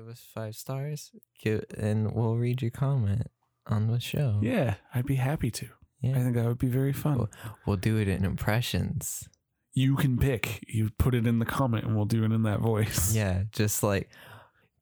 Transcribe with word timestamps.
give 0.00 0.08
us 0.08 0.26
five 0.34 0.56
stars, 0.56 1.10
give, 1.42 1.64
and 1.76 2.12
we'll 2.14 2.36
read 2.36 2.62
your 2.62 2.70
comment 2.70 3.26
on 3.66 3.88
the 3.88 4.00
show. 4.00 4.38
Yeah, 4.42 4.76
I'd 4.94 5.06
be 5.06 5.16
happy 5.16 5.50
to. 5.50 5.68
Yeah. 6.00 6.12
I 6.12 6.20
think 6.20 6.34
that 6.36 6.46
would 6.46 6.58
be 6.58 6.68
very 6.68 6.92
fun. 6.92 7.16
Cool. 7.16 7.30
We'll 7.66 7.76
do 7.76 7.98
it 7.98 8.08
in 8.08 8.24
impressions. 8.24 9.28
You 9.74 9.96
can 9.96 10.16
pick. 10.16 10.64
You 10.66 10.90
put 10.96 11.14
it 11.14 11.26
in 11.26 11.38
the 11.38 11.44
comment 11.44 11.84
and 11.84 11.94
we'll 11.94 12.06
do 12.06 12.24
it 12.24 12.32
in 12.32 12.42
that 12.44 12.60
voice. 12.60 13.14
Yeah, 13.20 13.42
just 13.52 13.82
like 13.82 14.08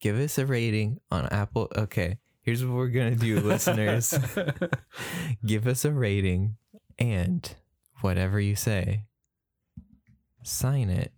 give 0.01 0.17
us 0.17 0.39
a 0.39 0.47
rating 0.47 1.01
on 1.11 1.27
Apple. 1.27 1.69
Okay, 1.75 2.19
here's 2.43 2.65
what 2.65 2.77
we're 2.77 2.89
gonna 2.89 3.17
do, 3.17 3.41
listeners. 3.41 4.17
Give 5.45 5.67
us 5.67 5.85
a 5.85 5.91
rating 5.91 6.57
and 6.99 7.55
whatever 8.01 8.39
you 8.39 8.55
say, 8.55 9.05
sign 10.43 10.91
it 10.91 11.13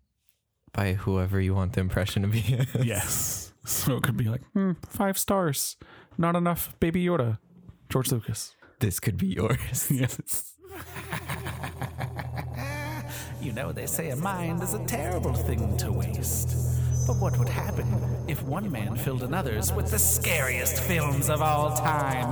by 0.73 0.95
whoever 0.95 1.41
you 1.41 1.55
want 1.55 1.75
the 1.75 1.80
impression 1.80 2.23
to 2.23 2.29
be. 2.29 2.67
yes. 2.82 3.50
So 3.80 3.96
it 3.96 4.02
could 4.02 4.16
be 4.16 4.25
like, 4.25 4.43
hmm, 4.52 4.73
five 4.89 5.16
stars. 5.16 5.77
Not 6.19 6.34
enough 6.34 6.74
Baby 6.80 7.05
Yoda. 7.05 7.38
George 7.88 8.10
Lucas. 8.10 8.56
This 8.80 8.98
could 8.98 9.16
be 9.16 9.29
yours. 9.29 9.91
Yes. 9.91 10.55
You 13.41 13.52
know, 13.55 13.73
they 13.73 13.87
say 13.87 14.10
a 14.10 14.16
mind 14.16 14.62
is 14.62 14.74
a 14.74 14.84
terrible 14.84 15.33
thing 15.33 15.74
to 15.79 15.91
waste. 15.91 16.51
But 17.06 17.16
what 17.16 17.38
would 17.38 17.48
happen 17.48 17.87
if 18.29 18.43
one 18.43 18.70
man 18.70 18.96
filled 18.96 19.23
another's 19.23 19.73
with 19.73 19.91
the 19.91 19.98
scariest 19.98 20.79
films 20.82 21.30
of 21.30 21.41
all 21.41 21.74
time? 21.74 22.29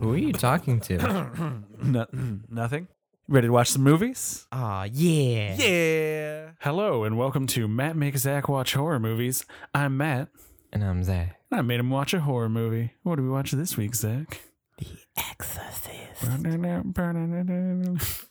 Who 0.00 0.14
are 0.14 0.16
you 0.16 0.32
talking 0.32 0.80
to? 0.80 1.62
No, 1.82 2.06
nothing. 2.48 2.88
Ready 3.30 3.46
to 3.46 3.52
watch 3.52 3.70
some 3.70 3.84
movies? 3.84 4.44
Aw, 4.50 4.88
yeah. 4.92 5.54
Yeah. 5.54 6.50
Hello 6.58 7.04
and 7.04 7.16
welcome 7.16 7.46
to 7.46 7.68
Matt 7.68 7.94
Makes 7.94 8.22
Zach 8.22 8.48
Watch 8.48 8.74
Horror 8.74 8.98
Movies. 8.98 9.44
I'm 9.72 9.96
Matt. 9.96 10.30
And 10.72 10.82
I'm 10.82 11.04
Zach. 11.04 11.38
I 11.52 11.62
made 11.62 11.78
him 11.78 11.90
watch 11.90 12.12
a 12.12 12.18
horror 12.18 12.48
movie. 12.48 12.94
What 13.04 13.14
did 13.16 13.22
we 13.22 13.28
watch 13.28 13.52
this 13.52 13.76
week, 13.76 13.94
Zach? 13.94 14.40
The 14.78 14.86
Exorcist. 15.16 16.26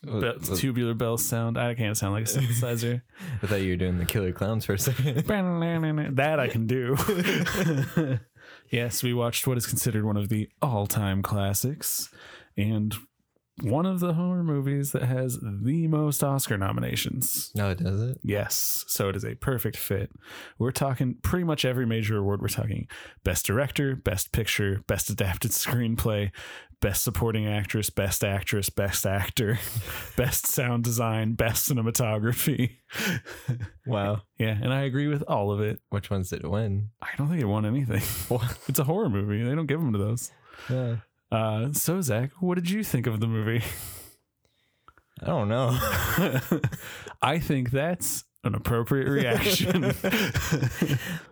Bell, 0.03 0.33
tubular 0.57 0.93
bell 0.93 1.17
sound. 1.17 1.57
I 1.57 1.75
can't 1.75 1.95
sound 1.95 2.15
like 2.15 2.25
a 2.25 2.27
synthesizer. 2.27 3.01
I 3.41 3.47
thought 3.47 3.61
you 3.61 3.71
were 3.71 3.77
doing 3.77 3.99
the 3.99 4.05
killer 4.05 4.33
clowns 4.33 4.65
for 4.65 4.73
a 4.73 4.77
second. 4.77 5.15
that 6.17 6.39
I 6.41 6.49
can 6.49 6.67
do. 6.67 6.97
yes, 8.69 9.01
we 9.01 9.13
watched 9.13 9.47
what 9.47 9.57
is 9.57 9.65
considered 9.65 10.03
one 10.03 10.17
of 10.17 10.27
the 10.27 10.49
all-time 10.61 11.21
classics 11.21 12.09
and 12.57 12.93
one 13.63 13.85
of 13.85 13.99
the 13.99 14.13
horror 14.13 14.43
movies 14.43 14.91
that 14.91 15.03
has 15.03 15.39
the 15.41 15.87
most 15.87 16.23
Oscar 16.23 16.57
nominations. 16.57 17.51
no, 17.55 17.69
it 17.69 17.77
does 17.83 18.01
it. 18.01 18.19
Yes, 18.23 18.85
so 18.87 19.09
it 19.09 19.15
is 19.15 19.23
a 19.25 19.35
perfect 19.35 19.77
fit. 19.77 20.11
We're 20.57 20.71
talking 20.71 21.15
pretty 21.21 21.43
much 21.45 21.65
every 21.65 21.85
major 21.85 22.17
award. 22.17 22.41
We're 22.41 22.47
talking 22.49 22.87
best 23.23 23.45
director, 23.45 23.95
best 23.95 24.31
picture, 24.31 24.83
best 24.87 25.09
adapted 25.09 25.51
screenplay, 25.51 26.31
best 26.81 27.03
supporting 27.03 27.47
actress, 27.47 27.89
best 27.89 28.23
actress, 28.23 28.69
best 28.69 29.05
actor, 29.05 29.59
best 30.17 30.47
sound 30.47 30.83
design, 30.83 31.33
best 31.33 31.69
cinematography. 31.69 32.77
Wow. 33.85 34.21
yeah, 34.37 34.55
and 34.61 34.71
I 34.71 34.81
agree 34.81 35.07
with 35.07 35.23
all 35.27 35.51
of 35.51 35.61
it. 35.61 35.79
Which 35.89 36.11
ones 36.11 36.29
did 36.29 36.43
it 36.43 36.47
win? 36.47 36.89
I 37.01 37.07
don't 37.17 37.27
think 37.27 37.41
it 37.41 37.45
won 37.45 37.65
anything. 37.65 38.03
it's 38.67 38.77
a 38.77 38.83
horror 38.83 39.09
movie. 39.09 39.41
They 39.43 39.55
don't 39.55 39.65
give 39.65 39.79
them 39.79 39.93
to 39.93 39.97
those. 39.97 40.31
Yeah. 40.69 40.97
Uh, 41.31 41.71
so 41.73 42.01
Zach, 42.01 42.31
what 42.39 42.55
did 42.55 42.69
you 42.69 42.83
think 42.83 43.07
of 43.07 43.19
the 43.19 43.27
movie? 43.27 43.63
I 45.21 45.25
don't 45.27 45.49
know. 45.49 45.77
I 47.21 47.39
think 47.39 47.71
that's 47.71 48.23
an 48.45 48.55
appropriate 48.55 49.09
reaction. 49.09 49.83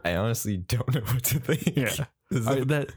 I 0.03 0.16
honestly 0.16 0.58
don't 0.58 0.94
know 0.94 1.02
what 1.02 1.23
to 1.25 1.40
think. 1.40 1.78
yeah. 1.78 2.06
I, 2.31 2.59
that 2.66 2.90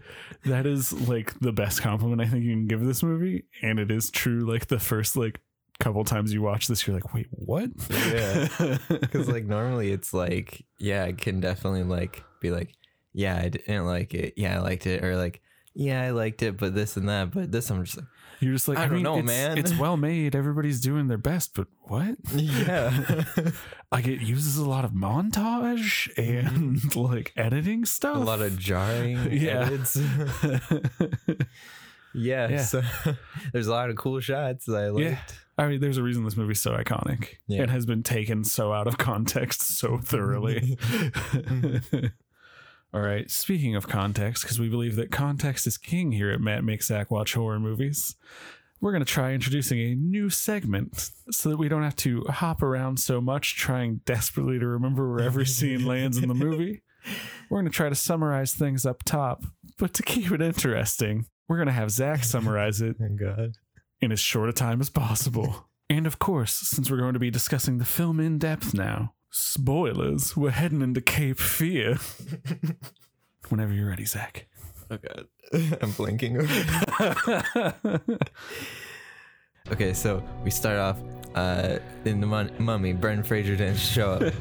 that 0.44 0.66
is 0.66 0.92
like 1.08 1.38
the 1.38 1.52
best 1.52 1.80
compliment 1.82 2.20
I 2.20 2.26
think 2.26 2.42
you 2.44 2.50
can 2.50 2.66
give 2.66 2.84
this 2.84 3.04
movie, 3.04 3.44
and 3.62 3.78
it 3.78 3.92
is 3.92 4.10
true. 4.10 4.40
Like 4.40 4.66
the 4.66 4.80
first 4.80 5.16
like 5.16 5.40
couple 5.80 6.04
times 6.04 6.32
you 6.32 6.42
watch 6.42 6.68
this, 6.68 6.86
you're 6.86 6.94
like, 6.94 7.12
wait, 7.12 7.26
what? 7.30 7.70
Yeah. 7.90 8.78
Because 8.88 9.28
like 9.28 9.46
normally 9.46 9.90
it's 9.90 10.14
like, 10.14 10.64
yeah, 10.78 11.04
I 11.04 11.12
can 11.12 11.40
definitely 11.40 11.82
like 11.82 12.22
be 12.40 12.50
like, 12.50 12.74
yeah, 13.12 13.36
I 13.36 13.48
didn't 13.48 13.86
like 13.86 14.14
it. 14.14 14.34
Yeah, 14.36 14.56
I 14.56 14.60
liked 14.60 14.86
it. 14.86 15.02
Or 15.02 15.16
like, 15.16 15.40
yeah, 15.74 16.02
I 16.02 16.10
liked 16.10 16.42
it, 16.42 16.56
but 16.56 16.74
this 16.74 16.96
and 16.96 17.08
that. 17.08 17.30
But 17.30 17.52
this, 17.52 17.70
I'm 17.70 17.84
just 17.84 17.96
like, 17.96 18.06
you're 18.40 18.52
just 18.54 18.68
like, 18.68 18.78
I 18.78 18.82
I, 18.82 18.84
don't 18.86 18.94
mean, 18.94 19.02
know, 19.02 19.18
it's, 19.18 19.26
man. 19.26 19.58
It's 19.58 19.76
well 19.78 19.96
made. 19.98 20.34
Everybody's 20.34 20.80
doing 20.80 21.06
their 21.08 21.18
best, 21.18 21.54
but 21.54 21.68
what? 21.84 22.16
yeah, 22.34 23.24
Like 23.92 24.06
it 24.06 24.20
uses 24.20 24.56
a 24.56 24.68
lot 24.68 24.84
of 24.84 24.92
montage 24.92 26.08
and 26.16 26.76
mm-hmm. 26.76 27.00
like 27.00 27.32
editing 27.36 27.84
stuff. 27.84 28.16
a 28.16 28.20
lot 28.20 28.40
of 28.40 28.58
jarring 28.58 29.18
Yeah. 29.32 29.66
edits. 29.66 29.96
yeah, 32.14 32.48
Yeah. 32.48 32.62
so 32.62 32.82
there's 33.52 33.66
a 33.66 33.72
lot 33.72 33.90
of 33.90 33.96
cool 33.96 34.20
shots 34.20 34.66
that 34.66 34.76
I 34.76 34.88
liked. 34.88 35.10
Yeah. 35.10 35.18
I 35.58 35.68
mean, 35.68 35.80
there's 35.80 35.98
a 35.98 36.02
reason 36.02 36.24
this 36.24 36.36
movie's 36.36 36.62
so 36.62 36.72
iconic. 36.72 37.34
Yeah. 37.46 37.64
It 37.64 37.70
has 37.70 37.84
been 37.84 38.02
taken 38.02 38.44
so 38.44 38.72
out 38.72 38.86
of 38.86 38.96
context 38.98 39.60
so 39.78 39.98
thoroughly. 39.98 40.78
Mm-hmm. 40.80 42.06
All 42.92 43.00
right. 43.00 43.30
Speaking 43.30 43.76
of 43.76 43.86
context, 43.88 44.42
because 44.42 44.58
we 44.58 44.68
believe 44.68 44.96
that 44.96 45.10
context 45.12 45.66
is 45.66 45.78
king 45.78 46.12
here 46.12 46.30
at 46.30 46.40
Matt 46.40 46.64
Makes 46.64 46.86
Zach 46.88 47.10
Watch 47.10 47.34
Horror 47.34 47.60
Movies, 47.60 48.16
we're 48.80 48.90
going 48.92 49.04
to 49.04 49.12
try 49.12 49.32
introducing 49.32 49.78
a 49.78 49.94
new 49.94 50.28
segment 50.30 51.10
so 51.30 51.50
that 51.50 51.56
we 51.58 51.68
don't 51.68 51.82
have 51.84 51.96
to 51.96 52.24
hop 52.28 52.62
around 52.62 52.98
so 52.98 53.20
much 53.20 53.54
trying 53.56 54.00
desperately 54.06 54.58
to 54.58 54.66
remember 54.66 55.08
where 55.10 55.20
every 55.24 55.46
scene 55.46 55.84
lands 55.84 56.16
in 56.18 56.28
the 56.28 56.34
movie. 56.34 56.82
We're 57.48 57.60
going 57.60 57.70
to 57.70 57.76
try 57.76 57.88
to 57.88 57.94
summarize 57.94 58.54
things 58.54 58.84
up 58.84 59.02
top, 59.04 59.44
but 59.78 59.94
to 59.94 60.02
keep 60.02 60.32
it 60.32 60.42
interesting, 60.42 61.26
we're 61.48 61.56
going 61.56 61.66
to 61.66 61.72
have 61.72 61.90
Zach 61.90 62.24
summarize 62.24 62.80
it 62.80 62.96
God. 63.18 63.52
in 64.00 64.12
as 64.12 64.20
short 64.20 64.48
a 64.48 64.52
time 64.52 64.80
as 64.80 64.90
possible. 64.90 65.68
and 65.88 66.06
of 66.06 66.18
course, 66.18 66.52
since 66.52 66.90
we're 66.90 66.98
going 66.98 67.14
to 67.14 67.18
be 67.20 67.30
discussing 67.30 67.78
the 67.78 67.84
film 67.84 68.18
in 68.18 68.38
depth 68.38 68.74
now, 68.74 69.14
spoilers, 69.30 70.36
we're 70.36 70.50
heading 70.50 70.82
into 70.82 71.00
Cape 71.00 71.38
Fear. 71.38 71.98
Whenever 73.48 73.72
you're 73.72 73.88
ready, 73.88 74.04
Zach. 74.04 74.46
Oh 74.90 74.96
God. 75.02 75.26
I'm 75.82 75.90
blinking. 75.92 76.38
okay, 79.72 79.92
so 79.92 80.22
we 80.44 80.50
start 80.50 80.78
off 80.78 80.98
uh, 81.34 81.78
in 82.04 82.20
the 82.20 82.26
mun- 82.26 82.52
mummy. 82.58 82.92
Brendan 82.92 83.24
Fraser 83.24 83.56
didn't 83.56 83.78
show 83.78 84.12
up, 84.12 84.32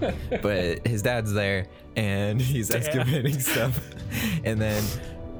but 0.42 0.86
his 0.88 1.02
dad's 1.02 1.34
there 1.34 1.68
and 1.96 2.40
he's 2.42 2.70
excavating 2.72 3.40
stuff. 3.40 3.80
And 4.44 4.62
then 4.62 4.84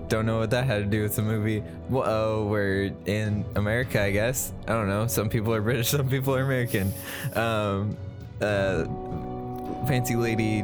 don't 0.08 0.26
know 0.26 0.40
what 0.40 0.50
that 0.50 0.66
had 0.66 0.80
to 0.80 0.86
do 0.86 1.04
with 1.04 1.16
the 1.16 1.22
movie. 1.22 1.60
Whoa, 1.88 2.48
we're 2.50 2.92
in 3.06 3.46
America, 3.56 4.02
I 4.02 4.10
guess. 4.12 4.54
I 4.68 4.74
don't 4.74 4.88
know. 4.88 5.06
Some 5.06 5.30
people 5.30 5.54
are 5.54 5.62
British, 5.62 5.90
some 5.90 6.10
people 6.10 6.36
are 6.36 6.42
American. 6.42 6.92
Um, 7.36 7.96
uh, 8.42 8.86
fancy 9.90 10.16
lady 10.16 10.64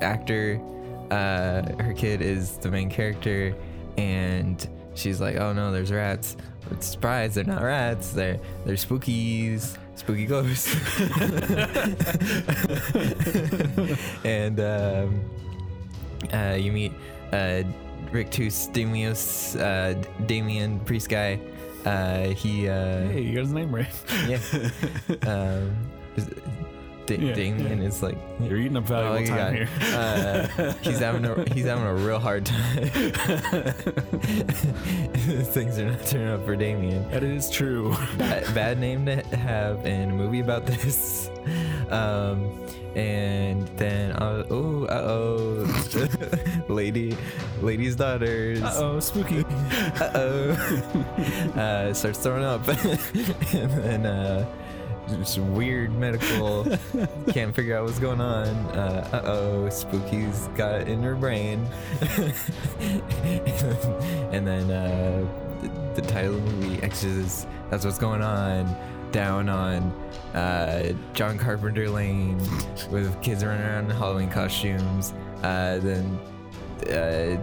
actor. 0.00 0.60
Uh, 1.10 1.62
her 1.82 1.92
kid 1.92 2.22
is 2.22 2.56
the 2.58 2.70
main 2.70 2.88
character, 2.88 3.52
and 3.98 4.68
she's 4.94 5.20
like, 5.20 5.34
"Oh 5.36 5.52
no, 5.52 5.72
there's 5.72 5.90
rats." 5.90 6.36
But 6.68 6.84
surprise, 6.84 7.34
they're 7.34 7.42
not 7.42 7.62
rats. 7.62 8.12
They're 8.12 8.38
they're 8.64 8.76
spookies, 8.76 9.76
spooky 9.96 10.24
ghosts. 10.24 10.72
and 14.24 14.60
um, 14.60 15.20
uh, 16.32 16.54
you 16.54 16.70
meet 16.70 16.92
uh, 17.32 17.64
Rictus 18.12 18.68
Damios, 18.68 19.58
uh, 19.58 20.00
Damien 20.26 20.78
Priest 20.84 21.08
guy. 21.08 21.40
Uh, 21.84 22.28
he 22.28 22.68
uh, 22.68 23.08
Hey, 23.08 23.22
you 23.22 23.34
got 23.34 23.40
his 23.40 23.52
name 23.52 23.74
right. 23.74 24.04
yeah. 24.28 24.38
um, 25.26 25.74
is- 27.10 27.18
Da- 27.18 27.26
Yeah, 27.26 27.34
Damien 27.34 27.82
is 27.82 28.02
like 28.02 28.16
You're 28.40 28.58
eating 28.58 28.76
up 28.76 28.84
valuable 28.84 29.32
Oh, 29.32 29.36
time 29.36 29.54
here. 29.54 29.68
Uh, 29.94 30.72
he's 30.82 30.98
having 30.98 31.24
a 31.24 31.44
he's 31.52 31.64
having 31.66 31.84
a 31.84 31.94
real 31.94 32.18
hard 32.18 32.46
time. 32.46 32.88
Things 35.52 35.78
are 35.78 35.90
not 35.90 36.06
turning 36.06 36.28
up 36.28 36.44
for 36.44 36.56
Damien. 36.56 37.08
that 37.10 37.22
is 37.22 37.50
true. 37.50 37.94
Bad, 38.18 38.54
bad 38.54 38.78
name 38.78 39.06
to 39.06 39.22
have 39.36 39.84
in 39.86 40.10
a 40.10 40.12
movie 40.14 40.40
about 40.40 40.66
this. 40.66 41.30
Um, 41.90 42.50
and 42.94 43.66
then 43.78 44.12
uh, 44.12 44.44
oh 44.50 44.84
uh 44.86 45.02
oh, 45.06 46.64
lady, 46.68 47.16
lady's 47.60 47.96
daughters. 47.96 48.60
Uh 48.62 48.72
oh, 48.76 49.00
spooky. 49.00 49.44
Uh-oh. 50.00 50.50
uh, 51.56 51.94
starts 51.94 52.18
throwing 52.18 52.44
up. 52.44 52.66
and 52.68 53.70
then 53.82 54.06
uh, 54.06 54.44
just 55.18 55.38
weird 55.38 55.92
medical. 55.92 56.64
Can't 57.32 57.54
figure 57.54 57.76
out 57.76 57.84
what's 57.84 57.98
going 57.98 58.20
on. 58.20 58.48
Uh, 58.76 59.08
uh-oh, 59.12 59.68
Spooky's 59.70 60.48
got 60.56 60.82
it 60.82 60.88
in 60.88 61.02
her 61.02 61.14
brain. 61.14 61.66
and 64.32 64.46
then 64.46 64.70
uh, 64.70 65.26
the, 65.62 66.00
the 66.00 66.08
title 66.08 66.36
of 66.36 66.44
the 66.44 66.52
movie, 66.52 66.82
Exorcist, 66.82 67.48
that's 67.70 67.84
what's 67.84 67.98
going 67.98 68.22
on. 68.22 68.74
down 69.12 69.48
on 69.48 69.92
uh, 70.34 70.92
John 71.14 71.36
Carpenter 71.36 71.88
Lane 71.90 72.38
with 72.90 73.20
kids 73.22 73.44
running 73.44 73.66
around 73.66 73.90
in 73.90 73.96
Halloween 73.96 74.30
costumes. 74.30 75.12
Uh, 75.42 75.78
then 75.78 76.18
uh, 76.88 77.36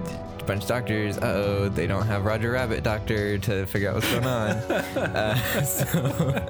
bunch 0.48 0.64
of 0.64 0.70
doctors. 0.70 1.18
Uh 1.18 1.26
oh, 1.26 1.70
they 1.70 1.86
don't 1.86 2.06
have 2.08 2.26
Roger 2.26 2.52
Rabbit 2.52 2.84
doctor 2.84 3.38
to 3.38 3.66
figure 3.66 3.90
out 3.90 3.96
what's 3.96 4.12
going 4.12 4.26
on. 4.26 4.50
uh, 4.98 5.36
so, 5.64 6.48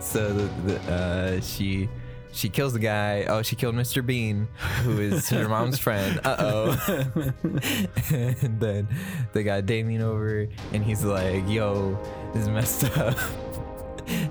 so 0.00 0.32
the, 0.32 0.72
the, 0.72 0.92
uh, 0.92 1.40
she 1.40 1.88
she 2.32 2.48
kills 2.48 2.72
the 2.74 2.78
guy. 2.78 3.24
Oh, 3.28 3.42
she 3.42 3.56
killed 3.56 3.74
Mr. 3.74 4.04
Bean, 4.04 4.48
who 4.82 5.00
is 5.00 5.28
her 5.30 5.48
mom's 5.48 5.78
friend. 5.78 6.20
Uh 6.24 6.36
oh. 6.38 7.32
and 8.12 8.60
then 8.60 8.88
they 9.32 9.42
got 9.42 9.66
Damien 9.66 10.02
over, 10.02 10.46
and 10.72 10.84
he's 10.84 11.02
like, 11.02 11.48
"Yo, 11.48 11.98
this 12.32 12.42
is 12.42 12.48
messed 12.48 12.96
up." 12.96 13.16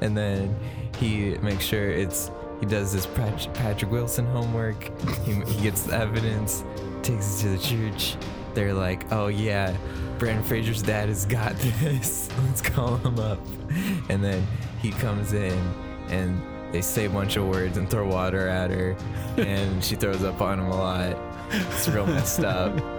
and 0.02 0.16
then 0.18 0.56
he 0.98 1.38
makes 1.40 1.64
sure 1.64 1.90
it's 1.90 2.30
he 2.60 2.68
does 2.68 2.92
his 2.92 3.08
Pat- 3.08 3.52
Patrick 3.56 3.92
Wilson 3.92 4.26
homework. 4.28 4.84
He, 5.26 5.34
he 5.34 5.64
gets 5.64 5.84
the 5.84 5.96
evidence, 5.96 6.64
takes 7.02 7.40
it 7.40 7.42
to 7.42 7.50
the 7.50 7.58
church. 7.58 8.18
They're 8.54 8.74
like, 8.74 9.12
"Oh 9.12 9.28
yeah, 9.28 9.76
Brendan 10.20 10.44
Fraser's 10.44 10.82
dad 10.82 11.10
has 11.10 11.26
got 11.26 11.56
this. 11.58 12.30
Let's 12.46 12.62
call 12.62 12.98
him 12.98 13.20
up." 13.20 13.40
And 14.10 14.24
then 14.24 14.46
he 14.82 14.92
comes 14.92 15.34
in 15.34 15.58
and 16.10 16.42
they 16.74 16.82
say 16.82 17.06
a 17.06 17.10
bunch 17.10 17.36
of 17.38 17.48
words 17.48 17.78
and 17.78 17.90
throw 17.90 18.08
water 18.08 18.48
at 18.48 18.72
her, 18.72 18.96
and 19.38 19.84
she 19.84 19.96
throws 19.96 20.24
up 20.24 20.42
on 20.42 20.60
him 20.60 20.68
a 20.68 20.76
lot. 20.76 21.18
It's 21.52 21.88
real 21.90 22.08
messed 22.08 22.44
up. 22.44 22.74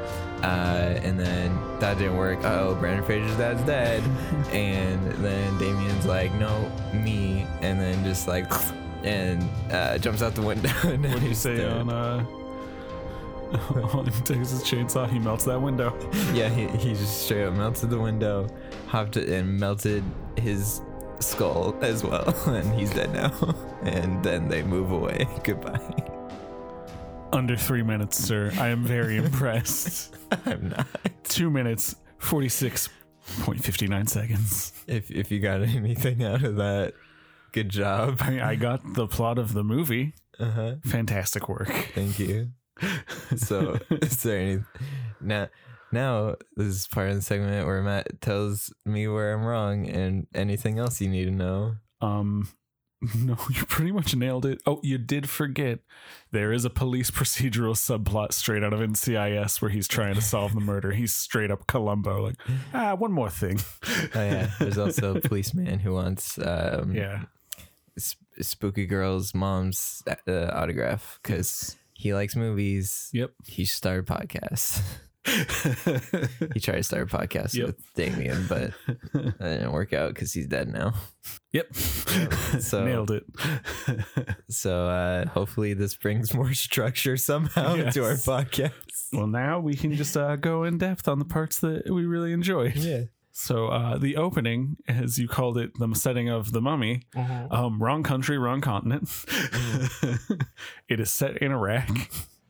Uh, 0.43 0.99
and 1.05 1.21
then 1.21 1.57
that 1.79 1.99
didn't 1.99 2.17
work. 2.17 2.37
Oh, 2.43 2.75
Brendan 2.75 3.05
Fraser's 3.05 3.37
dad's 3.37 3.63
dead. 3.63 4.03
And 4.53 5.01
then 5.25 5.57
Damien's 5.59 6.05
like, 6.05 6.35
no, 6.35 6.69
me. 6.93 7.47
And 7.61 7.81
then 7.81 8.03
just 8.03 8.27
like, 8.27 8.47
and 9.05 9.49
uh, 9.71 9.99
jumps 9.99 10.21
out 10.21 10.35
the 10.35 10.43
window. 10.43 10.69
And 10.83 11.05
What 11.13 11.21
do 11.21 11.29
you 11.29 11.35
say 11.37 11.59
dead. 11.59 11.71
on 11.71 11.91
uh 11.91 12.25
on 13.95 14.07
Texas 14.07 14.63
Chainsaw? 14.63 15.09
He 15.09 15.19
melts 15.19 15.45
that 15.45 15.61
window. 15.61 15.97
Yeah, 16.35 16.49
he, 16.49 16.67
he 16.79 16.95
just 16.95 17.23
straight 17.25 17.45
up 17.45 17.55
melted 17.55 17.91
the 17.91 17.99
window, 18.01 18.49
hopped 18.87 19.17
it, 19.17 19.29
and 19.29 19.59
melted 19.59 20.03
his 20.37 20.81
skull 21.21 21.77
as 21.83 22.03
well. 22.03 22.35
And 22.47 22.73
he's 22.79 22.91
dead 22.91 23.13
now. 23.13 23.33
And 23.83 24.23
then 24.25 24.49
they 24.49 24.63
move 24.63 24.91
away. 24.91 25.27
Goodbye. 25.45 25.79
Under 27.33 27.57
three 27.57 27.83
minutes, 27.83 28.17
sir. 28.19 28.51
I 28.59 28.69
am 28.69 28.85
very 28.85 29.17
impressed. 29.17 30.15
I'm 30.47 30.71
not. 30.71 30.87
Two 31.25 31.51
minutes, 31.51 31.97
forty 32.19 32.49
six 32.49 32.89
point 33.41 33.63
fifty 33.63 33.87
nine 33.87 34.07
seconds. 34.07 34.73
If 34.87 35.11
if 35.11 35.31
you 35.31 35.41
got 35.41 35.63
anything 35.63 36.25
out 36.25 36.43
of 36.45 36.57
that, 36.57 36.95
good 37.53 37.69
job. 37.69 38.19
I 38.21 38.41
I 38.51 38.55
got 38.57 38.81
the 38.95 39.07
plot 39.07 39.39
of 39.39 39.53
the 39.55 39.65
movie. 39.65 40.15
Uh 40.39 40.51
huh. 40.51 40.75
Fantastic 40.85 41.49
work. 41.49 41.69
Thank 41.95 42.19
you. 42.19 42.51
So, 43.37 43.79
is 43.91 44.23
there 44.23 44.39
any 44.39 44.63
now? 45.21 45.49
Now 45.91 46.37
this 46.57 46.69
is 46.69 46.87
part 46.87 47.11
of 47.11 47.17
the 47.17 47.23
segment 47.23 47.67
where 47.67 47.83
Matt 47.83 48.21
tells 48.23 48.73
me 48.87 49.07
where 49.09 49.35
I'm 49.35 49.45
wrong 49.45 49.87
and 49.87 50.27
anything 50.35 50.79
else 50.79 51.01
you 51.03 51.09
need 51.09 51.27
to 51.27 51.31
know. 51.31 51.75
Um, 52.01 52.49
no, 53.15 53.37
you 53.51 53.65
pretty 53.67 53.93
much 53.93 54.15
nailed 54.17 54.47
it. 54.47 54.63
Oh, 54.67 54.81
you 54.83 54.97
did 54.97 55.29
forget 55.29 55.81
there 56.31 56.51
is 56.53 56.65
a 56.65 56.71
police 56.71 57.11
procedural 57.11 57.75
subplot 57.75 58.33
straight 58.33 58.63
out 58.65 58.73
of 58.73 58.81
NCIS 58.81 59.61
where 59.61 59.71
he's 59.71 59.87
trying 59.89 60.15
to 60.15 60.23
solve 60.23 60.55
the 60.55 60.61
murder. 60.61 60.93
He's 60.93 61.13
straight 61.13 61.51
up 61.51 61.67
Columbo, 61.67 62.23
like, 62.23 62.37
ah, 62.73 62.95
one 62.95 63.13
more 63.13 63.29
thing. 63.31 63.61
Oh 64.15 64.21
yeah, 64.25 64.51
there's 64.61 64.79
also 64.79 65.17
a 65.17 65.21
policeman 65.21 65.79
who 65.81 65.93
wants 65.93 66.39
um, 66.39 66.95
Yeah. 66.95 67.25
sp- 68.01 68.23
spooky 68.41 68.87
girl's 68.87 69.35
mom's 69.35 70.03
uh, 70.27 70.51
autograph 70.55 71.19
because 71.23 71.77
he 72.03 72.13
likes 72.15 72.35
movies. 72.37 73.09
Yep. 73.13 73.31
He 73.47 73.65
started 73.65 74.07
podcasts. 74.07 74.83
he 76.53 76.59
tried 76.59 76.79
to 76.79 76.83
start 76.83 77.13
a 77.13 77.17
podcast 77.17 77.55
Yep. 77.55 77.67
with 77.67 77.95
Damien, 77.95 78.45
but 78.49 78.73
that 79.15 79.39
didn't 79.39 79.71
work 79.73 79.93
out 79.93 80.13
because 80.15 80.33
he's 80.33 80.49
dead 80.49 80.69
now. 80.69 80.95
Yep. 81.53 81.75
So- 82.61 82.85
nailed 82.85 83.11
it. 83.13 83.25
So 84.51 84.87
uh, 84.89 85.27
hopefully 85.29 85.75
this 85.75 85.95
brings 85.97 86.35
more 86.35 86.53
structure 86.55 87.17
somehow 87.17 87.77
to 87.91 88.05
our 88.05 88.15
podcast. 88.15 88.73
well, 89.13 89.27
now 89.29 89.61
we 89.61 89.75
can 89.75 89.95
just 89.95 90.17
uh, 90.17 90.37
go 90.37 90.65
in 90.65 90.79
depth 90.79 91.07
on 91.09 91.19
the 91.21 91.25
parts 91.25 91.61
that 91.61 91.89
we 91.89 92.05
really 92.05 92.33
enjoy. 92.33 92.73
Yeah. 92.75 93.05
So 93.35 93.69
uh, 93.69 93.97
the 93.99 94.17
opening, 94.17 94.77
as 94.87 95.19
you 95.19 95.27
called 95.27 95.57
it, 95.57 95.71
the 95.79 95.93
setting 95.95 96.29
of 96.29 96.53
the 96.53 96.61
mummy, 96.61 97.03
um, 97.51 97.83
wrong 97.83 98.03
country, 98.03 98.37
wrong 98.39 98.61
continent. 98.61 99.09
it 100.89 101.01
is 101.01 101.11
set 101.11 101.39
in 101.39 101.51
Iraq. 101.53 101.89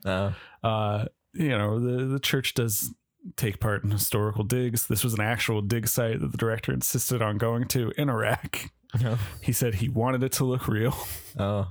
Oh, 0.05 0.35
Uh, 0.63 1.07
you 1.35 1.57
know, 1.57 1.79
the 1.81 2.05
the 2.07 2.19
church 2.21 2.55
does 2.55 2.93
take 3.37 3.61
part 3.61 3.85
in 3.85 3.91
historical 3.91 4.45
digs. 4.45 4.87
This 4.87 5.05
was 5.05 5.15
an 5.15 5.21
actual 5.21 5.63
dig 5.63 5.89
site 5.89 6.21
that 6.21 6.33
the 6.33 6.39
director 6.39 6.73
insisted 6.73 7.23
on 7.23 7.39
going 7.39 7.69
to 7.69 7.93
in 7.97 8.09
Iraq. 8.11 8.71
no. 9.03 9.17
He 9.41 9.53
said 9.53 9.77
he 9.77 9.89
wanted 9.89 10.23
it 10.23 10.33
to 10.33 10.45
look 10.45 10.69
real. 10.69 10.95
Oh, 11.39 11.71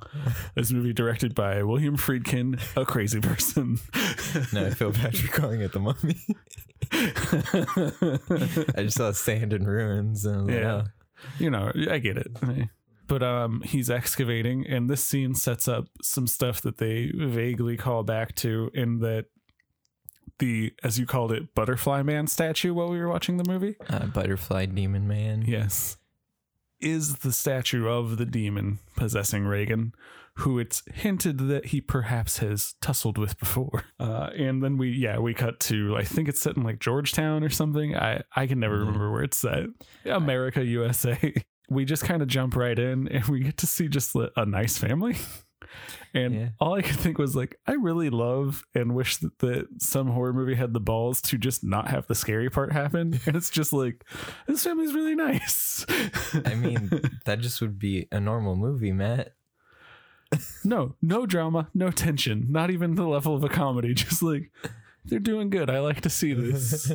This 0.55 0.71
movie 0.71 0.91
directed 0.93 1.35
by 1.35 1.61
William 1.61 1.95
Friedkin, 1.97 2.59
a 2.75 2.83
crazy 2.85 3.19
person. 3.21 3.77
no, 4.53 4.65
I 4.65 4.69
feel 4.71 4.91
bad 4.91 5.15
for 5.15 5.27
calling 5.31 5.61
it 5.61 5.71
the 5.71 5.79
mummy. 5.79 6.17
I 8.75 8.83
just 8.83 8.97
saw 8.97 9.11
sand 9.11 9.53
and 9.53 9.67
ruins. 9.67 10.25
And 10.25 10.45
was 10.45 10.55
like, 10.55 10.63
Yeah. 10.63 10.83
oh. 10.85 10.87
you 11.39 11.49
know, 11.49 11.71
I 11.89 11.99
get 11.99 12.17
it. 12.17 12.27
But 13.07 13.23
um, 13.23 13.61
he's 13.65 13.89
excavating, 13.89 14.65
and 14.65 14.89
this 14.89 15.03
scene 15.03 15.35
sets 15.35 15.67
up 15.67 15.87
some 16.01 16.27
stuff 16.27 16.61
that 16.61 16.77
they 16.77 17.11
vaguely 17.13 17.75
call 17.75 18.03
back 18.03 18.35
to 18.35 18.71
in 18.73 18.99
that 18.99 19.25
the, 20.39 20.73
as 20.83 20.97
you 20.99 21.05
called 21.05 21.31
it, 21.31 21.53
Butterfly 21.55 22.01
Man 22.03 22.27
statue 22.27 22.73
while 22.73 22.89
we 22.89 22.99
were 22.99 23.07
watching 23.09 23.37
the 23.37 23.43
movie. 23.49 23.75
uh, 23.89 24.05
butterfly 24.07 24.65
demon 24.67 25.07
man. 25.07 25.43
Yes. 25.47 25.97
Is 26.79 27.17
the 27.17 27.31
statue 27.31 27.87
of 27.87 28.17
the 28.17 28.25
demon 28.25 28.79
possessing 28.97 29.45
Regan, 29.45 29.93
who 30.37 30.57
it's 30.57 30.81
hinted 30.91 31.37
that 31.49 31.67
he 31.67 31.79
perhaps 31.79 32.39
has 32.39 32.73
tussled 32.81 33.19
with 33.19 33.37
before. 33.37 33.83
Uh, 33.99 34.29
and 34.35 34.63
then 34.63 34.77
we, 34.77 34.89
yeah, 34.89 35.19
we 35.19 35.33
cut 35.35 35.59
to, 35.59 35.95
I 35.95 36.03
think 36.03 36.27
it's 36.27 36.41
set 36.41 36.57
in 36.57 36.63
like 36.63 36.79
Georgetown 36.79 37.43
or 37.43 37.49
something. 37.49 37.95
I, 37.95 38.23
I 38.35 38.47
can 38.47 38.59
never 38.59 38.77
Mhm. 38.77 38.85
remember 38.87 39.11
where 39.11 39.23
it's 39.23 39.37
set. 39.37 39.65
America, 40.05 40.63
USA. 40.65 41.33
We 41.69 41.85
just 41.85 42.03
kind 42.03 42.21
of 42.21 42.27
jump 42.27 42.57
right 42.57 42.77
in 42.77 43.07
and 43.07 43.23
we 43.27 43.39
get 43.39 43.55
to 43.59 43.65
see 43.67 43.87
just 43.87 44.13
a 44.13 44.45
nice 44.45 44.77
family. 44.77 45.15
And 46.13 46.33
Yeah. 46.35 46.49
all 46.59 46.73
I 46.73 46.81
could 46.81 46.97
think 46.97 47.17
was 47.17 47.35
like, 47.35 47.55
I 47.65 47.73
really 47.73 48.09
love 48.09 48.63
and 48.75 48.93
wish 48.95 49.17
that, 49.17 49.39
that 49.39 49.67
some 49.81 50.07
horror 50.07 50.33
movie 50.33 50.55
had 50.55 50.73
the 50.73 50.79
balls 50.81 51.21
to 51.23 51.37
just 51.37 51.63
not 51.63 51.87
have 51.89 52.07
the 52.07 52.15
scary 52.15 52.49
part 52.49 52.71
happen. 52.73 53.19
And 53.25 53.35
it's 53.35 53.49
just 53.49 53.71
like, 53.71 54.03
this 54.47 54.63
family's 54.63 54.93
really 54.93 55.15
nice. 55.15 55.85
I 56.45 56.55
mean, 56.55 56.91
that 57.25 57.39
just 57.39 57.61
would 57.61 57.79
be 57.79 58.07
a 58.11 58.19
normal 58.19 58.55
movie, 58.55 58.91
Matt. 58.91 59.33
no, 60.63 60.95
no 61.01 61.25
drama, 61.25 61.69
no 61.73 61.91
tension, 61.91 62.47
not 62.49 62.71
even 62.71 62.95
the 62.95 63.07
level 63.07 63.35
of 63.35 63.43
a 63.43 63.49
comedy. 63.49 63.93
Just 63.93 64.21
like, 64.23 64.51
they're 65.05 65.19
doing 65.19 65.49
good. 65.49 65.69
I 65.69 65.79
like 65.79 66.01
to 66.01 66.09
see 66.09 66.33
this. 66.33 66.91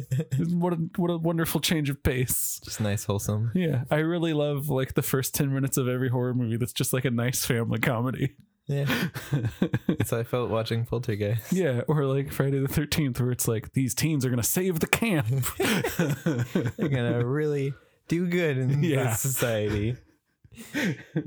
what 0.50 0.72
a, 0.72 0.76
what 0.96 1.10
a 1.10 1.18
wonderful 1.18 1.60
change 1.60 1.90
of 1.90 2.02
pace. 2.02 2.60
just 2.64 2.80
nice, 2.80 3.04
wholesome. 3.04 3.50
Yeah, 3.54 3.84
I 3.90 3.96
really 3.96 4.32
love 4.32 4.68
like 4.68 4.94
the 4.94 5.02
first 5.02 5.34
10 5.34 5.52
minutes 5.52 5.76
of 5.76 5.88
every 5.88 6.08
horror 6.08 6.34
movie 6.34 6.56
that's 6.56 6.72
just 6.72 6.92
like 6.92 7.04
a 7.04 7.10
nice 7.10 7.44
family 7.44 7.78
comedy. 7.78 8.36
Yeah, 8.68 8.84
how 10.10 10.18
I 10.18 10.24
felt 10.24 10.50
watching 10.50 10.84
Poltergeist. 10.84 11.52
yeah, 11.52 11.82
or 11.86 12.04
like 12.04 12.32
Friday 12.32 12.58
the 12.58 12.66
13th, 12.68 13.20
where 13.20 13.30
it's 13.30 13.46
like 13.46 13.72
these 13.74 13.94
teens 13.94 14.24
are 14.24 14.28
going 14.28 14.42
to 14.42 14.48
save 14.48 14.80
the 14.80 14.86
camp. 14.88 15.26
They're 16.76 16.88
gonna 16.88 17.24
really 17.24 17.74
do 18.08 18.26
good 18.26 18.58
in 18.58 18.82
Yeah. 18.82 19.04
this 19.10 19.20
society. 19.20 19.96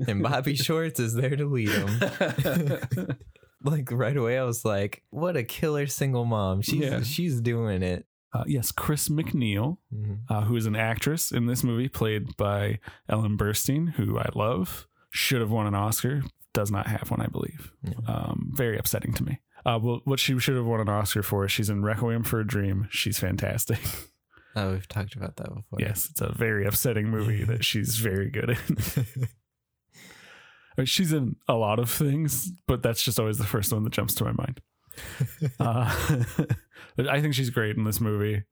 and 0.06 0.22
Bobby 0.22 0.54
Shorts 0.56 1.00
is 1.00 1.14
there 1.14 1.34
to 1.36 1.46
lead 1.46 1.68
them. 1.68 3.16
like 3.64 3.90
right 3.92 4.16
away, 4.16 4.38
I 4.38 4.44
was 4.44 4.64
like, 4.64 5.02
"What 5.10 5.36
a 5.36 5.42
killer 5.44 5.86
single 5.86 6.24
mom! 6.24 6.62
She's 6.62 6.80
Yeah. 6.80 7.02
she's 7.02 7.40
doing 7.40 7.82
it." 7.82 8.06
Uh, 8.32 8.44
yes, 8.46 8.70
Chris 8.70 9.08
MacNeil, 9.08 9.78
Mhm. 9.94 10.18
uh, 10.28 10.42
who 10.42 10.54
is 10.56 10.66
an 10.66 10.76
actress 10.76 11.32
in 11.32 11.46
this 11.46 11.64
movie, 11.64 11.88
played 11.88 12.36
by 12.36 12.78
Ellen 13.08 13.36
Burstyn, 13.36 13.94
who 13.94 14.18
I 14.18 14.28
love. 14.34 14.86
Should 15.10 15.40
have 15.40 15.50
won 15.50 15.66
an 15.66 15.74
Oscar, 15.74 16.22
does 16.52 16.70
not 16.70 16.86
have 16.86 17.10
one, 17.10 17.20
I 17.20 17.26
believe. 17.26 17.72
Um, 18.06 18.50
very 18.54 18.76
upsetting 18.78 19.12
to 19.14 19.24
me. 19.24 19.40
Uh, 19.64 19.78
well, 19.82 20.00
what 20.04 20.18
she 20.18 20.38
should 20.38 20.56
have 20.56 20.64
won 20.66 20.80
an 20.80 20.88
Oscar 20.88 21.22
for, 21.22 21.44
is 21.44 21.52
she's 21.52 21.68
in 21.70 21.82
Requiem 21.82 22.22
for 22.22 22.40
a 22.40 22.46
Dream. 22.46 22.88
She's 22.90 23.18
fantastic. 23.18 23.78
Oh, 24.56 24.72
we've 24.72 24.88
talked 24.88 25.14
about 25.14 25.36
that 25.36 25.46
before. 25.46 25.78
yes, 25.78 26.08
it's 26.10 26.20
a 26.20 26.32
very 26.32 26.66
upsetting 26.66 27.06
movie 27.08 27.44
that 27.50 27.64
she's 27.64 27.98
very 27.98 28.28
good 28.28 28.50
in. 28.50 28.56
I 29.94 30.80
mean, 30.80 30.86
she's 30.86 31.12
in 31.12 31.36
a 31.46 31.54
lot 31.54 31.78
of 31.78 31.88
things, 31.88 32.50
but 32.66 32.82
that's 32.82 33.00
just 33.00 33.20
always 33.20 33.38
the 33.38 33.44
first 33.44 33.72
one 33.72 33.84
that 33.84 33.92
jumps 33.92 34.14
to 34.16 34.24
my 34.24 34.32
mind. 34.32 34.60
Uh, 35.60 35.94
I 37.08 37.20
think 37.20 37.34
she's 37.34 37.50
great 37.50 37.76
in 37.76 37.84
this 37.84 38.00
movie. 38.00 38.42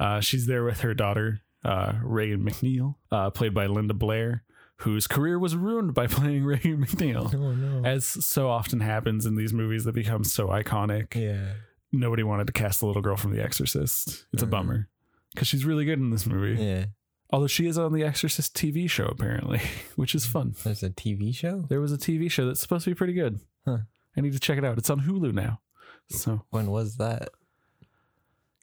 Uh, 0.00 0.20
she's 0.20 0.46
there 0.46 0.64
with 0.64 0.80
her 0.80 0.94
daughter, 0.94 1.42
uh, 1.62 1.92
Regan 2.02 2.42
MacNeil, 2.42 2.94
uh, 3.12 3.28
played 3.28 3.52
by 3.52 3.66
Linda 3.66 3.92
Blair, 3.92 4.44
whose 4.82 5.06
career 5.06 5.38
was 5.38 5.56
ruined 5.56 5.94
by 5.94 6.06
playing 6.08 6.44
Regan 6.44 6.84
MacNeil. 6.84 7.32
Oh 7.34 7.52
no. 7.52 7.84
As 7.84 8.04
so 8.06 8.48
often 8.48 8.80
happens 8.80 9.26
in 9.26 9.36
these 9.36 9.52
movies 9.52 9.84
that 9.84 9.92
become 9.92 10.24
so 10.24 10.48
iconic, 10.48 11.14
yeah. 11.14 11.54
nobody 11.92 12.22
wanted 12.22 12.46
to 12.48 12.52
cast 12.52 12.80
the 12.80 12.86
little 12.86 13.02
girl 13.02 13.16
from 13.16 13.32
The 13.32 13.42
Exorcist. 13.42 14.26
It's 14.32 14.42
a 14.42 14.46
Mhm. 14.46 14.50
bummer 14.50 14.88
because 15.34 15.48
she's 15.48 15.64
really 15.64 15.84
good 15.84 15.98
in 15.98 16.10
this 16.10 16.26
movie. 16.26 16.62
Yeah. 16.62 16.86
Although 17.30 17.46
she 17.46 17.66
is 17.66 17.76
on 17.76 17.92
the 17.92 18.02
Exorcist 18.04 18.56
TV 18.56 18.88
show 18.88 19.04
apparently, 19.06 19.60
which 19.96 20.14
is 20.14 20.24
fun. 20.26 20.54
There's 20.64 20.82
a 20.82 20.90
TV 20.90 21.34
show. 21.34 21.66
There 21.68 21.80
was 21.80 21.92
a 21.92 21.98
TV 21.98 22.30
show 22.30 22.46
that's 22.46 22.60
supposed 22.60 22.84
to 22.84 22.90
be 22.90 22.94
pretty 22.94 23.12
good. 23.12 23.40
Huh. 23.66 23.78
I 24.16 24.20
need 24.22 24.32
to 24.32 24.40
check 24.40 24.58
it 24.58 24.64
out. 24.64 24.78
It's 24.78 24.90
on 24.90 25.02
Hulu 25.02 25.32
now. 25.34 25.60
So 26.08 26.44
When 26.50 26.70
was 26.70 26.96
that? 26.96 27.28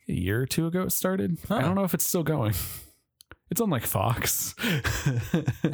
a 0.07 0.13
year 0.13 0.41
or 0.41 0.45
two 0.45 0.67
ago 0.67 0.83
it 0.83 0.91
started. 0.91 1.37
I 1.49 1.61
don't 1.61 1.73
know 1.75 1.83
if 1.83 1.93
it's 1.95 2.05
still 2.05 2.23
going. 2.23 2.53
It's 3.51 3.61
on 3.61 3.69
like 3.69 3.83
Fox. 3.83 4.55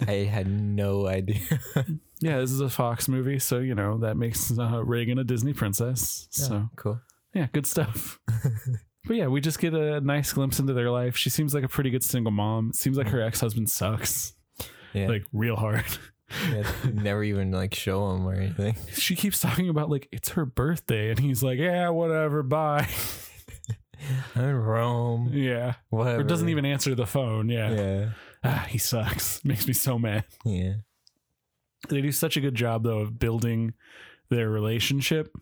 I 0.08 0.28
had 0.30 0.48
no 0.48 1.08
idea. 1.08 1.40
yeah, 2.20 2.40
this 2.40 2.52
is 2.52 2.60
a 2.60 2.70
Fox 2.70 3.08
movie, 3.08 3.40
so 3.40 3.60
you 3.60 3.76
know 3.76 3.98
that 4.00 4.18
makes 4.18 4.58
uh, 4.58 4.84
Regan 4.84 5.18
a 5.20 5.24
Disney 5.24 5.54
princess. 5.54 6.28
So 6.32 6.70
cool. 6.76 7.00
yeah, 7.34 7.48
good 7.54 7.66
stuff. 7.66 8.20
but 9.06 9.16
yeah, 9.16 9.28
we 9.28 9.40
just 9.40 9.60
get 9.60 9.74
a 9.74 10.02
nice 10.02 10.34
glimpse 10.34 10.60
into 10.60 10.74
their 10.74 10.92
life. 10.92 11.16
She 11.16 11.30
seems 11.30 11.54
like 11.54 11.64
a 11.64 11.70
pretty 11.70 11.90
good 11.92 12.04
single 12.04 12.32
mom. 12.32 12.70
It 12.72 12.76
seems 12.76 12.98
like 12.98 13.08
her 13.08 13.22
ex 13.22 13.40
husband 13.40 13.70
sucks, 13.70 14.34
Yeah. 14.94 15.08
like 15.08 15.24
real 15.32 15.56
hard. 15.56 15.86
yeah 16.50 16.64
never 16.94 17.24
even 17.24 17.52
like 17.52 17.74
show 17.74 18.12
him 18.12 18.26
or 18.28 18.34
anything. 18.34 18.76
She 18.94 19.16
keeps 19.16 19.40
talking 19.40 19.70
about 19.70 19.90
like 19.90 20.10
it's 20.12 20.30
her 20.30 20.46
birthday, 20.46 21.10
and 21.10 21.20
he's 21.20 21.42
like, 21.42 21.58
yeah, 21.58 21.88
whatever, 21.90 22.44
bye. 22.44 22.88
I'm 24.36 24.44
in 24.44 24.56
Rome. 24.56 25.30
yeah, 25.34 25.76
Whatever. 25.90 26.22
or 26.22 26.24
doesn't 26.24 26.50
even 26.50 26.66
answer 26.66 26.96
the 26.96 27.06
phone. 27.06 27.50
Yeah, 27.50 27.72
Yeah. 27.72 28.10
ah, 28.44 28.66
he 28.70 28.78
sucks. 28.78 29.44
Makes 29.46 29.68
me 29.68 29.74
so 29.74 29.98
mad. 30.00 30.24
Yeah. 30.46 30.74
they 31.90 32.02
do 32.02 32.12
such 32.12 32.38
a 32.38 32.42
good 32.42 32.56
job 32.56 32.84
though 32.84 33.00
of 33.00 33.18
building 33.20 33.74
their 34.30 34.50
relationship 34.50 35.36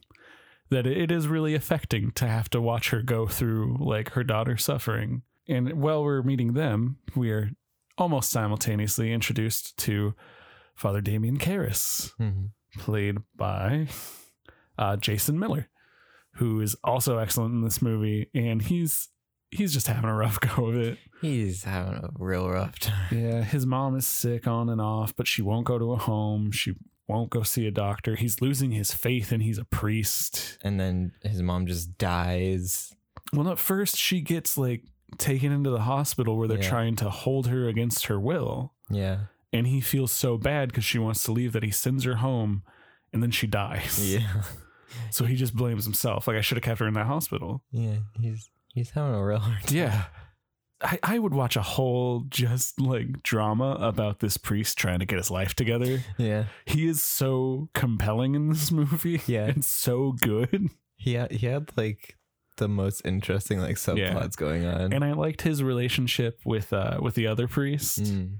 that 0.70 0.86
it 0.88 1.12
is 1.12 1.28
really 1.28 1.54
affecting 1.56 2.12
to 2.12 2.28
have 2.28 2.50
to 2.52 2.62
watch 2.62 2.90
her 2.92 3.02
go 3.02 3.28
through 3.28 3.78
like 3.80 4.12
her 4.12 4.24
daughter 4.24 4.56
suffering 4.58 5.22
and 5.48 5.82
while 5.82 6.04
we're 6.04 6.22
meeting 6.22 6.54
them 6.54 6.98
we 7.16 7.30
are 7.32 7.50
almost 7.98 8.30
simultaneously 8.30 9.12
introduced 9.12 9.76
to 9.78 10.14
father 10.76 11.02
damien 11.02 11.38
Karras, 11.38 12.12
hmm 12.18 12.46
played 12.78 13.18
by 13.36 13.88
uh, 14.78 14.96
jason 14.96 15.38
miller 15.40 15.69
who 16.40 16.60
is 16.62 16.76
also 16.84 17.18
excellent 17.20 17.54
in 17.54 17.62
this 17.62 17.82
movie 17.82 18.30
and 18.34 18.62
he's 18.64 19.08
he's 19.52 19.72
just 19.74 19.88
having 19.88 20.10
a 20.10 20.14
rough 20.16 20.40
go 20.56 20.66
of 20.68 20.76
it 20.76 20.98
He's 21.22 21.64
having 21.66 21.96
a 21.96 22.10
real 22.18 22.50
rough 22.50 22.80
time. 22.80 23.08
yeah, 23.12 23.42
his 23.44 23.66
mom 23.66 23.96
is 23.98 24.08
sick 24.08 24.48
on 24.48 24.70
and 24.70 24.80
off, 24.80 25.14
but 25.16 25.28
she 25.28 25.42
won't 25.42 25.66
go 25.66 25.78
to 25.78 25.92
a 25.92 25.98
home. 25.98 26.50
She 26.52 26.76
won't 27.10 27.30
go 27.30 27.44
see 27.44 27.68
a 27.68 27.72
doctor. 27.72 28.16
He's 28.16 28.40
losing 28.40 28.72
his 28.72 28.94
faith 28.94 29.34
and 29.34 29.44
he's 29.44 29.58
a 29.58 29.66
priest. 29.66 30.58
And 30.64 30.80
then 30.80 31.12
his 31.22 31.42
mom 31.42 31.66
just 31.68 31.98
dies. 31.98 32.94
Well, 33.34 33.50
at 33.50 33.60
first, 33.60 33.98
she 33.98 34.22
gets 34.22 34.58
like 34.58 34.84
taken 35.18 35.52
into 35.52 35.70
the 35.72 35.82
hospital 35.82 36.38
where 36.38 36.48
they're 36.48 36.62
Yeah. 36.64 36.70
trying 36.70 36.96
to 36.98 37.10
hold 37.10 37.48
her 37.48 37.68
against 37.68 38.06
her 38.06 38.18
will. 38.18 38.74
Yeah. 38.90 39.24
And 39.52 39.68
he 39.68 39.82
feels 39.82 40.14
so 40.14 40.38
bad 40.38 40.70
because 40.70 40.86
she 40.86 41.00
wants 41.00 41.24
to 41.24 41.34
leave 41.34 41.52
that 41.52 41.64
he 41.64 41.72
sends 41.72 42.06
her 42.06 42.16
home 42.18 42.64
and 43.12 43.22
then 43.22 43.32
she 43.32 43.46
dies. 43.48 44.14
Yeah. 44.14 44.44
So 45.12 45.26
he 45.26 45.36
just 45.36 45.56
blames 45.56 45.84
himself. 45.86 46.28
Like, 46.28 46.38
I 46.38 46.42
should 46.42 46.58
have 46.58 46.64
kept 46.64 46.80
her 46.80 46.88
in 46.88 46.94
that 46.96 47.06
hospital. 47.08 47.64
Yeah. 47.72 47.98
He's 48.20 48.50
he's 48.74 48.92
having 48.92 49.14
a 49.16 49.24
real 49.26 49.40
hard 49.40 49.64
time. 49.64 49.76
Yeah. 49.78 50.04
I, 50.82 50.98
I 51.04 51.20
would 51.20 51.34
watch 51.34 51.58
a 51.58 51.62
whole 51.62 52.22
just 52.30 52.80
like 52.80 53.22
drama 53.22 53.72
about 53.82 54.20
this 54.22 54.38
priest 54.38 54.78
trying 54.78 55.00
to 55.00 55.06
get 55.06 55.18
his 55.18 55.30
life 55.30 55.54
together. 55.54 56.04
Yeah. 56.18 56.46
he 56.66 56.88
is 56.88 57.04
so 57.04 57.68
compelling 57.74 58.34
in 58.36 58.48
this 58.50 58.72
movie. 58.72 59.22
Yeah. 59.28 59.48
And 59.48 59.66
so 59.66 60.14
good. 60.14 60.70
He 60.96 61.14
had 61.16 61.32
he 61.32 61.48
had 61.48 61.72
like 61.76 62.16
the 62.58 62.70
most 62.70 63.02
interesting 63.06 63.60
like 63.60 63.76
subplots 63.76 63.98
Yeah. 63.98 64.28
going 64.38 64.66
on. 64.66 64.94
And 64.94 65.04
I 65.04 65.12
liked 65.14 65.42
his 65.42 65.62
relationship 65.64 66.40
with 66.46 66.72
uh 66.72 67.00
with 67.02 67.16
the 67.16 67.28
other 67.28 67.48
priest, 67.50 68.00
Mm. 68.04 68.38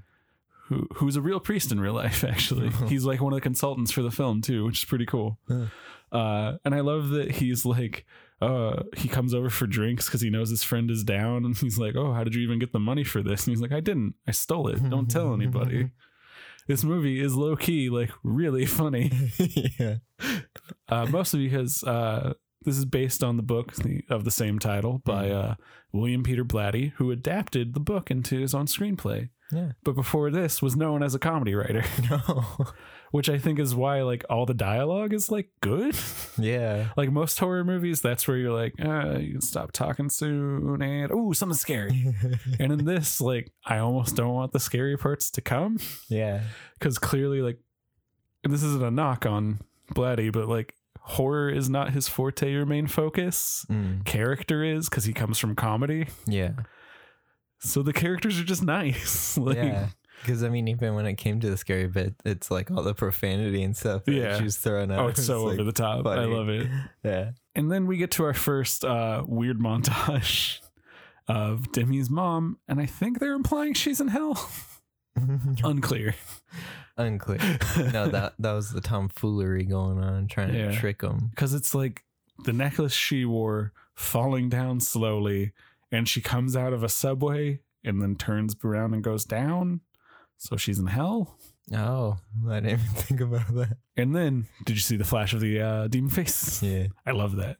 who 0.68 0.86
who's 0.94 1.16
a 1.16 1.22
real 1.22 1.40
priest 1.40 1.70
in 1.72 1.78
real 1.80 1.94
life, 1.94 2.24
actually. 2.34 2.70
he's 2.88 3.04
like 3.04 3.20
one 3.20 3.34
of 3.34 3.36
the 3.36 3.42
consultants 3.42 3.90
for 3.92 4.00
the 4.02 4.10
film 4.10 4.40
too, 4.40 4.64
which 4.64 4.78
is 4.78 4.84
pretty 4.86 5.04
cool. 5.06 5.38
Huh. 5.46 5.66
Uh 6.12 6.54
and 6.64 6.74
I 6.74 6.80
love 6.80 7.10
that 7.10 7.30
he's 7.32 7.64
like 7.64 8.04
uh 8.40 8.82
he 8.96 9.08
comes 9.08 9.34
over 9.34 9.50
for 9.50 9.66
drinks 9.66 10.06
because 10.06 10.20
he 10.20 10.30
knows 10.30 10.50
his 10.50 10.62
friend 10.62 10.90
is 10.90 11.04
down 11.04 11.44
and 11.44 11.56
he's 11.56 11.78
like, 11.78 11.94
Oh, 11.96 12.12
how 12.12 12.24
did 12.24 12.34
you 12.34 12.42
even 12.42 12.58
get 12.58 12.72
the 12.72 12.78
money 12.80 13.04
for 13.04 13.22
this? 13.22 13.46
And 13.46 13.52
he's 13.52 13.60
like, 13.62 13.72
I 13.72 13.80
didn't. 13.80 14.14
I 14.26 14.30
stole 14.32 14.68
it. 14.68 14.88
Don't 14.90 15.10
tell 15.10 15.34
anybody. 15.40 15.90
This 16.66 16.84
movie 16.84 17.20
is 17.20 17.34
low 17.34 17.56
key, 17.56 17.90
like 17.90 18.10
really 18.22 18.64
funny. 18.80 19.10
yeah. 19.78 19.96
uh, 20.88 21.06
mostly 21.06 21.44
because 21.48 21.82
uh, 21.84 22.34
this 22.62 22.76
is 22.78 22.84
based 22.84 23.24
on 23.24 23.36
the 23.36 23.42
book 23.42 23.72
of 24.08 24.24
the 24.24 24.30
same 24.30 24.58
title 24.58 25.00
by 25.04 25.26
Mm-hmm. 25.28 25.50
uh, 25.50 25.54
William 25.92 26.22
Peter 26.22 26.44
Blatty, 26.44 26.92
who 26.96 27.10
adapted 27.10 27.74
the 27.74 27.80
book 27.80 28.10
into 28.12 28.38
his 28.38 28.54
own 28.54 28.66
screenplay. 28.66 29.30
Yeah. 29.50 29.72
But 29.82 29.96
before 29.96 30.30
this, 30.30 30.62
was 30.62 30.76
known 30.76 31.02
as 31.02 31.14
a 31.14 31.18
comedy 31.18 31.54
writer, 31.56 31.82
No. 32.10 32.44
Which 33.10 33.28
I 33.28 33.38
think 33.38 33.58
is 33.58 33.74
why 33.74 34.02
like 34.02 34.24
all 34.30 34.46
the 34.46 34.54
dialogue 34.54 35.12
is 35.12 35.30
like 35.30 35.50
good. 35.60 35.96
yeah. 36.38 36.88
like 36.96 37.10
most 37.10 37.38
horror 37.38 37.64
movies, 37.64 38.00
that's 38.00 38.26
where 38.28 38.36
you're 38.36 38.52
like, 38.52 38.74
uh, 38.82 39.18
you 39.18 39.32
can 39.32 39.40
stop 39.40 39.72
talking 39.72 40.08
soon, 40.10 40.80
and 40.82 41.10
oh, 41.12 41.32
something 41.32 41.56
scary. 41.56 42.14
and 42.60 42.72
in 42.72 42.84
this, 42.84 43.20
like, 43.20 43.52
I 43.64 43.78
almost 43.78 44.16
don't 44.16 44.34
want 44.34 44.52
the 44.52 44.60
scary 44.60 44.96
parts 44.96 45.30
to 45.32 45.40
come 45.40 45.78
yeah. 46.08 46.42
because 46.78 46.98
clearly, 46.98 47.42
like, 47.42 47.58
and 48.44 48.52
this 48.52 48.62
isn't 48.62 48.82
a 48.82 48.90
knock 48.90 49.26
on 49.26 49.60
Blatty, 49.94 50.32
but 50.32 50.48
like, 50.48 50.74
horror 51.00 51.50
is 51.50 51.68
not 51.68 51.90
his 51.92 52.08
forte 52.08 52.52
or 52.54 52.64
main 52.64 52.86
focus. 52.86 53.66
Mm. 53.68 54.04
Character 54.04 54.62
is 54.62 54.88
because 54.88 55.04
he 55.04 55.12
comes 55.12 55.38
from 55.38 55.56
comedy, 55.56 56.06
Yeah. 56.26 56.52
so 57.58 57.82
the 57.82 57.92
characters 57.92 58.38
are 58.38 58.44
just 58.44 58.62
nice. 58.62 59.36
like, 59.38 59.56
yeah. 59.56 59.88
Because 60.22 60.42
I 60.44 60.48
mean, 60.50 60.68
even 60.68 60.94
when 60.94 61.06
it 61.06 61.14
came 61.14 61.40
to 61.40 61.48
the 61.50 61.56
scary 61.56 61.86
bit, 61.86 62.14
it's 62.24 62.50
like 62.50 62.70
all 62.70 62.82
the 62.82 62.94
profanity 62.94 63.62
and 63.62 63.76
stuff 63.76 64.04
that 64.04 64.12
Yeah. 64.12 64.38
she's 64.38 64.56
throwing 64.58 64.90
out. 64.92 64.98
Oh, 65.00 65.08
it's 65.08 65.24
so 65.24 65.44
like, 65.44 65.54
over 65.54 65.64
the 65.64 65.72
top. 65.72 66.06
I 66.06 66.24
love 66.24 66.48
it. 66.48 66.68
Yeah. 67.04 67.30
And 67.54 67.70
then 67.72 67.86
we 67.86 67.96
get 67.96 68.10
to 68.12 68.24
our 68.24 68.34
first 68.34 68.84
uh, 68.84 69.24
weird 69.26 69.58
montage 69.58 70.58
of 71.28 71.72
Demi's 71.72 72.10
mom, 72.10 72.58
and 72.68 72.80
I 72.80 72.86
think 72.86 73.18
they're 73.18 73.32
implying 73.34 73.74
she's 73.74 74.00
in 74.00 74.08
hell. 74.08 74.50
Unclear. 75.64 76.14
Unclear. 76.96 77.38
No, 77.92 78.08
that 78.08 78.34
that 78.38 78.52
was 78.52 78.72
the 78.72 78.80
tomfoolery 78.80 79.64
going 79.64 79.98
on, 79.98 80.26
trying 80.28 80.54
Yeah. 80.54 80.70
to 80.70 80.76
trick 80.76 81.00
them. 81.00 81.28
because 81.30 81.54
it's 81.54 81.74
like 81.74 82.04
the 82.44 82.52
necklace 82.52 82.92
she 82.92 83.24
wore 83.24 83.72
falling 83.94 84.48
down 84.48 84.80
slowly, 84.80 85.52
and 85.90 86.08
she 86.08 86.20
comes 86.20 86.56
out 86.56 86.72
of 86.72 86.82
a 86.82 86.88
subway 86.88 87.60
and 87.84 88.00
then 88.02 88.16
turns 88.16 88.54
around 88.64 88.94
and 88.94 89.02
goes 89.02 89.24
down. 89.24 89.80
So 90.40 90.56
she's 90.56 90.78
in 90.78 90.86
hell. 90.86 91.36
Oh, 91.72 92.16
I 92.48 92.54
didn't 92.60 92.80
even 92.80 92.86
think 92.94 93.20
about 93.20 93.54
that. 93.54 93.76
And 93.96 94.16
then, 94.16 94.46
did 94.64 94.74
you 94.74 94.80
see 94.80 94.96
the 94.96 95.04
flash 95.04 95.34
of 95.34 95.40
the 95.40 95.60
uh, 95.60 95.88
demon 95.88 96.10
face? 96.10 96.62
Yeah. 96.62 96.86
I 97.06 97.10
love 97.12 97.36
that. 97.36 97.58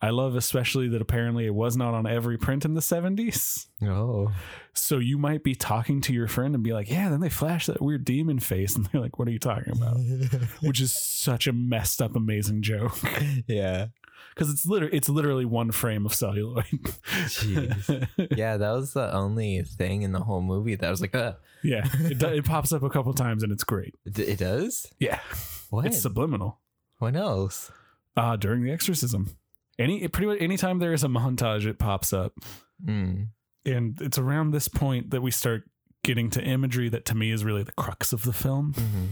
I 0.00 0.10
love 0.10 0.34
especially 0.34 0.88
that 0.88 1.02
apparently 1.02 1.46
it 1.46 1.54
was 1.54 1.76
not 1.76 1.92
on 1.94 2.06
every 2.06 2.38
print 2.38 2.64
in 2.64 2.74
the 2.74 2.80
70s. 2.80 3.66
Oh. 3.82 4.32
So 4.72 4.98
you 4.98 5.18
might 5.18 5.42
be 5.42 5.54
talking 5.54 6.00
to 6.02 6.12
your 6.12 6.26
friend 6.26 6.54
and 6.54 6.64
be 6.64 6.72
like, 6.72 6.90
yeah, 6.90 7.08
then 7.10 7.20
they 7.20 7.28
flash 7.28 7.66
that 7.66 7.80
weird 7.82 8.04
demon 8.04 8.38
face. 8.38 8.76
And 8.76 8.86
they're 8.92 9.00
like, 9.00 9.18
what 9.18 9.28
are 9.28 9.32
you 9.32 9.38
talking 9.38 9.74
about? 9.74 9.96
Which 10.60 10.80
is 10.80 10.92
such 10.92 11.46
a 11.46 11.52
messed 11.52 12.00
up, 12.00 12.16
amazing 12.16 12.62
joke. 12.62 12.98
yeah. 13.46 13.88
Because 14.36 14.52
it's 14.52 14.66
literally 14.66 14.94
it's 14.94 15.08
literally 15.08 15.46
one 15.46 15.70
frame 15.72 16.04
of 16.04 16.14
celluloid. 16.14 16.66
Jeez. 16.66 18.06
Yeah, 18.36 18.58
that 18.58 18.70
was 18.72 18.92
the 18.92 19.10
only 19.14 19.62
thing 19.62 20.02
in 20.02 20.12
the 20.12 20.20
whole 20.20 20.42
movie 20.42 20.74
that 20.74 20.86
I 20.86 20.90
was 20.90 21.00
like, 21.00 21.14
uh, 21.14 21.32
yeah. 21.64 21.88
It, 22.00 22.22
it 22.22 22.44
pops 22.44 22.70
up 22.72 22.82
a 22.82 22.90
couple 22.90 23.14
times 23.14 23.42
and 23.42 23.50
it's 23.50 23.64
great. 23.64 23.94
it, 24.04 24.38
does? 24.38 24.86
Yeah. 24.98 25.20
What? 25.70 25.86
It's 25.86 26.00
subliminal. 26.00 26.60
what 26.98 27.16
else? 27.16 27.72
Uh 28.16 28.36
during 28.36 28.62
the 28.62 28.70
exorcism. 28.72 29.36
Any 29.78 30.06
pretty 30.08 30.26
much 30.26 30.38
anytime 30.40 30.78
there 30.80 30.92
is 30.92 31.02
a 31.02 31.08
montage, 31.08 31.64
it 31.66 31.78
pops 31.78 32.12
up. 32.12 32.34
Mm. 32.84 33.28
And 33.64 33.98
it's 34.02 34.18
around 34.18 34.50
this 34.52 34.68
point 34.68 35.10
that 35.10 35.22
we 35.22 35.30
start 35.30 35.64
getting 36.04 36.30
to 36.30 36.42
imagery 36.42 36.88
that 36.90 37.04
to 37.06 37.14
me 37.14 37.30
is 37.32 37.42
really 37.44 37.62
the 37.62 37.72
crux 37.72 38.12
of 38.12 38.22
the 38.24 38.32
film. 38.34 38.74
hmm 38.76 39.04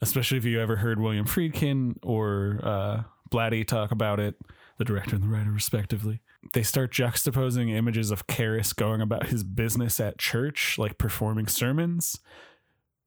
especially 0.00 0.38
if 0.38 0.44
you 0.44 0.60
ever 0.60 0.76
heard 0.76 1.00
William 1.00 1.26
Friedkin 1.26 1.96
or 2.02 2.60
uh, 2.62 3.02
Blatty 3.30 3.66
talk 3.66 3.90
about 3.90 4.20
it, 4.20 4.36
the 4.78 4.84
director 4.84 5.14
and 5.16 5.24
the 5.24 5.28
writer, 5.28 5.50
respectively. 5.50 6.20
They 6.54 6.62
start 6.62 6.92
juxtaposing 6.92 7.70
images 7.70 8.10
of 8.10 8.26
Karras 8.26 8.74
going 8.74 9.00
about 9.00 9.26
his 9.26 9.44
business 9.44 10.00
at 10.00 10.18
church, 10.18 10.78
like 10.78 10.96
performing 10.98 11.46
sermons, 11.46 12.18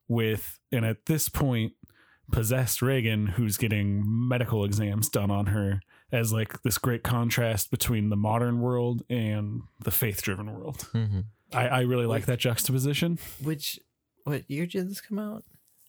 with, 0.07 0.59
and 0.71 0.85
at 0.85 1.07
this 1.07 1.29
point, 1.29 1.73
possessed 2.31 2.81
Regan, 2.81 3.27
who's 3.27 3.57
getting 3.57 4.03
medical 4.05 4.63
exams 4.63 5.09
done 5.09 5.31
on 5.31 5.47
her, 5.47 5.81
as 6.11 6.31
like 6.31 6.61
this 6.61 6.77
great 6.77 7.03
contrast 7.03 7.71
between 7.71 8.09
the 8.09 8.15
modern 8.15 8.61
world 8.61 9.03
and 9.09 9.61
the 9.83 9.91
faith 9.91 10.21
driven 10.21 10.53
world. 10.53 10.87
hmm 10.91 11.21
I, 11.51 11.67
I 11.67 11.79
really 11.81 12.07
like 12.07 12.25
that 12.25 12.39
juxtaposition. 12.39 13.19
Which 13.41 13.79
what 14.23 14.49
year 14.49 14.65
did 14.65 14.89
this 14.89 15.01
come 15.01 15.19
out? 15.19 15.43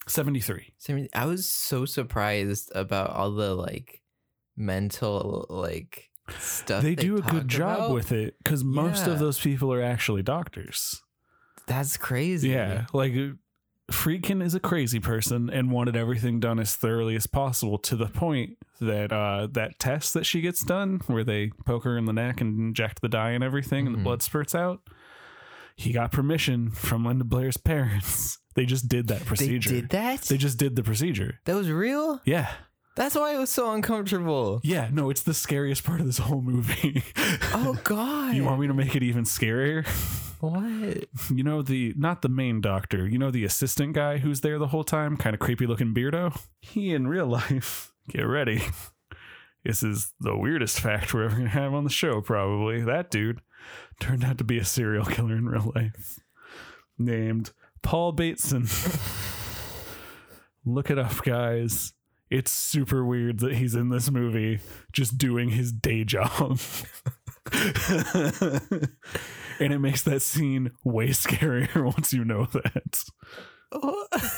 73. 0.06 0.74
70 0.78 1.08
I 1.14 1.26
was 1.26 1.46
so 1.48 1.84
surprised 1.84 2.70
about 2.74 3.10
all 3.10 3.30
the 3.32 3.54
like 3.54 4.02
mental 4.56 5.46
like 5.48 6.10
stuff. 6.38 6.82
They 6.82 6.94
do 6.94 7.16
a 7.16 7.22
good 7.22 7.48
job 7.48 7.76
about. 7.78 7.92
with 7.92 8.12
it 8.12 8.36
because 8.42 8.64
most 8.64 9.06
Yeah. 9.06 9.12
of 9.14 9.18
those 9.18 9.40
people 9.40 9.72
are 9.72 9.82
actually 9.82 10.22
doctors. 10.22 11.02
That's 11.66 11.96
crazy. 11.96 12.50
Yeah, 12.50 12.86
like 12.92 13.14
Friedkin 13.92 14.42
is 14.42 14.54
a 14.54 14.60
crazy 14.60 14.98
person 15.00 15.50
and 15.50 15.70
wanted 15.70 15.94
everything 15.96 16.40
done 16.40 16.58
as 16.58 16.74
thoroughly 16.74 17.16
as 17.16 17.26
possible 17.26 17.76
to 17.78 17.96
the 17.96 18.06
point 18.06 18.56
that 18.80 19.12
uh, 19.12 19.48
that 19.52 19.78
test 19.78 20.14
that 20.14 20.24
she 20.24 20.40
gets 20.40 20.64
done, 20.64 21.00
where 21.06 21.24
they 21.24 21.50
poke 21.66 21.84
her 21.84 21.98
in 21.98 22.06
the 22.06 22.12
neck 22.12 22.40
and 22.40 22.58
inject 22.58 23.02
the 23.02 23.08
dye 23.08 23.30
and 23.32 23.44
everything, 23.44 23.86
and 23.86 23.94
the 23.94 23.98
Mhm. 24.00 24.04
blood 24.04 24.22
spurts 24.22 24.54
out. 24.54 24.80
He 25.76 25.92
got 25.92 26.12
permission 26.12 26.70
from 26.70 27.04
Linda 27.04 27.24
Blair's 27.24 27.56
parents. 27.72 28.38
They 28.54 28.66
just 28.66 28.88
did 28.88 29.08
that 29.08 29.24
procedure. 29.26 29.70
They 29.70 29.80
did 29.80 29.90
that? 29.90 30.20
They 30.22 30.36
just 30.36 30.58
did 30.58 30.76
the 30.76 30.82
procedure. 30.82 31.40
that 31.44 31.54
was 31.54 31.68
real? 31.70 32.20
Yeah. 32.24 32.50
That's 32.96 33.16
why 33.16 33.34
it 33.34 33.38
was 33.38 33.50
so 33.50 33.72
uncomfortable. 33.72 34.60
Yeah. 34.62 34.88
No, 34.92 35.10
it's 35.10 35.22
the 35.22 35.34
scariest 35.34 35.82
part 35.82 35.98
of 36.00 36.06
this 36.06 36.18
whole 36.18 36.42
movie. 36.42 37.02
Oh 37.56 37.78
god. 37.84 38.34
you 38.34 38.44
want 38.44 38.60
me 38.60 38.66
to 38.66 38.74
make 38.74 38.94
it 38.96 39.02
even 39.02 39.24
scarier? 39.24 39.86
what? 40.40 41.06
You 41.34 41.42
know 41.44 41.62
the 41.62 41.94
not 41.96 42.20
the 42.22 42.28
main 42.28 42.60
doctor. 42.60 43.06
You 43.08 43.18
know 43.18 43.30
the 43.30 43.44
assistant 43.44 43.94
guy 43.94 44.18
who's 44.18 44.40
there 44.42 44.58
the 44.58 44.66
whole 44.68 44.84
time, 44.84 45.16
kind 45.16 45.34
of 45.34 45.40
creepy 45.40 45.66
looking 45.66 45.94
beardo. 45.94 46.38
He 46.60 46.92
in 46.92 47.06
real 47.06 47.26
life. 47.26 47.92
Get 48.08 48.22
ready. 48.22 48.62
This 49.64 49.82
is 49.82 50.12
the 50.20 50.36
weirdest 50.36 50.78
fact 50.80 51.14
we're 51.14 51.24
ever 51.24 51.36
gonna 51.36 51.48
have 51.48 51.72
on 51.72 51.84
the 51.84 51.90
show. 51.90 52.20
Probably 52.20 52.82
that 52.82 53.10
dude 53.10 53.40
turned 54.00 54.24
out 54.24 54.36
to 54.38 54.44
be 54.44 54.58
a 54.58 54.64
serial 54.64 55.06
killer 55.06 55.36
in 55.36 55.46
real 55.48 55.72
life, 55.74 56.18
named 56.98 57.52
Paul 57.84 58.12
Bateson. 58.12 58.66
Look 60.64 60.90
it 60.90 60.98
up, 60.98 61.22
guys. 61.22 61.92
It's 62.30 62.50
super 62.50 63.04
weird 63.04 63.38
that 63.40 63.54
he's 63.54 63.74
in 63.76 63.90
this 63.90 64.10
movie 64.10 64.58
just 64.92 65.18
doing 65.18 65.50
his 65.50 65.70
day 65.70 66.02
job. 66.02 66.58
and 67.52 68.88
it 69.72 69.78
makes 69.78 70.02
that 70.02 70.22
scene 70.22 70.72
way 70.82 71.08
scarier 71.08 71.84
once 71.96 72.12
you 72.12 72.24
know 72.24 72.46
that. 72.46 73.04
Oh, 73.70 74.06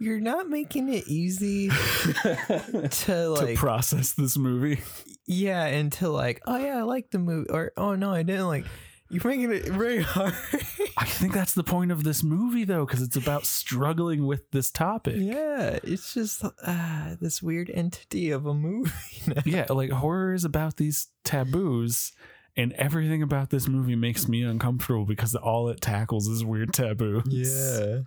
You're 0.00 0.20
not 0.20 0.48
making 0.48 0.88
it 0.88 1.08
easy 1.08 1.68
to 2.22 2.88
to 2.88 3.28
like 3.30 3.56
process 3.56 4.12
this 4.12 4.38
movie. 4.38 4.80
yeah, 5.26 5.66
and 5.66 5.92
to 5.94 6.08
like, 6.08 6.40
oh 6.46 6.56
yeah, 6.56 6.78
I 6.78 6.82
like 6.82 7.10
the 7.10 7.18
movie 7.18 7.50
or 7.50 7.72
oh 7.76 7.96
no, 7.96 8.12
I 8.12 8.22
didn't 8.22 8.46
like 8.46 8.64
you're 9.10 9.22
making 9.24 9.52
it 9.52 9.66
very 9.66 10.02
hard. 10.02 10.34
I 10.96 11.04
think 11.04 11.32
that's 11.32 11.54
the 11.54 11.64
point 11.64 11.92
of 11.92 12.04
this 12.04 12.22
movie, 12.22 12.64
though, 12.64 12.84
because 12.84 13.02
it's 13.02 13.16
about 13.16 13.46
struggling 13.46 14.26
with 14.26 14.50
this 14.50 14.70
topic. 14.70 15.16
yeah, 15.18 15.78
it's 15.82 16.14
just 16.14 16.44
uh, 16.44 17.16
this 17.20 17.42
weird 17.42 17.70
entity 17.70 18.30
of 18.30 18.46
a 18.46 18.54
movie. 18.54 18.90
now. 19.26 19.42
Yeah, 19.44 19.66
like 19.70 19.90
horror 19.90 20.34
is 20.34 20.44
about 20.44 20.76
these 20.76 21.08
taboos, 21.24 22.12
and 22.56 22.72
everything 22.74 23.22
about 23.22 23.50
this 23.50 23.68
movie 23.68 23.96
makes 23.96 24.28
me 24.28 24.42
uncomfortable 24.42 25.04
because 25.04 25.34
all 25.34 25.68
it 25.68 25.80
tackles 25.80 26.26
is 26.28 26.44
weird 26.44 26.72
taboos. 26.72 27.24
Yeah. 27.30 28.00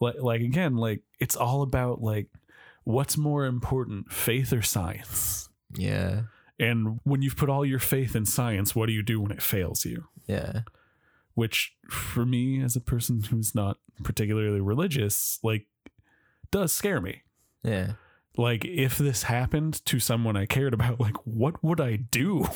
like 0.00 0.16
like 0.20 0.40
again, 0.40 0.76
like 0.76 1.02
it's 1.20 1.36
all 1.36 1.62
about 1.62 2.02
like 2.02 2.28
what's 2.84 3.16
more 3.16 3.46
important, 3.46 4.12
faith 4.12 4.52
or 4.52 4.62
science. 4.62 5.48
Yeah. 5.74 6.22
And 6.58 7.00
when 7.04 7.22
you've 7.22 7.36
put 7.36 7.48
all 7.48 7.64
your 7.64 7.78
faith 7.78 8.14
in 8.14 8.26
science, 8.26 8.74
what 8.74 8.86
do 8.86 8.92
you 8.92 9.02
do 9.02 9.20
when 9.20 9.32
it 9.32 9.42
fails 9.42 9.84
you? 9.84 10.04
Yeah. 10.26 10.60
Which, 11.34 11.74
for 11.88 12.26
me, 12.26 12.62
as 12.62 12.76
a 12.76 12.80
person 12.80 13.22
who's 13.22 13.54
not 13.54 13.78
particularly 14.02 14.60
religious, 14.60 15.38
like, 15.42 15.66
does 16.50 16.72
scare 16.72 17.00
me. 17.00 17.22
Yeah. 17.62 17.92
Like, 18.36 18.64
if 18.64 18.96
this 18.98 19.24
happened 19.24 19.84
to 19.86 19.98
someone 20.00 20.36
I 20.36 20.46
cared 20.46 20.72
about, 20.74 21.00
like, 21.00 21.16
what 21.26 21.62
would 21.62 21.80
I 21.80 21.96
do? 21.96 22.46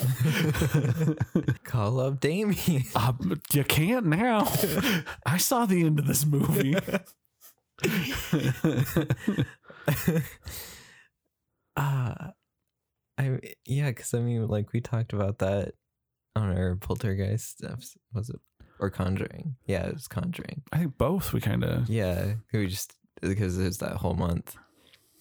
Call 1.63 1.99
up 1.99 2.19
Damien. 2.19 2.83
uh, 2.95 3.13
you 3.53 3.63
can't 3.63 4.07
now. 4.07 4.51
I 5.25 5.37
saw 5.37 5.65
the 5.65 5.83
end 5.83 5.99
of 5.99 6.07
this 6.07 6.25
movie. 6.25 6.75
uh 11.75 12.31
I 13.19 13.39
yeah, 13.65 13.89
because 13.89 14.13
I 14.13 14.19
mean, 14.19 14.47
like 14.47 14.73
we 14.73 14.81
talked 14.81 15.13
about 15.13 15.39
that 15.39 15.73
on 16.37 16.55
our 16.57 16.75
poltergeist 16.75 17.57
stuff. 17.57 17.83
Was 18.13 18.29
it 18.29 18.39
or 18.79 18.89
Conjuring? 18.89 19.55
Yeah, 19.65 19.87
it 19.87 19.93
was 19.95 20.07
Conjuring. 20.07 20.61
I 20.71 20.77
think 20.79 20.97
both 20.97 21.33
we 21.33 21.41
kind 21.41 21.63
of. 21.63 21.89
Yeah, 21.89 22.35
we 22.53 22.67
just 22.67 22.93
because 23.21 23.57
there's 23.57 23.79
that 23.79 23.93
whole 23.97 24.13
month 24.13 24.55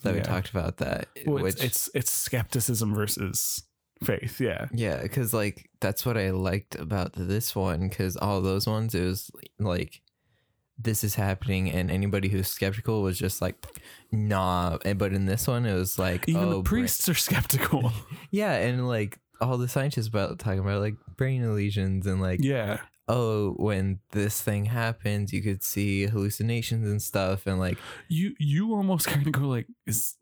that 0.02 0.14
we 0.14 0.20
talked 0.20 0.50
about 0.50 0.76
that. 0.78 1.08
Eh, 1.16 1.22
well, 1.26 1.42
which 1.42 1.54
it's, 1.54 1.64
it's 1.64 1.90
it's 1.94 2.12
skepticism 2.12 2.94
versus 2.94 3.62
faith. 4.04 4.40
Yeah. 4.40 4.68
yeah, 4.72 5.00
because 5.02 5.32
like 5.32 5.70
that's 5.80 6.04
what 6.04 6.16
I 6.18 6.30
liked 6.30 6.74
about 6.74 7.12
this 7.14 7.56
one. 7.56 7.88
Because 7.88 8.16
all 8.16 8.40
those 8.42 8.66
ones, 8.66 8.94
it 8.94 9.02
was 9.04 9.30
like 9.58 10.02
this 10.78 11.02
is 11.02 11.14
happening, 11.14 11.70
and 11.70 11.90
anybody 11.90 12.28
who's 12.28 12.48
skeptical 12.48 13.00
was 13.02 13.18
just 13.18 13.40
like, 13.40 13.56
nah. 14.12 14.76
And- 14.84 14.98
But 14.98 15.14
in 15.14 15.24
this 15.24 15.48
one, 15.48 15.64
it 15.64 15.72
was 15.74 15.98
like 15.98 16.28
Even 16.28 16.42
oh, 16.44 16.56
the 16.58 16.62
priests 16.62 17.08
are 17.08 17.14
skeptical. 17.14 17.92
Yeah, 18.30 18.52
and 18.52 18.86
like 18.86 19.18
all 19.40 19.58
the 19.58 19.68
scientists 19.68 20.08
about 20.08 20.38
talking 20.38 20.60
about 20.60 20.80
like 20.80 20.94
brain 21.16 21.54
lesions 21.54 22.06
and 22.06 22.20
like 22.20 22.40
yeah. 22.42 22.78
oh 23.08 23.52
when 23.52 23.98
this 24.12 24.40
thing 24.40 24.66
happens 24.66 25.32
you 25.32 25.42
could 25.42 25.62
see 25.62 26.06
hallucinations 26.06 26.88
and 26.88 27.00
stuff 27.00 27.46
and 27.46 27.58
like 27.58 27.78
You 28.08 28.34
you 28.38 28.74
almost 28.74 29.06
kind 29.08 29.26
of 29.26 29.32
go 29.32 29.42
like, 29.42 29.66
is 29.86 30.14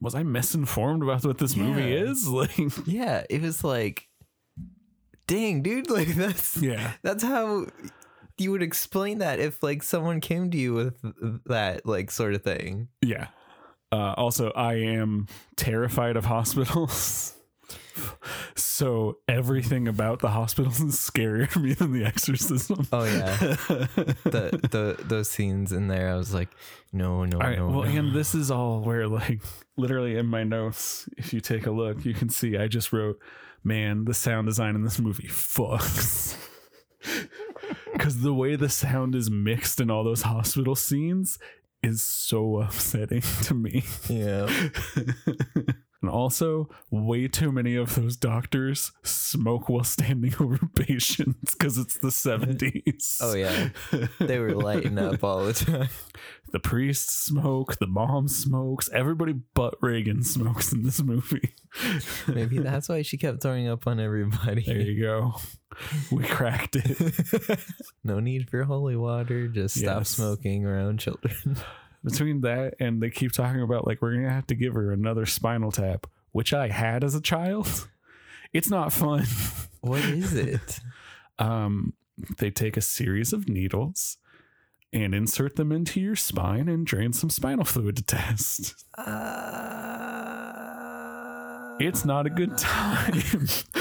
was 0.00 0.14
I 0.14 0.22
misinformed 0.22 1.02
about 1.02 1.24
what 1.24 1.38
this 1.38 1.56
movie 1.56 1.94
is? 1.94 2.28
Like, 2.28 2.56
yeah 2.86 3.24
it 3.30 3.42
was 3.42 3.64
like 3.64 4.08
dang 5.26 5.62
dude 5.62 5.90
like 5.98 6.08
that's 6.08 6.60
yeah. 6.60 6.92
that's 7.02 7.22
how 7.22 7.66
you 8.36 8.50
would 8.50 8.62
explain 8.62 9.18
that 9.18 9.38
if 9.38 9.62
like 9.62 9.82
someone 9.82 10.20
came 10.20 10.50
to 10.50 10.58
you 10.58 10.74
with 10.74 10.96
that 11.46 11.86
like 11.86 12.10
sort 12.10 12.34
of 12.34 12.42
thing 12.42 12.88
Yeah. 13.00 13.28
Uh, 13.92 14.12
also, 14.16 14.50
I 14.56 14.74
am 14.74 15.28
terrified 15.54 16.16
of 16.16 16.24
hospitals. 16.24 17.36
So 18.56 19.18
everything 19.28 19.86
about 19.88 20.18
the 20.20 20.30
hospitals 20.30 20.80
is 20.80 20.94
scarier 20.96 21.48
to 21.50 21.58
me 21.58 21.74
than 21.74 21.92
the 21.92 22.04
exorcism. 22.04 22.86
oh 22.92 23.04
yeah 23.04 23.36
the 24.24 24.58
the 24.70 24.96
those 25.04 25.28
scenes 25.30 25.72
in 25.72 25.88
there 25.88 26.10
i 26.10 26.16
was 26.16 26.34
like 26.34 26.48
no 26.92 27.24
no 27.24 27.38
All 27.38 27.46
right. 27.46 27.58
no 27.58 27.68
well, 27.70 27.82
no. 27.82 27.98
and 27.98 28.12
this 28.14 28.34
is 28.34 28.50
all 28.50 28.80
where, 28.80 29.08
like, 29.08 29.40
literally 29.76 30.16
in 30.16 30.26
my 30.26 30.44
notes, 30.44 31.08
if 31.16 31.32
you 31.32 31.40
take 31.40 31.66
a 31.66 31.72
look, 31.72 32.04
you 32.04 32.14
can 32.14 32.28
see 32.28 32.56
I 32.56 32.68
just 32.68 32.92
wrote, 32.92 33.18
man, 33.64 34.04
the 34.04 34.14
sound 34.14 34.46
design 34.46 34.76
in 34.76 34.84
this 34.84 34.98
movie 35.00 35.26
fucks. 35.28 36.36
Because 37.92 38.22
the 38.22 38.34
way 38.34 38.56
the 38.56 38.68
sound 38.68 39.14
is 39.14 39.30
mixed 39.30 39.80
in 39.80 39.90
all 39.90 40.02
those 40.04 40.22
hospital 40.22 40.74
scenes 40.74 41.38
is 41.82 42.02
so 42.02 42.58
upsetting 42.60 43.20
to 43.42 43.54
me. 43.54 43.84
yeah 44.08 44.46
also, 46.14 46.68
way 46.90 47.26
too 47.28 47.50
many 47.50 47.74
of 47.76 47.94
those 47.96 48.16
doctors 48.16 48.92
smoke 49.02 49.68
while 49.68 49.84
standing 49.84 50.32
over 50.40 50.58
patients 50.74 51.54
because 51.54 51.76
it's 51.76 51.98
the 51.98 52.08
70s. 52.08 53.18
oh 53.20 53.34
yeah 53.34 53.68
they 54.20 54.38
were 54.38 54.54
lighting 54.54 54.98
up 54.98 55.24
all 55.24 55.44
the 55.44 55.52
time 55.52 55.88
The 56.52 56.60
priests 56.60 57.12
smoke, 57.12 57.78
the 57.80 57.88
mom 57.88 58.28
smokes, 58.28 58.88
everybody 58.92 59.32
but 59.54 59.74
Regan 59.82 60.22
smokes 60.22 60.72
in 60.72 60.84
this 60.84 61.02
movie. 61.02 61.52
Maybe 62.28 62.58
that's 62.58 62.88
why 62.88 63.02
she 63.02 63.16
kept 63.16 63.42
throwing 63.42 63.66
up 63.66 63.88
on 63.88 63.98
everybody. 63.98 64.62
There 64.64 64.80
you 64.80 65.02
go. 65.02 65.34
We 66.12 66.22
cracked 66.22 66.76
it. 66.76 67.58
no 68.04 68.20
need 68.20 68.48
for 68.50 68.62
holy 68.62 68.94
water. 68.94 69.48
Just 69.48 69.80
stop 69.80 70.02
Yes. 70.02 70.10
smoking 70.10 70.64
around 70.64 71.00
children. 71.00 71.56
Between 72.04 72.42
that 72.42 72.74
and 72.78 73.02
they 73.02 73.08
keep 73.08 73.32
talking 73.32 73.62
about 73.62 73.86
like 73.86 74.02
we're 74.02 74.14
gonna 74.14 74.30
have 74.30 74.46
to 74.48 74.54
give 74.54 74.74
her 74.74 74.92
another 74.92 75.24
spinal 75.24 75.72
tap, 75.72 76.06
which 76.32 76.52
I 76.52 76.68
had 76.68 77.02
as 77.02 77.14
a 77.14 77.20
child. 77.20 77.88
It's 78.52 78.70
not 78.70 78.92
fun. 78.92 79.24
what 79.80 80.04
is 80.04 80.32
it? 80.32 80.78
Um, 81.40 81.94
they 82.38 82.52
take 82.52 82.76
a 82.76 82.80
series 82.80 83.32
of 83.32 83.48
needles 83.48 84.16
and 84.92 85.12
insert 85.12 85.56
them 85.56 85.72
into 85.72 86.00
your 86.00 86.14
spine 86.14 86.68
and 86.68 86.86
drain 86.86 87.12
some 87.12 87.30
spinal 87.30 87.64
fluid 87.64 87.96
to 87.96 88.04
test. 88.04 88.84
Uh, 88.96 90.43
It's 91.80 92.04
not 92.04 92.26
a 92.26 92.30
good 92.30 92.56
time. 92.56 93.12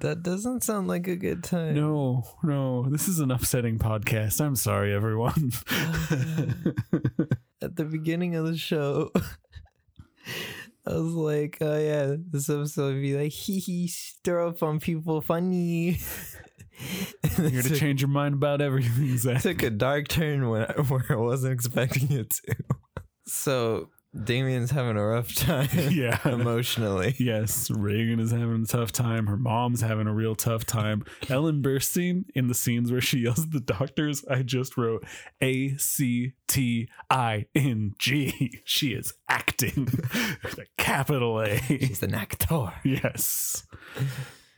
that 0.00 0.20
doesn't 0.22 0.62
sound 0.62 0.88
like 0.88 1.08
a 1.08 1.16
good 1.16 1.42
time. 1.42 1.74
no, 1.74 2.24
no, 2.42 2.88
this 2.88 3.08
is 3.08 3.20
an 3.20 3.30
upsetting 3.30 3.78
podcast. 3.78 4.40
I'm 4.40 4.56
sorry, 4.56 4.92
everyone. 4.94 5.52
At 7.62 7.76
the 7.76 7.84
beginning 7.84 8.34
of 8.36 8.46
the 8.46 8.56
show, 8.56 9.10
I 10.86 10.94
was 10.94 11.14
like, 11.14 11.58
"Oh 11.60 11.78
yeah, 11.78 12.16
this 12.30 12.50
episode 12.50 12.94
would 12.94 13.02
be 13.02 13.16
like 13.16 13.32
hee 13.32 13.60
hee, 13.60 13.88
stir 13.88 14.48
up 14.48 14.62
on 14.62 14.80
people, 14.80 15.20
funny." 15.20 15.98
Here 17.36 17.62
to 17.62 17.76
change 17.76 18.02
your 18.02 18.08
mind 18.08 18.34
about 18.34 18.60
everything, 18.60 19.16
Zach. 19.16 19.42
took 19.42 19.62
a 19.62 19.70
dark 19.70 20.08
turn 20.08 20.48
when 20.48 20.62
I, 20.62 20.72
where 20.82 21.04
I 21.10 21.16
wasn't 21.16 21.52
expecting 21.54 22.10
it 22.12 22.30
to. 22.30 22.56
So 23.26 23.90
Damien's 24.14 24.70
having 24.70 24.96
a 24.98 25.06
rough 25.06 25.34
time 25.34 25.68
Yeah. 25.90 26.18
emotionally. 26.28 27.14
Yes, 27.18 27.70
Regan 27.70 28.20
is 28.20 28.30
having 28.30 28.62
a 28.62 28.66
tough 28.66 28.92
time. 28.92 29.26
Her 29.26 29.36
mom's 29.38 29.80
having 29.80 30.06
a 30.06 30.12
real 30.12 30.34
tough 30.34 30.66
time. 30.66 31.04
Ellen 31.30 31.62
Burstyn 31.62 32.24
in 32.34 32.48
the 32.48 32.54
scenes 32.54 32.92
where 32.92 33.00
she 33.00 33.20
yells 33.20 33.40
at 33.44 33.50
the 33.52 33.60
doctors, 33.60 34.24
I 34.30 34.42
just 34.42 34.76
wrote 34.76 35.04
A 35.40 35.76
C 35.78 36.32
T 36.46 36.88
I 37.08 37.46
N 37.54 37.94
G. 37.98 38.60
She 38.66 38.92
is 38.92 39.14
acting. 39.28 39.84
with 40.44 40.58
a 40.58 40.66
capital 40.76 41.40
A. 41.40 41.56
She's 41.60 42.02
an 42.02 42.14
actor. 42.14 42.72
yes. 42.84 43.64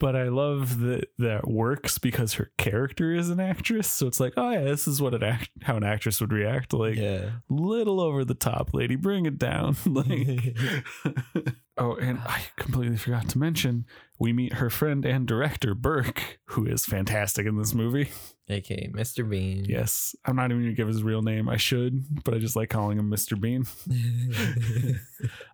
But 0.01 0.17
I 0.17 0.25
love 0.25 0.81
that 0.81 1.07
that 1.19 1.47
works 1.49 1.99
because 1.99 2.35
her 2.35 2.51
character 2.59 3.15
is 3.15 3.31
an 3.31 3.41
actress. 3.41 3.89
So 3.91 4.07
it's 4.07 4.21
like, 4.21 4.35
oh 4.37 4.51
yeah, 4.51 4.65
this 4.65 4.87
is 4.89 5.01
what 5.01 5.15
an 5.15 5.23
act 5.23 5.51
how 5.63 5.77
an 5.77 5.85
actress 5.85 6.21
would 6.21 6.33
react. 6.33 6.73
Like 6.73 6.97
Yeah. 6.97 7.31
little 7.49 8.01
over 8.01 8.25
the 8.25 8.35
top, 8.35 8.75
lady. 8.75 8.97
Bring 8.97 9.25
it 9.27 9.39
down. 9.39 9.77
like 9.87 10.57
Oh, 11.77 11.97
and 11.97 12.21
I 12.25 12.41
completely 12.57 12.97
forgot 12.97 13.29
to 13.31 13.39
mention 13.39 13.85
we 14.21 14.33
meet 14.33 14.55
her 14.55 14.71
friend 14.71 15.05
and 15.05 15.27
director 15.27 15.75
Burke, 15.75 16.39
who 16.47 16.67
is 16.67 16.85
fantastic 16.87 17.47
in 17.47 17.57
this 17.59 17.75
movie. 17.75 18.11
AKA 18.49 18.93
Mr. 18.95 19.29
Bean. 19.29 19.65
Yes, 19.65 20.15
I'm 20.25 20.37
not 20.37 20.53
even 20.53 20.63
gonna 20.63 20.75
give 20.75 20.87
his 20.87 21.03
real 21.03 21.23
name. 21.23 21.49
I 21.49 21.57
should, 21.57 22.23
but 22.25 22.33
I 22.33 22.39
just 22.39 22.55
like 22.55 22.69
calling 22.69 22.97
him 22.99 23.11
Mr. 23.11 23.41
Bean. 23.41 23.65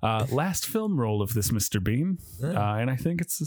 Uh, 0.02 0.26
last 0.30 0.66
film 0.66 0.98
role 0.98 1.22
of 1.22 1.34
this 1.34 1.50
Mr. 1.50 1.82
Bean, 1.82 2.18
uh, 2.42 2.48
and 2.74 2.90
I 2.90 2.96
think 2.96 3.20
it's 3.20 3.40
a 3.40 3.46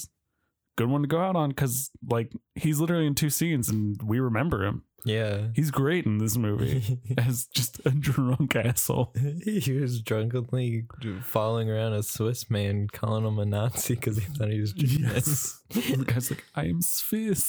good 0.75 0.87
one 0.89 1.01
to 1.01 1.07
go 1.07 1.19
out 1.21 1.35
on 1.35 1.49
because 1.49 1.91
like 2.09 2.31
he's 2.55 2.79
literally 2.79 3.05
in 3.07 3.15
two 3.15 3.29
scenes 3.29 3.69
and 3.69 4.01
we 4.03 4.19
remember 4.19 4.63
him. 4.65 4.83
yeah. 5.05 5.47
He's 5.53 5.69
great 5.69 6.05
in 6.05 6.17
this 6.17 6.37
movie 6.37 6.99
as 7.17 7.45
just 7.47 7.79
a 7.85 7.91
drunk 7.91 8.55
asshole. 8.55 9.13
he 9.43 9.73
was 9.73 10.01
drunkenly 10.01 10.85
following 11.21 11.69
around 11.69 11.93
a 11.93 12.03
Swiss 12.03 12.49
man, 12.49 12.87
calling 12.91 13.25
him 13.25 13.37
a 13.39 13.45
Nazi 13.45 13.95
because 13.95 14.17
he 14.17 14.25
thought 14.25 14.49
he 14.49 14.61
was 14.61 14.73
Yes. 14.75 15.61
the 15.69 16.05
guy's 16.07 16.31
like, 16.31 16.43
I 16.55 16.65
am 16.65 16.81
Swiss. 16.81 17.43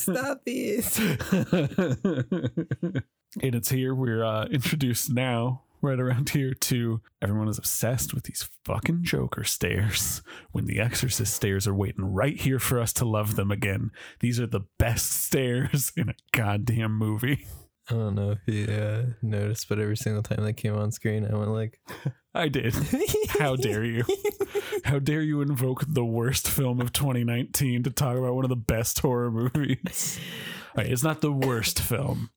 Stop 0.00 0.42
it. 0.46 0.98
and 3.42 3.54
it's 3.54 3.70
here 3.70 3.94
we're 3.94 4.24
uh, 4.24 4.46
introduced 4.46 5.12
now 5.12 5.62
right 5.82 6.00
around 6.00 6.28
here 6.30 6.54
too. 6.54 7.00
everyone 7.20 7.48
is 7.48 7.58
obsessed 7.58 8.14
with 8.14 8.24
these 8.24 8.48
fucking 8.64 9.02
joker 9.02 9.44
stairs 9.44 10.22
when 10.52 10.66
the 10.66 10.80
exorcist 10.80 11.34
stairs 11.34 11.66
are 11.66 11.74
waiting 11.74 12.04
right 12.04 12.40
here 12.40 12.58
for 12.58 12.78
us 12.78 12.92
to 12.94 13.04
love 13.04 13.36
them 13.36 13.50
again. 13.50 13.90
These 14.20 14.40
are 14.40 14.46
the 14.46 14.66
best 14.78 15.10
stairs 15.24 15.92
in 15.96 16.08
a 16.08 16.14
goddamn 16.32 16.96
movie. 16.96 17.46
I 17.90 17.94
don't 17.94 18.14
know 18.14 18.30
if 18.30 18.38
you 18.46 18.72
uh, 18.72 19.06
noticed, 19.22 19.68
but 19.68 19.80
every 19.80 19.96
single 19.96 20.22
time 20.22 20.44
they 20.44 20.52
came 20.52 20.76
on 20.76 20.92
screen, 20.92 21.26
I 21.26 21.36
went 21.36 21.50
like, 21.50 21.80
i 22.32 22.46
did. 22.46 22.74
How 23.40 23.56
dare 23.56 23.84
you. 23.84 24.04
How 24.84 25.00
dare 25.00 25.20
you 25.20 25.40
invoke 25.40 25.84
the 25.88 26.04
worst 26.04 26.48
film 26.48 26.80
of 26.80 26.92
2019 26.92 27.82
to 27.82 27.90
talk 27.90 28.16
about 28.16 28.36
one 28.36 28.44
of 28.44 28.50
the 28.50 28.56
best 28.56 29.00
horror 29.00 29.32
movies. 29.32 30.20
Right, 30.76 30.86
it's 30.86 31.02
not 31.02 31.22
the 31.22 31.32
worst 31.32 31.80
film 31.80 32.30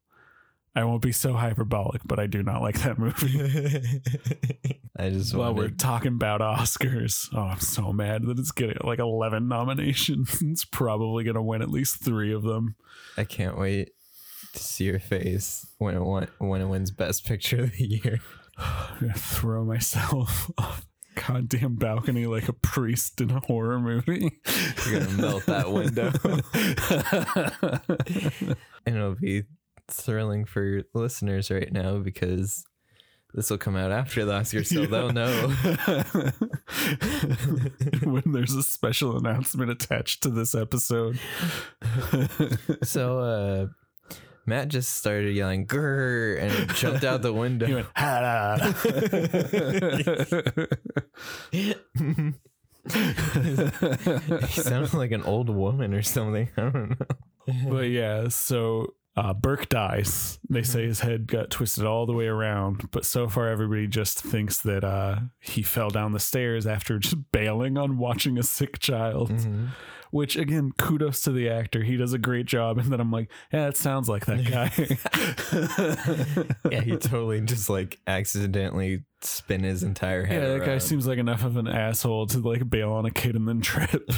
I 0.75 0.83
won't 0.83 1.01
be 1.01 1.13
so 1.13 1.33
hyperbolic, 1.33 2.01
but 2.05 2.19
I 2.19 2.27
do 2.27 2.43
not 2.43 2.61
like 2.61 2.81
that 2.81 2.99
movie. 2.99 3.39
I 4.97 5.09
just 5.09 5.33
Well, 5.33 5.53
we're 5.53 5.69
talking 5.69 6.13
about 6.13 6.41
Oscars. 6.41 7.29
Oh, 7.33 7.43
I'm 7.43 7.61
so 7.61 7.93
mad 7.93 8.23
that 8.23 8.37
it's 8.37 8.51
getting 8.51 8.77
like 8.83 8.99
11 8.99 9.47
nominations. 9.47 10.41
It's 10.55 10.65
probably 10.65 11.23
going 11.23 11.35
to 11.35 11.41
win 11.41 11.61
at 11.61 11.69
least 11.69 12.03
three 12.03 12.33
of 12.33 12.43
them. 12.43 12.75
I 13.17 13.23
can't 13.23 13.57
wait 13.57 13.91
to 14.53 14.63
see 14.63 14.85
your 14.85 14.99
face 14.99 15.65
when 15.77 15.95
it 15.95 16.03
won, 16.03 16.27
when 16.39 16.61
it 16.61 16.67
wins 16.67 16.91
Best 16.91 17.25
Picture 17.25 17.63
of 17.63 17.71
the 17.71 17.85
Year. 17.85 18.19
I'm 18.57 19.09
to 19.09 19.13
throw 19.13 19.63
myself 19.65 20.51
off 20.57 20.85
goddamn 21.15 21.75
balcony 21.75 22.25
like 22.25 22.49
a 22.49 22.53
priest 22.53 23.21
in 23.21 23.31
a 23.31 23.39
horror 23.39 23.79
movie. 23.79 24.39
You're 24.85 24.99
gonna 24.99 25.17
melt 25.17 25.45
that 25.45 25.71
window, 25.71 26.11
and 28.85 28.95
it'll 28.95 29.15
be 29.15 29.43
thrilling 29.87 30.45
for 30.45 30.83
listeners 30.93 31.51
right 31.51 31.71
now 31.71 31.97
because 31.97 32.65
this 33.35 33.49
will 33.49 33.57
come 33.57 33.75
out 33.75 33.91
after 33.91 34.23
the 34.23 34.31
Oscars, 34.31 34.67
so 34.67 34.85
they'll 34.87 35.11
know. 35.11 35.49
when 38.09 38.23
there's 38.31 38.55
a 38.55 38.63
special 38.63 39.17
announcement 39.17 39.69
attached 39.71 40.23
to 40.23 40.29
this 40.29 40.55
episode. 40.55 41.19
So, 42.83 43.19
uh, 43.19 43.67
Matt 44.45 44.69
just 44.69 44.95
started 44.95 45.35
yelling 45.35 45.67
"grrr" 45.67 46.39
and 46.41 46.73
jumped 46.75 47.03
out 47.03 47.21
the 47.21 47.33
window. 47.33 47.65
He 47.65 47.73
went, 47.73 47.87
"Ha, 47.95 48.57
he 54.47 54.61
sounded 54.61 54.93
like 54.93 55.11
an 55.11 55.23
old 55.23 55.49
woman 55.49 55.93
or 55.93 56.01
something. 56.03 56.49
I 56.57 56.61
don't 56.61 56.89
know. 56.99 57.69
but 57.69 57.89
yeah, 57.89 58.27
so 58.29 58.93
uh, 59.17 59.33
Burke 59.33 59.69
dies. 59.69 60.39
They 60.49 60.63
say 60.63 60.85
his 60.85 60.99
head 60.99 61.27
got 61.27 61.49
twisted 61.49 61.85
all 61.85 62.05
the 62.05 62.13
way 62.13 62.27
around, 62.27 62.91
but 62.91 63.05
so 63.05 63.27
far 63.29 63.47
everybody 63.47 63.87
just 63.87 64.19
thinks 64.21 64.57
that 64.63 64.83
uh, 64.83 65.19
he 65.39 65.61
fell 65.63 65.89
down 65.89 66.11
the 66.11 66.19
stairs 66.19 66.67
after 66.67 66.99
just 66.99 67.31
bailing 67.31 67.77
on 67.77 67.97
watching 67.97 68.37
a 68.37 68.43
sick 68.43 68.79
child. 68.79 69.31
Which 70.11 70.37
again, 70.37 70.71
kudos 70.77 71.21
to 71.23 71.31
the 71.31 71.49
actor. 71.49 71.83
He 71.83 71.97
does 71.97 72.13
a 72.13 72.17
great 72.17 72.45
job. 72.45 72.77
And 72.77 72.89
then 72.89 73.01
I'm 73.01 73.11
like, 73.11 73.29
yeah, 73.51 73.67
it 73.67 73.75
sounds 73.75 74.07
like 74.07 74.25
that 74.27 74.45
guy. 74.45 74.71
Yeah, 76.71 76.81
he 76.81 76.91
totally 76.97 77.41
just 77.41 77.69
like 77.69 77.99
accidentally 78.07 79.03
spin 79.21 79.63
his 79.63 79.83
entire 79.83 80.23
head. 80.23 80.41
yeah, 80.41 80.57
that 80.57 80.65
guy 80.65 80.77
seems 80.77 81.05
like 81.07 81.17
enough 81.19 81.43
of 81.43 81.57
an 81.57 81.67
asshole 81.67 82.27
to 82.27 82.39
like 82.39 82.69
bail 82.69 82.91
on 82.93 83.05
a 83.05 83.11
kid 83.11 83.35
and 83.35 83.47
then 83.47 83.59
trip. 83.61 84.09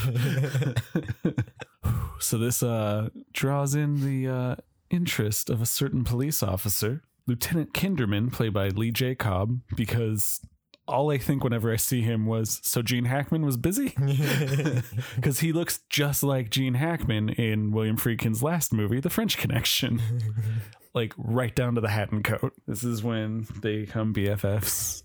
so 2.20 2.38
this 2.38 2.62
uh 2.64 3.10
draws 3.34 3.76
in 3.76 4.02
the 4.02 4.32
uh 4.32 4.56
interest 4.90 5.50
of 5.50 5.62
a 5.62 5.66
certain 5.66 6.04
police 6.04 6.42
officer, 6.44 7.04
Lieutenant 7.26 7.74
Kinderman, 7.74 8.32
played 8.32 8.54
by 8.54 8.70
Lee 8.70 8.92
J. 8.92 9.16
Cobb, 9.16 9.60
because 9.76 10.42
all 10.88 11.12
I 11.12 11.18
think 11.18 11.44
whenever 11.44 11.72
I 11.72 11.76
see 11.76 12.02
him 12.02 12.26
was 12.26 12.60
so 12.64 12.82
Gene 12.82 13.06
Hackman 13.06 13.46
was 13.46 13.58
busy 13.58 13.94
because 15.16 15.42
he 15.42 15.52
looks 15.52 15.82
just 15.90 16.24
like 16.24 16.50
Gene 16.50 16.76
Hackman 16.76 17.30
in 17.30 17.72
William 17.72 17.98
Friedkin's 17.98 18.42
last 18.42 18.72
movie, 18.72 19.00
The 19.00 19.10
French 19.10 19.38
Connection, 19.38 20.02
like 20.94 21.14
right 21.18 21.54
down 21.54 21.76
to 21.76 21.82
the 21.82 21.90
hat 21.90 22.12
and 22.12 22.24
coat. 22.24 22.54
This 22.68 22.84
is 22.84 23.04
when 23.04 23.46
they 23.62 23.82
become 23.82 24.14
BFFs 24.14 25.04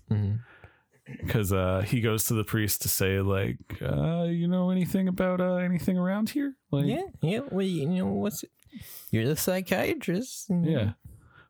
because 1.19 1.51
uh, 1.51 1.83
he 1.85 1.99
goes 1.99 2.25
to 2.25 2.33
the 2.33 2.45
priest 2.45 2.81
to 2.83 2.87
say 2.87 3.19
like, 3.19 3.57
uh, 3.81 4.23
you 4.23 4.47
know 4.47 4.69
anything 4.69 5.07
about 5.07 5.41
uh, 5.41 5.55
anything 5.55 5.97
around 5.97 6.29
here? 6.29 6.55
Like, 6.71 6.85
Yeah, 6.85 7.03
yeah. 7.21 7.39
Well, 7.51 7.65
you 7.65 7.87
know 7.89 8.07
what's? 8.07 8.43
You're 9.11 9.27
the 9.27 9.35
psychiatrist. 9.35 10.47
yeah. 10.49 10.93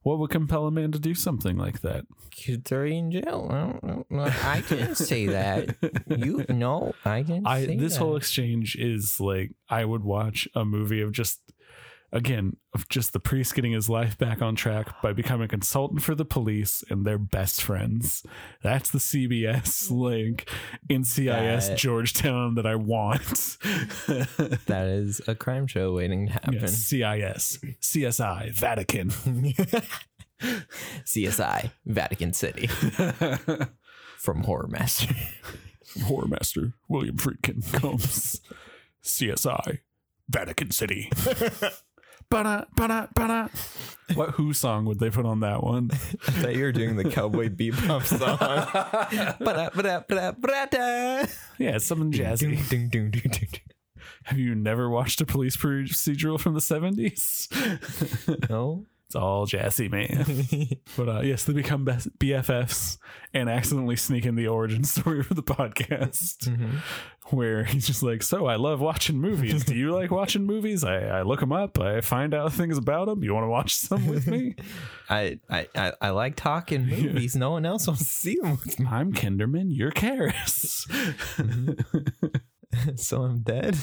What 0.04 0.20
would 0.20 0.32
compel 0.32 0.68
a 0.68 0.72
man 0.72 0.92
to 0.92 1.00
do 1.00 1.14
something 1.16 1.56
like 1.58 1.80
that? 1.80 2.06
Could 2.46 2.66
throw 2.66 2.84
you 2.84 2.96
in 2.96 3.12
jail. 3.12 3.48
I 3.50 3.88
don't 3.88 4.12
know. 4.12 4.24
I 4.26 4.62
didn't 4.68 4.96
say 4.96 5.28
that. 5.28 5.78
You 6.08 6.46
no, 6.50 6.94
I 7.06 7.22
didn't. 7.22 7.48
I 7.48 7.66
say 7.66 7.78
this 7.78 7.94
that. 7.94 8.00
whole 8.00 8.18
exchange 8.18 8.76
is 8.76 9.22
like 9.22 9.52
I 9.70 9.86
would 9.86 10.04
watch 10.04 10.46
a 10.56 10.66
movie 10.66 11.00
of 11.00 11.14
just 11.14 11.40
again 12.14 12.56
of 12.74 12.88
just 12.88 13.12
the 13.12 13.20
priest 13.20 13.56
getting 13.56 13.72
his 13.74 13.90
life 13.90 14.18
back 14.18 14.42
on 14.42 14.56
track 14.56 15.02
by 15.02 15.12
becoming 15.12 15.46
a 15.46 15.48
consultant 15.48 16.02
for 16.02 16.16
the 16.16 16.24
police 16.24 16.84
and 16.90 17.06
their 17.06 17.18
best 17.18 17.62
friends. 17.62 18.24
That's 18.62 18.92
the 18.92 19.00
CBS 19.00 19.90
like 19.92 20.50
NCIS 20.90 21.68
That- 21.70 21.78
Georgetown 21.78 22.56
that 22.56 22.66
I 22.66 22.76
want. 22.76 23.58
that 24.08 24.88
is 24.88 25.22
a 25.28 25.36
crime 25.36 25.68
show 25.68 25.94
waiting 25.94 26.28
to 26.28 26.34
happen. 26.34 26.54
Yes, 26.54 26.78
CIS, 26.78 27.58
CSI, 27.82 28.52
Vatican. 28.54 29.10
CSI, 31.06 31.72
Vatican 31.86 32.34
City, 32.34 32.68
from 34.18 34.44
Horror 34.44 34.68
Master. 34.68 35.14
Horror 36.06 36.28
Master 36.28 36.74
William 36.90 37.18
Friedkin 37.18 37.64
comes. 37.80 38.42
CSI, 39.04 39.80
Vatican 40.30 40.72
City. 40.72 41.10
Ba-da, 42.34 42.66
ba-da, 42.76 43.06
ba-da. 43.14 43.48
What 44.16 44.32
Who 44.32 44.54
song 44.54 44.86
would 44.86 44.98
they 44.98 45.12
put 45.12 45.24
on 45.24 45.42
that 45.42 45.62
one? 45.62 45.92
I 45.94 46.32
thought 46.32 46.56
you 46.56 46.64
were 46.64 46.72
doing 46.72 46.96
the 46.96 47.08
Cowboy 47.08 47.50
Bebop 47.50 48.04
song. 48.06 48.38
Ba-da, 49.40 49.70
ba-da, 49.70 50.00
ba-da, 50.10 50.32
ba-da. 50.32 51.28
Yeah, 51.60 51.76
it's 51.76 51.86
something 51.86 52.12
jazzy. 52.12 52.68
Ding, 52.70 52.90
ding, 52.90 53.12
ding, 53.12 53.12
ding, 53.12 53.32
ding. 53.32 53.50
Have 54.24 54.40
you 54.40 54.56
never 54.56 54.90
watched 54.90 55.22
a 55.22 55.28
police 55.28 55.56
procedural 55.56 56.40
from 56.40 56.56
the 56.56 56.60
70s? 56.60 58.50
No, 58.50 58.88
It's 59.14 59.22
all 59.22 59.46
jazzy, 59.46 59.92
man. 59.92 60.26
but 60.98 61.08
uh, 61.08 61.22
yes, 61.22 61.44
they 61.44 61.54
become 61.54 61.86
best 61.86 62.18
BFFs 62.18 62.98
and 63.32 63.48
accidentally 63.48 63.96
sneak 63.96 64.26
in 64.26 64.34
the 64.34 64.48
origin 64.48 64.84
story 64.96 65.22
for 65.22 65.36
the 65.36 65.44
podcast, 65.44 66.48
Mhm. 66.50 66.80
where 67.30 67.64
he's 67.64 67.86
just 67.86 68.02
like, 68.02 68.24
"So 68.24 68.48
I 68.48 68.56
love 68.56 68.82
watching 68.82 69.20
movies. 69.20 69.66
Do 69.66 69.76
you 69.76 69.94
like 69.94 70.10
watching 70.10 70.46
movies? 70.48 70.84
I, 70.84 70.96
I 71.04 71.22
look 71.22 71.42
them 71.42 71.52
up. 71.52 71.80
I 71.80 72.02
find 72.02 72.34
out 72.34 72.54
things 72.54 72.76
about 72.76 73.06
them. 73.06 73.24
You 73.24 73.36
want 73.36 73.44
to 73.44 73.50
watch 73.50 73.76
some 73.76 74.08
with 74.08 74.26
me? 74.26 74.56
I, 75.12 75.38
I, 75.48 75.68
I, 75.76 75.92
I 76.02 76.10
like 76.10 76.36
talking 76.36 76.88
movies. 76.88 77.36
No 77.36 77.52
one 77.52 77.68
else 77.68 77.86
wants 77.86 78.02
to 78.02 78.10
see 78.12 78.40
them. 78.42 78.58
I'm 78.90 79.14
Kinderman. 79.14 79.68
You're 79.70 79.92
Karras. 79.92 80.88
So 82.96 83.22
I'm 83.22 83.42
dead. 83.44 83.78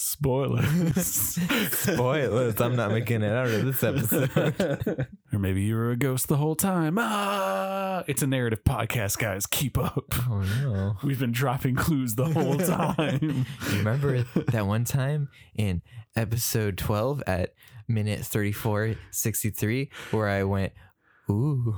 Spoilers. 0.00 1.06
Spoilers. 1.72 2.60
I'm 2.60 2.76
not 2.76 2.92
making 2.92 3.24
it 3.24 3.32
out 3.32 3.48
of 3.48 3.64
this 3.64 3.82
episode. 3.82 5.08
or 5.32 5.38
maybe 5.40 5.62
you 5.62 5.74
were 5.74 5.90
a 5.90 5.96
ghost 5.96 6.28
the 6.28 6.36
whole 6.36 6.54
time. 6.54 6.98
Ah, 7.00 8.04
it's 8.06 8.22
a 8.22 8.28
narrative 8.28 8.62
podcast, 8.62 9.18
guys. 9.18 9.44
Keep 9.46 9.76
up. 9.76 10.14
Oh 10.30 10.44
no. 10.62 10.96
We've 11.02 11.18
been 11.18 11.32
dropping 11.32 11.74
clues 11.74 12.14
the 12.14 12.26
whole 12.26 12.56
time. 12.58 13.44
Remember 13.72 14.22
that 14.22 14.68
one 14.68 14.84
time 14.84 15.30
in 15.56 15.82
episode 16.14 16.78
12 16.78 17.24
at 17.26 17.54
minute 17.88 18.24
3463 18.24 19.90
where 20.12 20.28
I 20.28 20.44
went, 20.44 20.74
Ooh. 21.28 21.74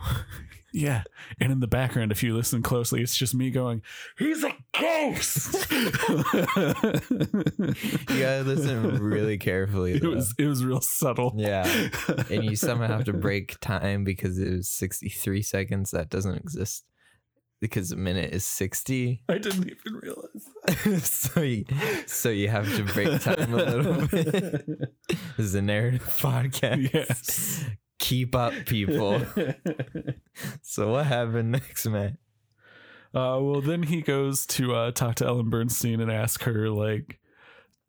Yeah. 0.73 1.03
And 1.41 1.53
in 1.53 1.61
the 1.61 1.67
background, 1.67 2.13
if 2.13 2.23
you 2.23 2.35
listen 2.37 2.63
closely, 2.63 3.03
it's 3.03 3.17
just 3.17 3.35
me 3.35 3.51
going, 3.51 3.83
He's 4.19 4.45
a 4.45 4.53
ghost. 4.79 5.71
You 8.11 8.21
gotta 8.21 8.43
listen 8.45 9.03
really 9.03 9.39
carefully. 9.39 9.95
it 9.95 10.03
though. 10.03 10.11
was 10.11 10.35
it 10.39 10.47
was 10.47 10.65
real 10.65 10.81
subtle. 10.81 11.35
Yeah. 11.37 11.67
And 12.31 12.45
you 12.45 12.55
somehow 12.55 12.89
have 12.89 13.05
to 13.05 13.13
break 13.13 13.59
time 13.61 14.05
because 14.05 14.39
it 14.39 14.51
was 14.51 14.69
63 14.69 15.43
seconds. 15.43 15.91
That 15.91 16.11
doesn't 16.11 16.37
exist 16.37 16.85
because 17.61 17.93
a 17.93 17.97
minute 17.97 18.33
is 18.33 18.45
60. 18.45 19.23
I 19.29 19.39
didn't 19.39 19.71
even 19.71 20.01
realize. 20.01 21.05
so, 21.11 21.41
you, 21.43 21.65
so 22.07 22.31
you 22.31 22.49
have 22.49 22.75
to 22.77 22.85
break 22.85 23.21
time 23.21 23.53
a 23.53 23.57
little 23.57 24.07
bit. 24.07 24.65
This 25.37 25.47
is 25.47 25.55
a 25.55 25.63
narrative 25.63 26.03
podcast. 26.21 26.93
Yes. 26.93 27.65
Keep 28.01 28.35
up, 28.35 28.53
people. 28.67 29.23
so 30.63 30.93
what 30.93 31.07
happened 31.07 31.53
next, 31.53 31.87
man? 31.87 32.19
Uh, 33.15 33.39
well, 33.41 33.61
then 33.61 33.85
he 33.85 34.01
goes 34.03 34.47
to 34.47 34.75
uh, 34.75 34.91
talk 34.91 35.17
to 35.17 35.27
Ellen 35.27 35.51
Bernstein 35.51 36.01
and 36.01 36.11
ask 36.11 36.43
her, 36.43 36.71
like, 36.71 37.21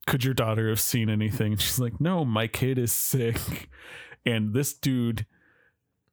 could 0.07 0.23
your 0.23 0.33
daughter 0.33 0.69
have 0.69 0.79
seen 0.79 1.09
anything? 1.09 1.55
She's 1.57 1.79
like, 1.79 1.99
no, 2.01 2.25
my 2.25 2.47
kid 2.47 2.77
is 2.77 2.91
sick. 2.91 3.69
And 4.25 4.53
this 4.53 4.73
dude 4.73 5.25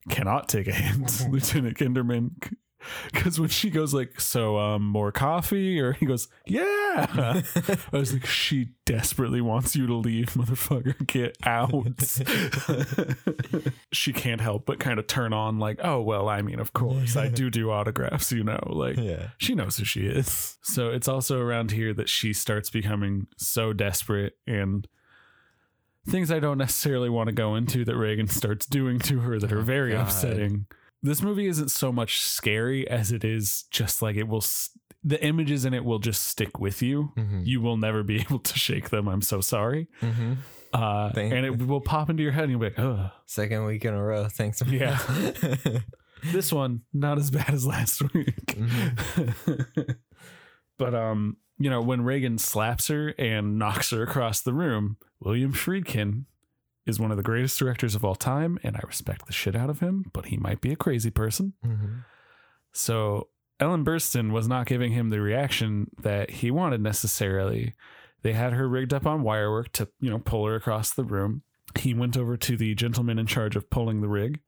cannot 0.09 0.49
take 0.49 0.67
a 0.67 0.71
hint, 0.71 1.27
Lieutenant 1.29 1.77
Kinderman. 1.77 2.31
Because 3.11 3.39
when 3.39 3.49
she 3.49 3.69
goes 3.69 3.93
like, 3.93 4.21
so 4.21 4.57
um, 4.57 4.83
more 4.85 5.11
coffee, 5.11 5.79
or 5.81 5.93
he 5.93 6.05
goes, 6.05 6.27
yeah, 6.45 6.63
I 7.91 7.97
was 7.97 8.13
like, 8.13 8.25
she 8.25 8.69
desperately 8.85 9.41
wants 9.41 9.75
you 9.75 9.85
to 9.87 9.95
leave, 9.95 10.27
motherfucker, 10.33 11.05
get 11.05 11.35
out. 11.45 11.85
she 13.91 14.13
can't 14.13 14.41
help 14.41 14.65
but 14.65 14.79
kind 14.79 14.99
of 14.99 15.07
turn 15.07 15.33
on 15.33 15.59
like, 15.59 15.79
oh 15.83 16.01
well, 16.01 16.29
I 16.29 16.41
mean, 16.41 16.59
of 16.59 16.73
course, 16.73 17.15
I 17.15 17.27
do 17.27 17.49
do 17.49 17.69
autographs, 17.71 18.31
you 18.31 18.43
know, 18.43 18.59
like 18.67 18.97
Yeah. 18.97 19.29
she 19.37 19.55
knows 19.55 19.77
who 19.77 19.85
she 19.85 20.05
is. 20.07 20.57
So 20.61 20.89
it's 20.89 21.07
also 21.07 21.39
around 21.41 21.71
here 21.71 21.93
that 21.93 22.09
she 22.09 22.33
starts 22.33 22.69
becoming 22.69 23.27
so 23.37 23.73
desperate 23.73 24.33
and 24.47 24.87
things 26.07 26.31
I 26.31 26.39
don't 26.39 26.57
necessarily 26.57 27.09
want 27.09 27.27
to 27.27 27.33
go 27.33 27.55
into 27.55 27.83
that 27.85 27.95
Regan 27.95 28.27
starts 28.27 28.65
doing 28.65 28.99
to 28.99 29.19
her 29.19 29.37
that 29.39 29.51
are 29.51 29.61
very 29.61 29.91
God. 29.91 30.03
upsetting. 30.03 30.65
This 31.01 31.21
movie 31.21 31.47
isn't 31.47 31.71
so 31.71 31.91
much 31.91 32.21
scary 32.21 32.87
as 32.87 33.11
it 33.11 33.23
is 33.23 33.63
just 33.71 34.01
like 34.01 34.15
it 34.15 34.27
will 34.27 34.43
the 35.03 35.23
images 35.23 35.63
in 35.63 35.73
it 35.73 35.85
will 35.85 35.99
just 35.99 36.23
stick 36.25 36.59
with 36.59 36.81
you. 36.81 37.13
Mhm. 37.17 37.45
You 37.45 37.61
will 37.61 37.77
never 37.77 38.03
be 38.03 38.15
able 38.21 38.39
to 38.39 38.59
shake 38.59 38.89
them. 38.89 39.07
I'm 39.07 39.21
so 39.21 39.39
sorry. 39.41 39.87
Mm-hmm. 40.01 40.33
Uh, 40.73 41.09
and 41.15 41.45
it 41.45 41.57
will 41.65 41.81
pop 41.81 42.09
into 42.09 42.21
your 42.21 42.31
head 42.31 42.43
and 42.43 42.51
you'll 42.51 42.59
be 42.59 42.67
like, 42.67 42.79
oh, 42.79 43.09
Second 43.25 43.65
week 43.65 43.85
in 43.85 43.93
a 43.93 44.03
row. 44.03 44.27
Thanks. 44.27 44.61
Yeah. 44.67 44.99
this 46.31 46.51
one 46.53 46.81
not 46.93 47.17
as 47.17 47.31
bad 47.31 47.49
as 47.49 47.65
last 47.65 48.01
week. 48.13 48.45
Mm-hmm. 48.45 49.81
but 50.77 50.93
um, 50.93 51.37
you 51.57 51.69
know, 51.69 51.81
when 51.81 52.01
Regan 52.01 52.37
slaps 52.37 52.87
her 52.89 53.15
and 53.17 53.57
knocks 53.57 53.89
her 53.91 54.03
across 54.03 54.41
the 54.41 54.53
room, 54.53 54.97
William 55.19 55.53
Friedkin 55.53 56.25
is 56.85 56.99
one 56.99 57.11
of 57.11 57.17
the 57.17 57.23
greatest 57.23 57.59
directors 57.59 57.95
of 57.95 58.03
all 58.03 58.15
time, 58.15 58.57
and 58.63 58.75
I 58.75 58.81
respect 58.85 59.25
the 59.25 59.33
shit 59.33 59.55
out 59.55 59.69
of 59.69 59.79
him, 59.79 60.05
but 60.13 60.27
he 60.27 60.37
might 60.37 60.61
be 60.61 60.71
a 60.71 60.75
crazy 60.77 61.11
person. 61.11 61.53
Mhm. 61.65 62.05
So 62.71 63.29
Ellen 63.59 63.83
Burstyn 63.83 64.31
was 64.31 64.47
not 64.47 64.67
giving 64.67 64.91
him 64.91 65.09
the 65.09 65.21
reaction 65.21 65.91
that 66.01 66.29
he 66.29 66.49
wanted 66.51 66.81
necessarily. 66.81 67.75
They 68.21 68.33
had 68.33 68.53
her 68.53 68.67
rigged 68.67 68.93
up 68.93 69.05
on 69.05 69.21
wire 69.23 69.51
work 69.51 69.71
to, 69.73 69.89
you 69.99 70.09
know, 70.09 70.19
pull 70.19 70.45
her 70.47 70.55
across 70.55 70.93
the 70.93 71.03
room. 71.03 71.43
He 71.77 71.93
went 71.93 72.17
over 72.17 72.37
to 72.37 72.57
the 72.57 72.73
gentleman 72.75 73.19
in 73.19 73.27
charge 73.27 73.55
of 73.55 73.69
pulling 73.69 74.01
the 74.01 74.07
rig 74.07 74.39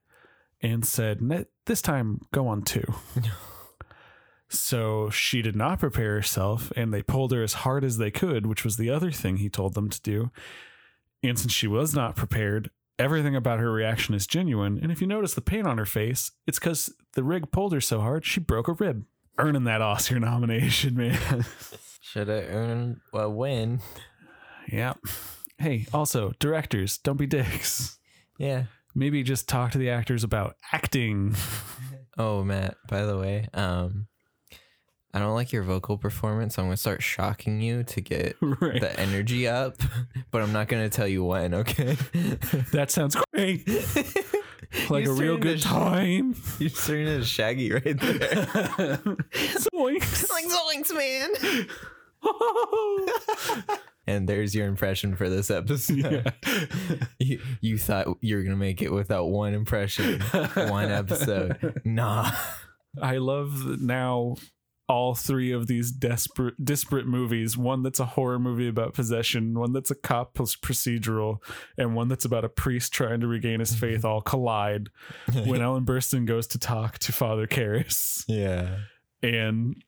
and 0.61 0.85
said, 0.85 1.19
This 1.65 1.81
time, 1.81 2.21
go 2.31 2.47
on 2.47 2.63
two. 2.63 2.85
so 4.49 5.09
she 5.09 5.41
did 5.41 5.55
not 5.55 5.79
prepare 5.79 6.15
herself, 6.15 6.71
and 6.75 6.93
they 6.93 7.01
pulled 7.03 7.31
her 7.31 7.43
as 7.43 7.53
hard 7.53 7.83
as 7.83 7.97
they 7.97 8.11
could, 8.11 8.45
which 8.45 8.63
was 8.63 8.77
the 8.77 8.89
other 8.89 9.11
thing 9.11 9.37
he 9.37 9.49
told 9.49 9.73
them 9.73 9.89
to 9.89 10.01
do. 10.01 10.31
And 11.23 11.37
since 11.37 11.51
she 11.53 11.67
was 11.67 11.93
not 11.93 12.15
prepared, 12.15 12.69
everything 12.97 13.35
about 13.35 13.59
her 13.59 13.71
reaction 13.71 14.13
is 14.15 14.25
genuine. 14.27 14.79
And 14.81 14.91
if 14.91 15.01
you 15.01 15.07
notice 15.07 15.33
the 15.33 15.41
pain 15.41 15.65
on 15.67 15.77
her 15.77 15.85
face, 15.85 16.31
it's 16.47 16.59
because 16.59 16.93
the 17.13 17.23
rig 17.23 17.51
pulled 17.51 17.73
her 17.73 17.81
so 17.81 17.99
hard 18.01 18.25
she 18.25 18.39
broke 18.39 18.67
a 18.67 18.73
rib, 18.73 19.05
earning 19.37 19.65
that 19.65 19.81
Oscar 19.81 20.19
nomination, 20.19 20.95
man. 20.95 21.45
Should 22.01 22.27
have 22.27 22.43
earned 22.49 23.01
a 23.13 23.29
win. 23.29 23.81
yeah. 24.67 24.93
Hey, 25.57 25.85
also, 25.93 26.33
directors, 26.39 26.97
don't 26.97 27.17
be 27.17 27.27
dicks. 27.27 27.99
Yeah. 28.39 28.63
Maybe 28.95 29.21
just 29.21 29.47
talk 29.47 29.71
to 29.71 29.77
the 29.77 29.91
actors 29.91 30.23
about 30.23 30.55
acting. 30.73 31.35
Oh, 32.17 32.43
Matt, 32.43 32.75
by 32.89 33.03
the 33.05 33.17
way, 33.17 33.47
um, 33.53 34.05
I 35.13 35.19
don't 35.19 35.33
like 35.33 35.51
your 35.51 35.63
vocal 35.63 35.97
performance. 35.97 36.57
I'm 36.57 36.65
going 36.65 36.73
to 36.73 36.77
start 36.77 37.03
shocking 37.03 37.59
you 37.61 37.83
to 37.83 38.01
get 38.01 38.37
right. 38.41 38.79
the 38.79 38.97
energy 38.99 39.47
up, 39.47 39.75
but 40.31 40.41
I'm 40.41 40.53
not 40.53 40.67
going 40.69 40.89
to 40.89 40.95
tell 40.95 41.07
you 41.07 41.23
when, 41.23 41.53
okay? 41.53 41.97
That 42.71 42.89
sounds 42.91 43.17
great. 43.33 43.67
Like 44.89 45.03
You're 45.03 45.13
a 45.13 45.17
real 45.17 45.37
good 45.37 45.59
sh- 45.59 45.65
time. 45.65 46.35
You're 46.59 46.69
turning 46.69 47.07
into 47.07 47.25
Shaggy 47.25 47.73
right 47.73 47.83
there. 47.83 47.95
Zoinks. 49.33 50.29
like 50.29 50.45
Zoinks, 50.45 50.95
man. 50.95 51.67
And 54.07 54.27
there's 54.29 54.55
your 54.55 54.67
impression 54.67 55.15
for 55.15 55.29
this 55.29 55.51
episode. 55.51 55.97
yeah. 55.97 56.31
You, 57.19 57.41
you 57.59 57.77
thought 57.77 58.07
you 58.21 58.35
were 58.37 58.43
going 58.43 58.55
to 58.55 58.59
make 58.59 58.81
it 58.81 58.91
without 58.91 59.25
one 59.25 59.53
impression, 59.53 60.21
one 60.21 60.89
episode. 60.89 61.81
Nah. 61.83 62.31
I 63.01 63.17
love 63.17 63.81
now 63.81 64.35
all 64.91 65.15
three 65.15 65.51
of 65.51 65.67
these 65.67 65.91
desperate 65.91 66.53
disparate 66.63 67.07
movies 67.07 67.57
one 67.57 67.81
that's 67.81 67.99
a 67.99 68.05
horror 68.05 68.37
movie 68.37 68.67
about 68.67 68.93
possession 68.93 69.57
one 69.57 69.71
that's 69.71 69.89
a 69.89 69.95
cop 69.95 70.33
procedural 70.35 71.37
and 71.77 71.95
one 71.95 72.09
that's 72.09 72.25
about 72.25 72.43
a 72.43 72.49
priest 72.49 72.91
trying 72.91 73.21
to 73.21 73.27
regain 73.27 73.59
his 73.61 73.71
mm-hmm. 73.71 73.79
faith 73.79 74.05
all 74.05 74.21
collide 74.21 74.89
when 75.45 75.61
ellen 75.61 75.85
burstyn 75.85 76.25
goes 76.25 76.45
to 76.45 76.59
talk 76.59 76.99
to 76.99 77.11
father 77.11 77.47
Karras. 77.47 78.25
Yeah. 78.27 78.77
and 79.23 79.81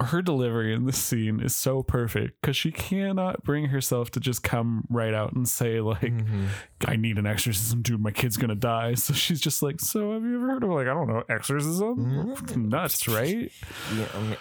her 0.00 0.20
delivery 0.22 0.74
in 0.74 0.86
this 0.86 0.98
scene 0.98 1.40
is 1.40 1.54
so 1.54 1.82
perfect 1.82 2.40
because 2.40 2.56
she 2.56 2.70
cannot 2.72 3.42
bring 3.44 3.66
herself 3.66 4.10
to 4.12 4.20
just 4.20 4.42
come 4.42 4.84
right 4.90 5.14
out 5.14 5.32
and 5.34 5.48
say 5.48 5.80
like 5.80 6.00
Mhm. 6.12 6.48
I 6.86 6.96
need 6.96 7.18
an 7.18 7.26
exorcism, 7.26 7.82
dude. 7.82 8.00
My 8.00 8.10
kid's 8.10 8.36
gonna 8.36 8.54
die. 8.54 8.94
So 8.94 9.12
she's 9.14 9.40
just 9.40 9.62
like, 9.62 9.80
so 9.80 10.12
have 10.12 10.22
you 10.22 10.36
ever 10.36 10.46
heard 10.48 10.64
of 10.64 10.70
like 10.70 10.86
I 10.88 10.94
don't 10.94 11.08
know 11.08 11.22
exorcism? 11.28 12.34
Mhm. 12.36 12.56
Nuts, 12.68 13.06
right? 13.08 13.50
Yeah, 13.96 14.06
I 14.14 14.20
mean, 14.20 14.36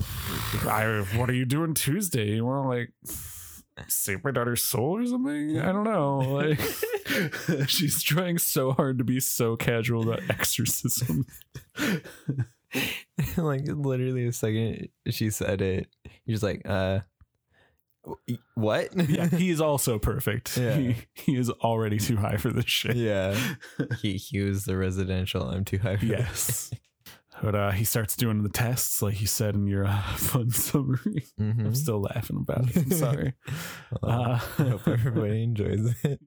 I, 0.68 1.04
what 1.18 1.28
are 1.30 1.34
you 1.34 1.44
doing 1.44 1.74
Tuesday? 1.74 2.36
You 2.36 2.44
want 2.44 2.64
to 2.64 2.68
like 2.68 2.92
save 3.88 4.22
my 4.22 4.30
daughter's 4.30 4.62
soul 4.62 4.98
or 4.98 5.06
something? 5.06 5.58
I 5.60 5.72
don't 5.72 5.84
know. 5.84 6.18
Like 6.18 6.60
she's 7.68 8.02
trying 8.02 8.38
so 8.38 8.72
hard 8.72 8.98
to 8.98 9.04
be 9.04 9.18
so 9.20 9.56
casual 9.56 10.02
about 10.08 10.22
exorcism. 10.30 11.26
like 13.36 13.62
literally 13.66 14.26
the 14.26 14.32
second 14.32 14.88
she 15.10 15.30
said 15.30 15.60
it, 15.60 15.88
you're 16.24 16.34
just 16.34 16.42
like, 16.42 16.62
uh, 16.66 17.00
what? 18.54 18.88
Yeah, 19.08 19.26
he 19.28 19.50
is 19.50 19.60
also 19.60 19.98
perfect. 19.98 20.56
Yeah. 20.56 20.74
He, 20.76 20.96
he 21.14 21.36
is 21.36 21.50
already 21.50 21.98
too 21.98 22.16
high 22.16 22.36
for 22.36 22.50
this 22.50 22.64
shit. 22.66 22.96
yeah. 22.96 23.36
He 24.00 24.14
he 24.16 24.40
was 24.40 24.64
the 24.64 24.76
residential. 24.76 25.48
I'm 25.48 25.64
too 25.64 25.78
high. 25.78 25.96
For 25.96 26.06
Yes. 26.06 26.70
But 27.42 27.54
uh, 27.56 27.70
he 27.72 27.84
starts 27.84 28.14
doing 28.14 28.42
the 28.42 28.48
tests, 28.48 29.02
like 29.02 29.20
you 29.20 29.26
said 29.26 29.54
in 29.56 29.66
your 29.66 29.84
uh, 29.86 30.00
fun 30.16 30.50
summary. 30.50 31.24
Mhm. 31.40 31.66
I'm 31.66 31.74
still 31.74 32.00
laughing 32.02 32.36
about 32.48 32.68
it. 32.70 32.76
I'm 32.76 32.90
sorry. 32.92 33.34
Well, 34.00 34.12
Uh, 34.32 34.40
I 34.58 34.62
hope 34.62 34.86
everybody 34.86 35.42
enjoys 35.42 35.94
it. 36.04 36.20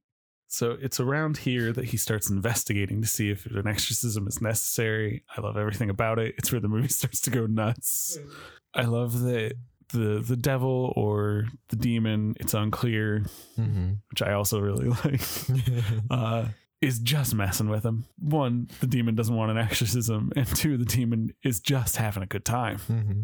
So 0.48 0.78
it's 0.80 1.00
around 1.00 1.38
here 1.38 1.74
that 1.74 1.86
he 1.86 1.98
starts 1.98 2.30
investigating 2.30 3.02
to 3.02 3.08
see 3.08 3.30
if 3.32 3.46
an 3.48 3.68
exorcism 3.68 4.28
is 4.28 4.42
necessary. 4.42 5.24
I 5.36 5.42
love 5.42 5.58
everything 5.58 5.90
about 5.90 6.20
it. 6.20 6.36
It's 6.38 6.52
where 6.52 6.62
the 6.62 6.68
movie 6.68 6.88
starts 7.00 7.20
to 7.22 7.30
go 7.30 7.46
nuts. 7.46 8.18
I 8.74 8.84
love 8.84 9.22
that 9.22 9.54
the 9.94 10.24
the 10.26 10.36
devil 10.38 10.94
or 10.96 11.46
the 11.70 11.76
demon, 11.76 12.36
it's 12.40 12.54
unclear, 12.54 13.26
Mm-hmm. 13.60 13.94
which 14.10 14.22
I 14.22 14.34
also 14.34 14.60
really 14.60 14.90
like. 15.04 15.22
Uh 16.10 16.46
is 16.82 17.00
just 17.00 17.34
messing 17.34 17.70
with 17.70 17.84
him. 17.84 18.06
One, 18.20 18.68
the 18.82 18.86
demon 18.86 19.16
doesn't 19.16 19.34
want 19.36 19.50
an 19.50 19.58
exorcism, 19.58 20.32
and 20.36 20.46
two, 20.56 20.78
the 20.78 20.86
demon 20.86 21.34
is 21.42 21.60
just 21.60 21.96
having 21.96 22.22
a 22.22 22.28
good 22.28 22.46
time. 22.46 22.78
mm-hmm. 22.80 23.22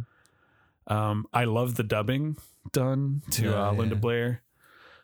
Um, 0.92 1.26
I 1.32 1.44
love 1.44 1.76
the 1.76 1.84
dubbing 1.84 2.38
done 2.72 3.22
to 3.32 3.56
Oh, 3.56 3.64
uh, 3.68 3.72
Linda 3.74 3.96
yeah. 3.96 4.02
Blair, 4.02 4.44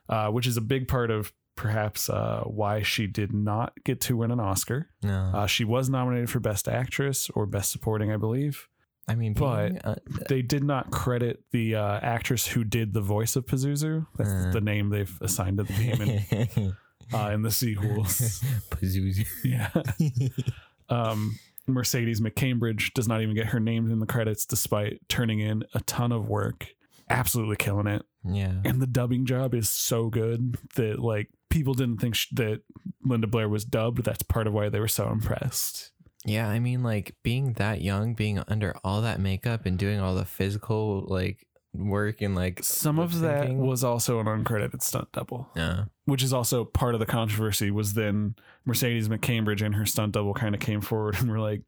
uh, 0.09 0.29
which 0.29 0.47
is 0.47 0.57
a 0.57 0.61
big 0.61 0.87
part 0.87 1.11
of 1.11 1.31
perhaps 1.57 2.09
uh, 2.09 2.43
why 2.45 2.81
she 2.83 3.05
did 3.07 3.33
not 3.33 3.73
get 3.83 3.99
to 4.01 4.15
win 4.15 4.31
an 4.31 4.39
Oscar. 4.39 4.89
No, 5.03 5.31
Uh, 5.33 5.45
she 5.47 5.65
was 5.65 5.89
nominated 5.89 6.29
for 6.29 6.39
Best 6.39 6.69
Actress 6.69 7.29
or 7.35 7.45
Best 7.45 7.71
Supporting, 7.71 8.09
I 8.13 8.15
believe. 8.17 8.69
I 9.09 9.15
mean, 9.15 9.33
but- 9.33 9.67
being, 9.69 9.77
uh, 9.83 9.95
They 10.29 10.41
did 10.41 10.63
not 10.63 10.91
credit 10.91 11.43
the 11.51 11.75
uh, 11.75 11.99
actress 12.01 12.47
who 12.47 12.63
did 12.63 12.93
the 12.93 13.01
voice 13.01 13.35
of 13.35 13.45
Pazuzu. 13.45 14.05
That's 14.17 14.29
Uh. 14.29 14.51
the 14.53 14.61
name 14.61 14.89
they've 14.89 15.17
assigned 15.21 15.57
to 15.57 15.63
the 15.65 15.73
demon 15.73 16.75
uh, 17.13 17.31
in 17.33 17.41
the 17.41 17.51
sequels. 17.51 18.41
Pazuzu. 18.69 19.25
yeah. 19.43 19.69
Um, 20.89 21.37
Mercedes 21.67 22.21
McCambridge 22.21 22.93
does 22.93 23.09
not 23.09 23.21
even 23.21 23.35
get 23.35 23.47
her 23.47 23.59
name 23.59 23.91
in 23.91 23.99
the 23.99 24.05
credits 24.05 24.45
despite 24.45 25.01
turning 25.09 25.39
in 25.41 25.65
a 25.73 25.81
ton 25.81 26.13
of 26.13 26.29
work. 26.29 26.67
Absolutely 27.09 27.57
killing 27.57 27.87
it. 27.87 28.03
yeah, 28.23 28.53
and 28.65 28.81
the 28.81 28.87
dubbing 28.87 29.25
job 29.25 29.53
is 29.53 29.67
so 29.69 30.07
good 30.09 30.55
that 30.75 30.99
like 30.99 31.29
people 31.49 31.73
didn't 31.73 31.97
think 31.97 32.15
sh- 32.15 32.27
that 32.33 32.61
Linda 33.03 33.27
Blair 33.27 33.49
was 33.49 33.65
dubbed. 33.65 34.03
That's 34.03 34.23
part 34.23 34.47
of 34.47 34.53
why 34.53 34.69
they 34.69 34.79
were 34.79 34.87
so 34.87 35.09
impressed. 35.09 35.91
yeah. 36.25 36.47
I 36.49 36.59
mean, 36.59 36.83
like 36.83 37.15
being 37.23 37.53
that 37.53 37.81
young, 37.81 38.13
being 38.13 38.39
under 38.47 38.75
all 38.83 39.01
that 39.01 39.19
makeup 39.19 39.65
and 39.65 39.77
doing 39.77 39.99
all 39.99 40.15
the 40.15 40.25
physical 40.25 41.05
like 41.07 41.45
work 41.73 42.21
and 42.21 42.33
like 42.35 42.63
Some 42.63 42.97
of 42.99 43.19
that 43.19 43.53
was 43.53 43.83
also 43.83 44.19
an 44.19 44.25
uncredited 44.25 44.81
stunt 44.81 45.11
double, 45.11 45.49
yeah, 45.55 45.85
which 46.05 46.23
is 46.23 46.33
also 46.33 46.65
part 46.65 46.93
of 46.95 46.99
the 46.99 47.05
controversy. 47.05 47.69
Was 47.71 47.93
then 47.93 48.35
Mercedes 48.65 49.09
McCambridge 49.09 49.61
and 49.63 49.75
her 49.75 49.85
stunt 49.85 50.13
double 50.13 50.33
kind 50.33 50.55
of 50.55 50.61
came 50.61 50.81
forward 50.81 51.15
and 51.19 51.29
were 51.29 51.39
like, 51.39 51.61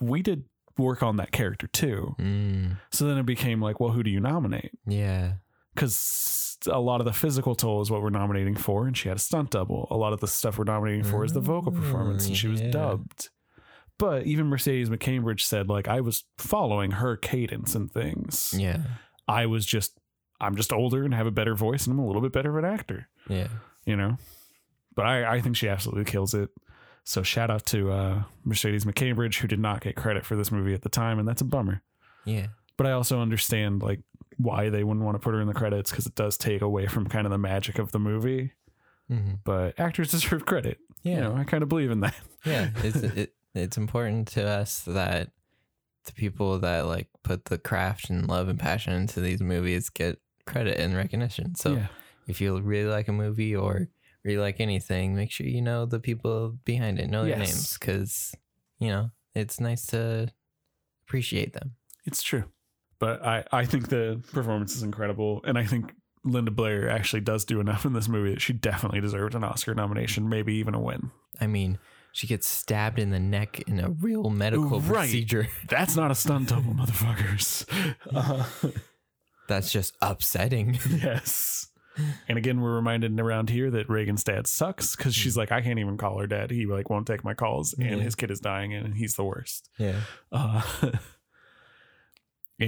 "We 0.00 0.20
did 0.22 0.44
work 0.78 1.02
on 1.02 1.16
that 1.18 1.30
character 1.32 1.68
too." 1.68 2.16
mm, 2.18 2.76
So 2.90 3.06
then 3.06 3.18
it 3.18 3.26
became 3.26 3.60
like, 3.62 3.78
"Well, 3.78 3.92
who 3.92 4.02
do 4.02 4.10
you 4.10 4.20
nominate?" 4.20 4.72
yeah, 4.86 5.34
Because 5.74 6.58
a 6.70 6.78
lot 6.80 7.00
of 7.00 7.06
the 7.06 7.12
physical 7.12 7.54
toll 7.54 7.80
is 7.82 7.90
what 7.90 8.02
we're 8.02 8.10
nominating 8.10 8.54
for, 8.56 8.86
and 8.86 8.96
she 8.96 9.08
had 9.08 9.16
a 9.16 9.20
stunt 9.20 9.50
double. 9.50 9.88
A 9.90 9.96
lot 9.96 10.12
of 10.12 10.20
the 10.20 10.26
stuff 10.28 10.58
we're 10.58 10.64
nominating 10.64 11.04
for 11.04 11.24
is 11.24 11.32
the 11.32 11.40
vocal 11.40 11.72
performance, 11.72 12.26
and 12.26 12.36
she 12.36 12.48
was 12.48 12.60
Mm, 12.60 12.64
yeah. 12.66 12.70
dubbed. 12.70 13.30
But 13.98 14.26
even 14.26 14.46
Mercedes 14.46 14.88
McCambridge 14.90 15.40
said, 15.40 15.68
like, 15.68 15.88
I 15.88 16.00
was 16.00 16.24
following 16.38 16.92
her 16.92 17.16
cadence 17.16 17.74
and 17.74 17.90
things. 17.90 18.54
yeah, 18.56 18.78
I 19.28 19.46
was 19.46 19.64
just, 19.64 19.98
I'm 20.40 20.56
just 20.56 20.72
older 20.72 21.04
and 21.04 21.14
have 21.14 21.26
a 21.26 21.30
better 21.30 21.54
voice, 21.54 21.86
and 21.86 21.92
I'm 21.94 22.00
a 22.00 22.06
little 22.06 22.22
bit 22.22 22.32
better 22.32 22.50
of 22.56 22.64
an 22.64 22.70
actor, 22.70 23.08
yeah. 23.28 23.48
you 23.86 23.96
know? 23.96 24.16
But 24.94 25.06
I, 25.06 25.36
I 25.36 25.40
think 25.40 25.56
she 25.56 25.68
absolutely 25.68 26.04
kills 26.04 26.34
it. 26.34 26.50
So 27.04 27.22
shout 27.22 27.50
out 27.50 27.64
to 27.66 27.90
uh, 27.90 28.22
Mercedes 28.44 28.84
McCambridge, 28.84 29.36
who 29.38 29.48
did 29.48 29.58
not 29.60 29.80
get 29.80 29.96
credit 29.96 30.24
for 30.24 30.36
this 30.36 30.50
movie 30.52 30.74
at 30.74 30.82
the 30.82 30.88
time, 30.88 31.18
and 31.18 31.26
that's 31.26 31.40
a 31.40 31.44
bummer. 31.46 31.82
Yeah. 32.24 32.48
But 32.76 32.86
I 32.86 32.92
also 32.92 33.20
understand, 33.20 33.82
like, 33.82 34.00
why 34.38 34.68
they 34.68 34.84
wouldn't 34.84 35.04
want 35.04 35.14
to 35.14 35.18
put 35.18 35.34
her 35.34 35.40
in 35.40 35.46
the 35.48 35.54
credits 35.54 35.90
because 35.90 36.06
it 36.06 36.14
does 36.14 36.36
take 36.36 36.62
away 36.62 36.86
from 36.86 37.06
kind 37.06 37.26
of 37.26 37.30
the 37.30 37.38
magic 37.38 37.78
of 37.78 37.92
the 37.92 37.98
movie. 37.98 38.52
hmm 39.08 39.34
But 39.44 39.78
actors 39.78 40.10
deserve 40.12 40.46
credit. 40.46 40.78
Yeah. 41.02 41.14
You 41.16 41.20
know, 41.22 41.34
I 41.36 41.44
kind 41.44 41.62
of 41.62 41.68
believe 41.68 41.90
in 41.90 42.00
that. 42.00 42.14
Yeah. 42.44 42.70
It's 42.82 42.96
it, 42.96 43.34
it's 43.54 43.76
important 43.76 44.26
to 44.28 44.44
us 44.44 44.80
that 44.80 45.30
the 46.06 46.12
people 46.12 46.58
that 46.58 46.86
like 46.86 47.08
put 47.22 47.44
the 47.44 47.56
craft 47.58 48.10
and 48.10 48.26
love 48.28 48.48
and 48.48 48.58
passion 48.58 48.92
into 48.94 49.20
these 49.20 49.40
movies 49.40 49.88
get 49.90 50.18
credit 50.44 50.78
and 50.80 50.96
recognition. 50.96 51.54
So 51.54 51.74
yeah. 51.74 51.86
if 52.26 52.40
you 52.40 52.58
really 52.60 52.90
like 52.90 53.06
a 53.06 53.12
movie 53.12 53.54
or 53.54 53.86
really 54.24 54.38
like 54.40 54.58
anything, 54.58 55.14
make 55.14 55.30
sure 55.30 55.46
you 55.46 55.62
know 55.62 55.86
the 55.86 56.00
people 56.00 56.58
behind 56.64 56.98
it, 56.98 57.08
know 57.10 57.22
their 57.24 57.38
Yes. 57.38 57.48
names, 57.54 57.72
because 57.78 58.34
you 58.80 58.88
know 58.88 59.10
it's 59.36 59.60
nice 59.60 59.86
to 59.86 60.28
appreciate 61.06 61.52
them. 61.52 61.76
It's 62.04 62.22
true. 62.22 62.44
But 63.02 63.24
I, 63.26 63.44
I 63.50 63.64
think 63.64 63.88
the 63.88 64.22
performance 64.32 64.76
is 64.76 64.84
incredible. 64.84 65.40
And 65.44 65.58
I 65.58 65.64
think 65.64 65.92
Linda 66.24 66.52
Blair 66.52 66.88
actually 66.88 67.22
does 67.22 67.44
do 67.44 67.58
enough 67.58 67.84
in 67.84 67.94
this 67.94 68.06
movie 68.08 68.30
that 68.32 68.40
she 68.40 68.52
definitely 68.52 69.00
deserved 69.00 69.34
an 69.34 69.42
Oscar 69.42 69.74
nomination, 69.74 70.28
maybe 70.28 70.54
even 70.54 70.72
a 70.74 70.80
win. 70.80 71.10
I 71.40 71.48
mean, 71.48 71.80
she 72.12 72.28
gets 72.28 72.46
stabbed 72.46 73.00
in 73.00 73.10
the 73.10 73.18
neck 73.18 73.60
in 73.66 73.80
a 73.80 73.90
real 73.90 74.30
medical 74.30 74.78
Right. 74.80 75.00
procedure. 75.00 75.48
That's 75.68 75.96
not 75.96 76.12
a 76.12 76.14
stunt 76.14 76.50
double, 76.50 76.74
motherfuckers. 76.74 77.66
Uh, 78.14 78.44
That's 79.48 79.72
just 79.72 79.96
upsetting. 80.00 80.78
yes. 80.88 81.66
And 82.28 82.38
again, 82.38 82.60
we're 82.60 82.76
reminded 82.76 83.18
around 83.18 83.50
here 83.50 83.68
that 83.72 83.88
Regan's 83.88 84.22
dad 84.22 84.46
sucks 84.46 84.94
because 84.94 85.12
she's 85.14 85.36
like, 85.36 85.50
I 85.50 85.60
can't 85.60 85.80
even 85.80 85.96
call 85.98 86.18
her 86.20 86.28
dad. 86.28 86.50
He 86.52 86.66
like 86.66 86.88
won't 86.88 87.06
take 87.08 87.24
my 87.24 87.34
calls, 87.34 87.74
and 87.74 87.98
Yeah. 87.98 88.04
his 88.04 88.14
kid 88.14 88.30
is 88.30 88.38
dying, 88.40 88.72
and 88.72 88.94
he's 88.94 89.16
the 89.16 89.24
worst. 89.24 89.68
yeah. 89.76 90.00
Uh, 90.30 90.62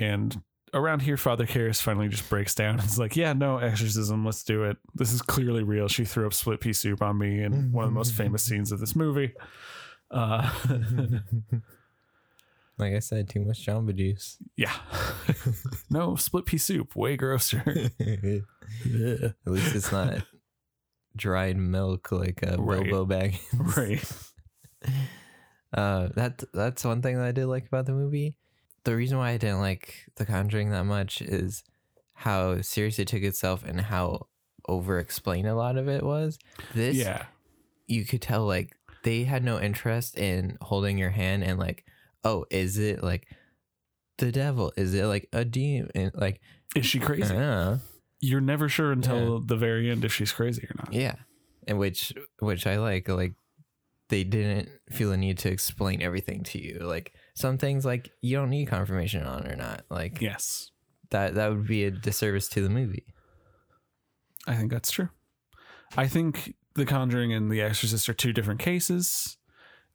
and 0.02 0.40
around 0.72 1.02
here, 1.02 1.16
Father 1.16 1.46
Karras 1.46 1.80
finally 1.80 2.08
just 2.08 2.28
breaks 2.28 2.54
down 2.54 2.74
and 2.80 2.84
is 2.84 2.98
like, 2.98 3.16
Yeah, 3.16 3.32
no, 3.32 3.58
exorcism, 3.58 4.24
let's 4.24 4.42
do 4.44 4.64
it. 4.64 4.76
This 4.94 5.12
is 5.12 5.22
clearly 5.22 5.62
real. 5.62 5.88
She 5.88 6.04
threw 6.04 6.26
up 6.26 6.34
split 6.34 6.60
pea 6.60 6.72
soup 6.72 7.02
on 7.02 7.18
me 7.18 7.42
in 7.42 7.72
one 7.72 7.84
of 7.84 7.90
the 7.90 7.94
most 7.94 8.14
famous 8.14 8.42
scenes 8.44 8.72
of 8.72 8.80
this 8.80 8.96
movie. 8.96 9.32
Uh, 10.10 10.50
like 12.78 12.94
I 12.94 12.98
said, 12.98 13.28
too 13.28 13.40
much 13.40 13.64
Jamba 13.64 13.94
Juice. 13.94 14.38
yeah. 14.56 14.74
no, 15.90 16.16
split 16.16 16.46
pea 16.46 16.58
soup, 16.58 16.96
way 16.96 17.16
grosser. 17.16 17.62
At 17.66 19.34
least 19.46 19.74
it's 19.74 19.92
not 19.92 20.22
dried 21.16 21.56
milk 21.56 22.10
like 22.10 22.42
a 22.42 22.56
Right. 22.58 22.82
Bilbo 22.84 23.04
bag. 23.06 23.38
right. 23.76 24.04
Uh, 25.72 26.08
that 26.14 26.42
that's 26.52 26.84
one 26.84 27.02
thing 27.02 27.16
that 27.16 27.24
I 27.24 27.32
did 27.32 27.46
like 27.46 27.66
about 27.66 27.86
the 27.86 27.92
movie. 27.92 28.36
The 28.84 28.94
reason 28.96 29.18
why 29.18 29.30
I 29.30 29.36
didn't 29.38 29.60
like 29.60 29.94
The 30.16 30.26
Conjuring 30.26 30.70
that 30.70 30.84
much 30.84 31.22
is 31.22 31.64
how 32.12 32.60
serious 32.60 32.98
it 32.98 33.08
took 33.08 33.22
itself 33.22 33.64
and 33.64 33.80
how 33.80 34.26
over 34.68 34.98
explained 34.98 35.46
a 35.48 35.54
lot 35.54 35.76
of 35.76 35.88
it 35.88 36.02
was. 36.02 36.38
This, 36.74 36.96
Yeah. 36.96 37.26
you 37.86 38.04
could 38.04 38.22
tell 38.22 38.46
like 38.46 38.76
they 39.02 39.24
had 39.24 39.42
no 39.44 39.60
interest 39.60 40.16
in 40.16 40.56
holding 40.62 40.96
your 40.98 41.10
hand 41.10 41.44
and 41.44 41.58
like, 41.58 41.84
oh, 42.24 42.44
is 42.50 42.78
it 42.78 43.02
like 43.02 43.26
the 44.18 44.30
devil? 44.32 44.72
Is 44.76 44.94
it 44.94 45.04
like 45.06 45.28
a 45.32 45.44
demon? 45.44 46.10
Like, 46.14 46.40
Is 46.76 46.86
she 46.86 46.98
crazy? 47.00 47.34
uh, 47.34 47.78
You're 48.20 48.40
never 48.40 48.68
sure 48.68 48.92
until 48.92 49.40
the 49.40 49.56
very 49.56 49.90
end 49.90 50.04
if 50.04 50.12
she's 50.14 50.32
crazy 50.32 50.62
or 50.64 50.74
not. 50.76 50.92
Yeah, 50.92 51.16
and 51.66 51.78
which 51.78 52.12
which 52.38 52.66
I 52.66 52.78
like. 52.78 53.08
Like 53.08 53.34
they 54.08 54.24
didn't 54.24 54.68
feel 54.90 55.10
the 55.10 55.16
need 55.18 55.38
to 55.38 55.50
explain 55.50 56.00
everything 56.00 56.42
to 56.44 56.58
you. 56.62 56.78
Like 56.80 57.12
some 57.34 57.58
things, 57.58 57.84
like 57.84 58.10
you 58.20 58.36
don't 58.36 58.50
need 58.50 58.66
confirmation 58.66 59.24
on 59.24 59.46
or 59.46 59.56
not. 59.56 59.84
Like 59.90 60.20
Yes. 60.20 60.70
that 61.10 61.34
that 61.34 61.50
would 61.50 61.66
be 61.66 61.84
a 61.84 61.90
disservice 61.90 62.48
to 62.50 62.60
the 62.60 62.68
movie. 62.70 63.04
I 64.46 64.54
think 64.54 64.70
that's 64.70 64.90
true. 64.90 65.08
I 65.96 66.06
think 66.06 66.54
The 66.74 66.84
Conjuring 66.84 67.32
and 67.32 67.50
The 67.50 67.60
Exorcist 67.62 68.08
are 68.08 68.14
two 68.14 68.32
different 68.32 68.60
cases. 68.60 69.36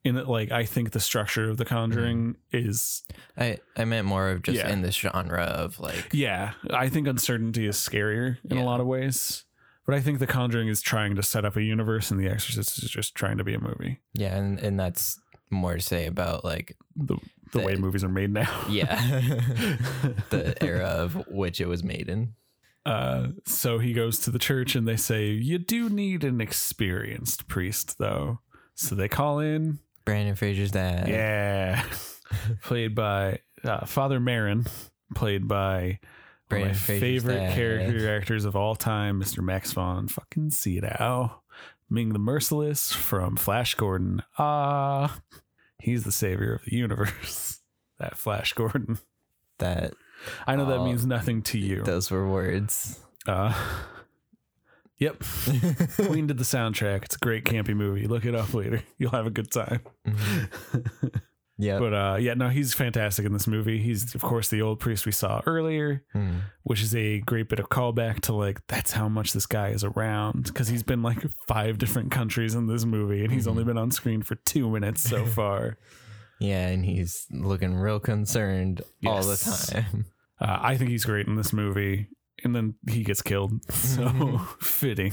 In 0.06 0.16
that, 0.16 0.30
like, 0.30 0.50
I 0.50 0.64
think 0.64 0.92
the 0.92 1.02
structure 1.02 1.50
of 1.50 1.58
The 1.58 1.66
Conjuring 1.66 2.36
mm-hmm. 2.54 2.70
is, 2.70 3.04
I 3.38 3.60
I 3.76 3.84
meant 3.84 4.08
more 4.08 4.30
of 4.30 4.44
just 4.44 4.58
Yeah. 4.58 4.70
in 4.72 4.82
this 4.82 4.96
genre 4.96 5.44
of 5.44 5.78
like 5.80 6.10
yeah, 6.14 6.54
I 6.70 6.88
think 6.88 7.06
uncertainty 7.08 7.68
is 7.68 7.76
scarier 7.76 8.38
in 8.50 8.58
a 8.58 8.64
lot 8.64 8.80
of 8.80 8.88
ways. 8.88 9.44
But 9.86 9.96
I 9.96 10.02
think 10.02 10.20
The 10.20 10.28
Conjuring 10.28 10.70
is 10.70 10.82
trying 10.82 11.16
to 11.16 11.24
set 11.24 11.44
up 11.44 11.58
a 11.58 11.64
universe, 11.64 12.12
and 12.12 12.20
The 12.20 12.30
Exorcist 12.30 12.82
is 12.82 12.90
just 12.90 13.14
trying 13.14 13.38
to 13.40 13.44
be 13.44 13.54
a 13.54 13.60
movie. 13.60 14.00
yeah, 14.14 14.38
and 14.38 14.58
and 14.60 14.80
that's 14.80 15.20
more 15.52 15.76
to 15.76 15.82
say 15.82 16.06
about 16.06 16.44
like 16.46 16.76
The 16.96 17.16
the 17.52 17.60
The- 17.60 17.66
way 17.66 17.76
movies 17.76 18.04
are 18.04 18.10
made 18.10 18.32
now. 18.32 18.66
yeah 18.70 18.96
the 20.30 20.56
era 20.62 20.86
of 20.86 21.26
which 21.28 21.60
it 21.62 21.68
was 21.68 21.84
made 21.84 22.10
in. 22.10 22.34
Uh, 22.86 23.28
so 23.46 23.78
he 23.80 23.94
goes 23.94 24.20
to 24.20 24.32
the 24.32 24.40
church, 24.40 24.74
and 24.76 24.88
they 24.88 24.96
say 24.96 25.28
you 25.28 25.58
do 25.60 25.90
need 25.90 26.24
an 26.24 26.40
experienced 26.42 27.48
priest, 27.48 27.98
though. 28.00 28.40
So 28.76 28.96
they 28.96 29.08
call 29.10 29.40
in 29.40 29.80
Brendan 30.06 30.36
Fraser's 30.36 30.72
dad. 30.72 31.08
Yeah. 31.08 31.84
played 32.64 32.96
by 32.96 33.40
uh, 33.64 33.86
Father 33.86 34.20
Marin, 34.20 34.66
played 35.14 35.48
by 35.48 35.78
one 35.78 35.92
of 35.92 36.50
Brendan 36.50 36.68
my 36.70 36.74
Fraser's 36.74 37.00
favorite 37.02 37.36
dad. 37.36 37.56
character 37.56 38.16
actors 38.18 38.46
of 38.46 38.56
all 38.56 38.76
time, 38.76 39.20
Mr. 39.22 39.44
Max 39.44 39.74
von 39.74 40.08
fucking 40.08 40.50
Sydow. 40.52 41.42
Ming 41.90 42.14
the 42.14 42.20
Merciless 42.20 42.92
from 42.94 43.36
Flash 43.36 43.76
Gordon. 43.76 44.24
Ah, 44.38 45.22
he's 45.80 46.04
the 46.04 46.12
savior 46.12 46.54
of 46.54 46.66
the 46.66 46.76
universe. 46.76 47.56
That 48.00 48.18
Flash 48.18 48.54
Gordon. 48.54 49.00
that 49.58 49.94
I 50.48 50.56
know 50.56 50.66
that 50.68 50.78
Oh, 50.80 50.86
means 50.86 51.06
nothing 51.06 51.42
to 51.44 51.58
you. 51.60 51.84
those 51.84 52.10
were 52.10 52.26
words. 52.30 52.98
Uh, 53.28 53.54
Yep. 55.00 55.22
Queen 55.96 56.28
did 56.28 56.38
the 56.38 56.44
soundtrack. 56.46 57.04
It's 57.06 57.16
a 57.16 57.20
great 57.20 57.44
campy 57.44 57.76
movie. 57.76 58.08
Look 58.08 58.24
it 58.26 58.36
up 58.36 58.54
later. 58.54 58.84
You'll 58.98 59.12
have 59.12 59.26
a 59.26 59.30
good 59.32 59.52
time. 59.52 59.82
Yeah. 61.62 61.78
But 61.78 61.94
uh 61.94 62.18
yeah, 62.20 62.36
no, 62.36 62.48
he's 62.48 62.74
fantastic 62.74 63.26
in 63.26 63.34
this 63.34 63.46
movie. 63.46 63.80
He's 63.80 64.16
of 64.16 64.22
course 64.22 64.48
the 64.48 64.62
old 64.62 64.80
priest 64.80 65.06
we 65.06 65.12
saw 65.12 65.42
earlier, 65.46 66.04
Mm. 66.16 66.40
which 66.64 66.82
is 66.82 66.96
a 66.96 67.20
great 67.20 67.50
bit 67.50 67.60
of 67.60 67.68
callback 67.68 68.22
to 68.22 68.34
like 68.34 68.66
that's 68.68 68.94
how 68.94 69.10
much 69.10 69.34
this 69.34 69.46
guy 69.46 69.70
is 69.70 69.84
around 69.84 70.44
because 70.46 70.70
he's 70.70 70.84
been 70.84 71.04
like 71.04 71.20
five 71.50 71.78
different 71.78 72.12
countries 72.12 72.56
in 72.56 72.68
this 72.68 72.86
movie 72.86 73.24
and 73.26 73.34
he's 73.34 73.46
only 73.46 73.66
been 73.66 73.78
on 73.78 73.92
screen 73.92 74.22
for 74.24 74.36
two 74.36 74.70
minutes 74.70 75.02
so 75.02 75.26
far. 75.38 75.78
Yeah, 76.40 76.68
and 76.70 76.86
he's 76.86 77.28
looking 77.30 77.76
real 77.76 78.00
concerned 78.00 78.82
all 79.06 79.22
the 79.22 79.36
time. 79.36 80.06
Uh, 80.42 80.58
I 80.62 80.78
think 80.78 80.90
he's 80.90 81.04
great 81.04 81.28
in 81.28 81.36
this 81.36 81.52
movie, 81.52 82.08
and 82.46 82.56
then 82.56 82.76
he 82.88 83.04
gets 83.04 83.22
killed. 83.22 83.52
So 83.74 84.38
fitting. 84.62 85.12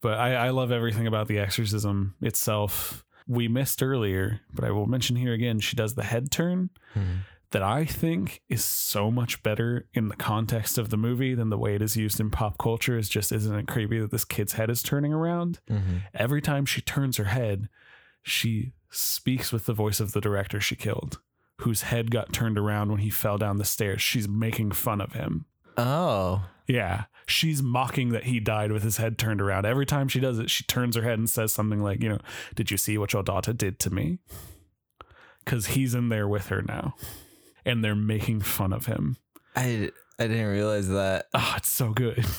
But 0.00 0.18
I, 0.18 0.34
I 0.46 0.50
love 0.50 0.70
everything 0.70 1.08
about 1.08 1.26
the 1.26 1.40
exorcism 1.40 2.14
itself. 2.20 3.04
We 3.30 3.46
missed 3.46 3.80
earlier, 3.80 4.40
but 4.52 4.64
I 4.64 4.72
will 4.72 4.86
mention 4.86 5.14
here 5.14 5.32
again. 5.32 5.60
She 5.60 5.76
does 5.76 5.94
the 5.94 6.02
head 6.02 6.32
turn 6.32 6.70
Mhm. 6.96 7.18
that 7.52 7.62
I 7.62 7.84
think 7.84 8.42
is 8.48 8.64
so 8.64 9.08
much 9.10 9.40
better 9.44 9.86
in 9.94 10.08
the 10.08 10.16
context 10.16 10.78
of 10.78 10.90
the 10.90 10.96
movie 10.96 11.34
than 11.34 11.48
the 11.48 11.56
way 11.58 11.76
it 11.76 11.82
is 11.82 11.96
used 11.96 12.18
in 12.18 12.30
pop 12.30 12.58
culture. 12.58 12.98
Is 12.98 13.08
just 13.08 13.30
isn't 13.30 13.54
it 13.56 13.68
creepy 13.68 14.00
that 14.00 14.10
this 14.10 14.24
kid's 14.24 14.54
head 14.54 14.68
is 14.68 14.82
turning 14.82 15.12
around? 15.12 15.60
Mhm. 15.70 16.02
Every 16.12 16.42
time 16.42 16.66
she 16.66 16.80
turns 16.80 17.18
her 17.18 17.24
head, 17.24 17.68
she 18.20 18.72
speaks 18.90 19.52
with 19.52 19.66
the 19.66 19.74
voice 19.74 20.00
of 20.00 20.10
the 20.10 20.20
director 20.20 20.60
she 20.60 20.74
killed, 20.74 21.20
whose 21.58 21.82
head 21.82 22.10
got 22.10 22.32
turned 22.32 22.58
around 22.58 22.90
when 22.90 22.98
he 23.00 23.10
fell 23.10 23.38
down 23.38 23.58
the 23.58 23.64
stairs. 23.64 24.02
She's 24.02 24.28
making 24.28 24.72
fun 24.72 25.00
of 25.00 25.12
him. 25.12 25.44
Oh. 25.76 26.46
Yeah. 26.66 27.04
She's 27.30 27.62
mocking 27.62 28.10
that 28.10 28.24
he 28.24 28.40
died 28.40 28.72
with 28.72 28.82
his 28.82 28.96
head 28.96 29.18
turned 29.18 29.40
around. 29.40 29.66
Every 29.66 29.86
time 29.86 30.08
she 30.08 30.20
does 30.20 30.38
it, 30.38 30.50
she 30.50 30.64
turns 30.64 30.96
her 30.96 31.02
head 31.02 31.18
and 31.18 31.28
says 31.28 31.52
something 31.52 31.82
like, 31.82 32.02
you 32.02 32.08
know, 32.08 32.18
did 32.54 32.70
you 32.70 32.76
see 32.76 32.98
what 32.98 33.12
your 33.12 33.22
daughter 33.22 33.52
did 33.52 33.78
to 33.80 33.90
me? 33.90 34.18
Because 35.44 35.66
he's 35.68 35.94
in 35.94 36.08
there 36.08 36.28
with 36.28 36.48
her 36.48 36.62
now. 36.62 36.94
And 37.64 37.84
they're 37.84 37.94
making 37.94 38.40
fun 38.40 38.72
of 38.72 38.86
him. 38.86 39.16
I 39.54 39.90
I 40.18 40.26
didn't 40.26 40.48
realize 40.48 40.88
that. 40.88 41.26
Oh, 41.34 41.54
it's 41.56 41.70
so 41.70 41.92
good. 41.92 42.24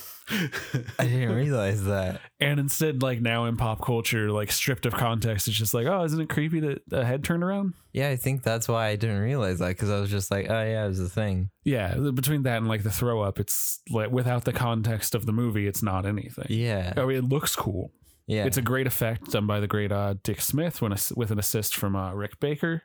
I 1.00 1.06
didn't 1.06 1.34
realize 1.34 1.84
that. 1.86 2.22
and 2.40 2.60
instead, 2.60 3.02
like 3.02 3.22
now 3.22 3.46
in 3.46 3.58
pop 3.58 3.84
culture, 3.84 4.32
like 4.32 4.52
stripped 4.52 4.86
of 4.86 4.94
context, 4.94 5.48
it's 5.48 5.58
just 5.58 5.74
like, 5.74 5.88
oh, 5.88 6.04
isn't 6.04 6.20
it 6.22 6.30
creepy 6.30 6.60
that 6.62 6.82
the 6.88 7.04
head 7.06 7.24
turned 7.24 7.44
around? 7.44 7.74
Yeah, 7.94 8.10
I 8.10 8.16
think 8.16 8.44
that's 8.44 8.68
why 8.68 8.88
I 8.88 8.96
didn't 8.96 9.20
realize 9.20 9.60
that 9.60 9.70
because 9.70 9.90
I 9.90 10.00
was 10.00 10.10
just 10.10 10.32
like, 10.32 10.50
oh 10.50 10.64
yeah, 10.64 10.86
it 10.86 10.88
was 10.88 11.00
a 11.00 11.10
thing. 11.10 11.50
Yeah, 11.64 11.96
between 11.96 12.44
that 12.44 12.58
and 12.58 12.68
like 12.68 12.84
the 12.84 12.92
throw 12.92 13.22
up, 13.22 13.40
it's 13.40 13.82
like 13.90 14.12
without 14.12 14.46
the 14.46 14.54
context 14.54 15.14
of 15.16 15.26
the 15.26 15.34
movie, 15.34 15.68
it's 15.68 15.84
not 15.84 16.06
anything. 16.06 16.48
Yeah. 16.50 16.94
I 16.96 17.06
mean, 17.06 17.18
it 17.18 17.26
looks 17.26 17.56
cool. 17.56 17.92
Yeah. 18.28 18.46
It's 18.46 18.58
a 18.58 18.62
great 18.62 18.88
effect 18.88 19.32
done 19.32 19.46
by 19.48 19.60
the 19.60 19.68
great 19.68 19.92
uh, 19.92 20.16
Dick 20.24 20.40
Smith 20.40 20.82
when 20.82 20.94
ass- 20.94 21.12
with 21.12 21.32
an 21.32 21.40
assist 21.40 21.76
from 21.76 21.96
uh, 21.98 22.14
Rick 22.14 22.40
Baker, 22.40 22.84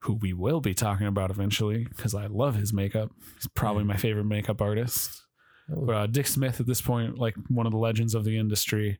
who 0.00 0.14
we 0.14 0.32
will 0.32 0.60
be 0.60 0.74
talking 0.74 1.06
about 1.06 1.30
eventually 1.30 1.84
because 1.88 2.14
I 2.14 2.26
love 2.26 2.56
his 2.56 2.72
makeup. 2.72 3.10
He's 3.34 3.46
probably 3.54 3.84
my 3.84 3.96
favorite 3.96 4.24
makeup 4.24 4.60
artist. 4.60 5.22
But 5.68 5.92
uh, 5.94 6.06
Dick 6.06 6.26
Smith 6.26 6.60
at 6.60 6.66
this 6.66 6.80
point, 6.80 7.18
like 7.18 7.34
one 7.48 7.66
of 7.66 7.72
the 7.72 7.78
legends 7.78 8.14
of 8.14 8.24
the 8.24 8.38
industry, 8.38 8.98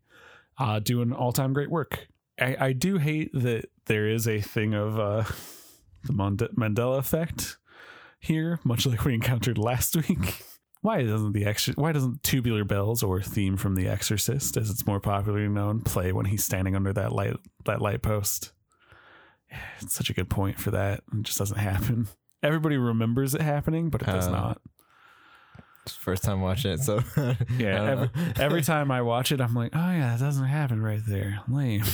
uh, 0.58 0.78
doing 0.80 1.12
all 1.12 1.32
time 1.32 1.52
great 1.52 1.70
work. 1.70 2.08
I, 2.40 2.56
I 2.60 2.72
do 2.72 2.98
hate 2.98 3.30
that 3.32 3.66
there 3.86 4.06
is 4.08 4.28
a 4.28 4.40
thing 4.40 4.74
of 4.74 4.98
uh, 4.98 5.24
the 6.04 6.12
Mond- 6.12 6.48
Mandela 6.56 6.98
effect 6.98 7.56
here, 8.20 8.60
much 8.64 8.84
like 8.86 9.04
we 9.04 9.14
encountered 9.14 9.58
last 9.58 9.96
week. 10.08 10.44
Why 10.80 11.02
doesn't 11.02 11.32
the 11.32 11.44
extra, 11.44 11.74
Why 11.74 11.90
doesn't 11.92 12.22
Tubular 12.22 12.64
Bells 12.64 13.02
or 13.02 13.20
theme 13.20 13.56
from 13.56 13.74
The 13.74 13.88
Exorcist, 13.88 14.56
as 14.56 14.70
it's 14.70 14.86
more 14.86 15.00
popularly 15.00 15.48
known, 15.48 15.80
play 15.80 16.12
when 16.12 16.26
he's 16.26 16.44
standing 16.44 16.76
under 16.76 16.92
that 16.92 17.12
light 17.12 17.36
that 17.64 17.80
light 17.82 18.02
post? 18.02 18.52
It's 19.80 19.94
such 19.94 20.10
a 20.10 20.14
good 20.14 20.28
point 20.30 20.60
for 20.60 20.70
that. 20.72 21.00
It 21.12 21.22
just 21.22 21.38
doesn't 21.38 21.58
happen. 21.58 22.06
Everybody 22.42 22.76
remembers 22.76 23.34
it 23.34 23.40
happening, 23.40 23.88
but 23.90 24.02
it 24.02 24.06
does 24.06 24.28
Oh. 24.28 24.32
not. 24.32 24.60
First 25.97 26.24
time 26.24 26.41
watching 26.41 26.72
it, 26.72 26.80
so 26.80 27.01
Yeah, 27.57 27.84
every, 27.84 28.11
every 28.36 28.62
time 28.72 28.91
I 28.91 29.03
watch 29.03 29.32
it, 29.32 29.41
I'm 29.41 29.55
like, 29.55 29.74
oh 29.74 29.91
yeah, 29.91 30.16
that 30.16 30.24
doesn't 30.24 30.45
happen 30.45 30.82
right 30.82 31.03
there. 31.07 31.41
Lame. 31.49 31.84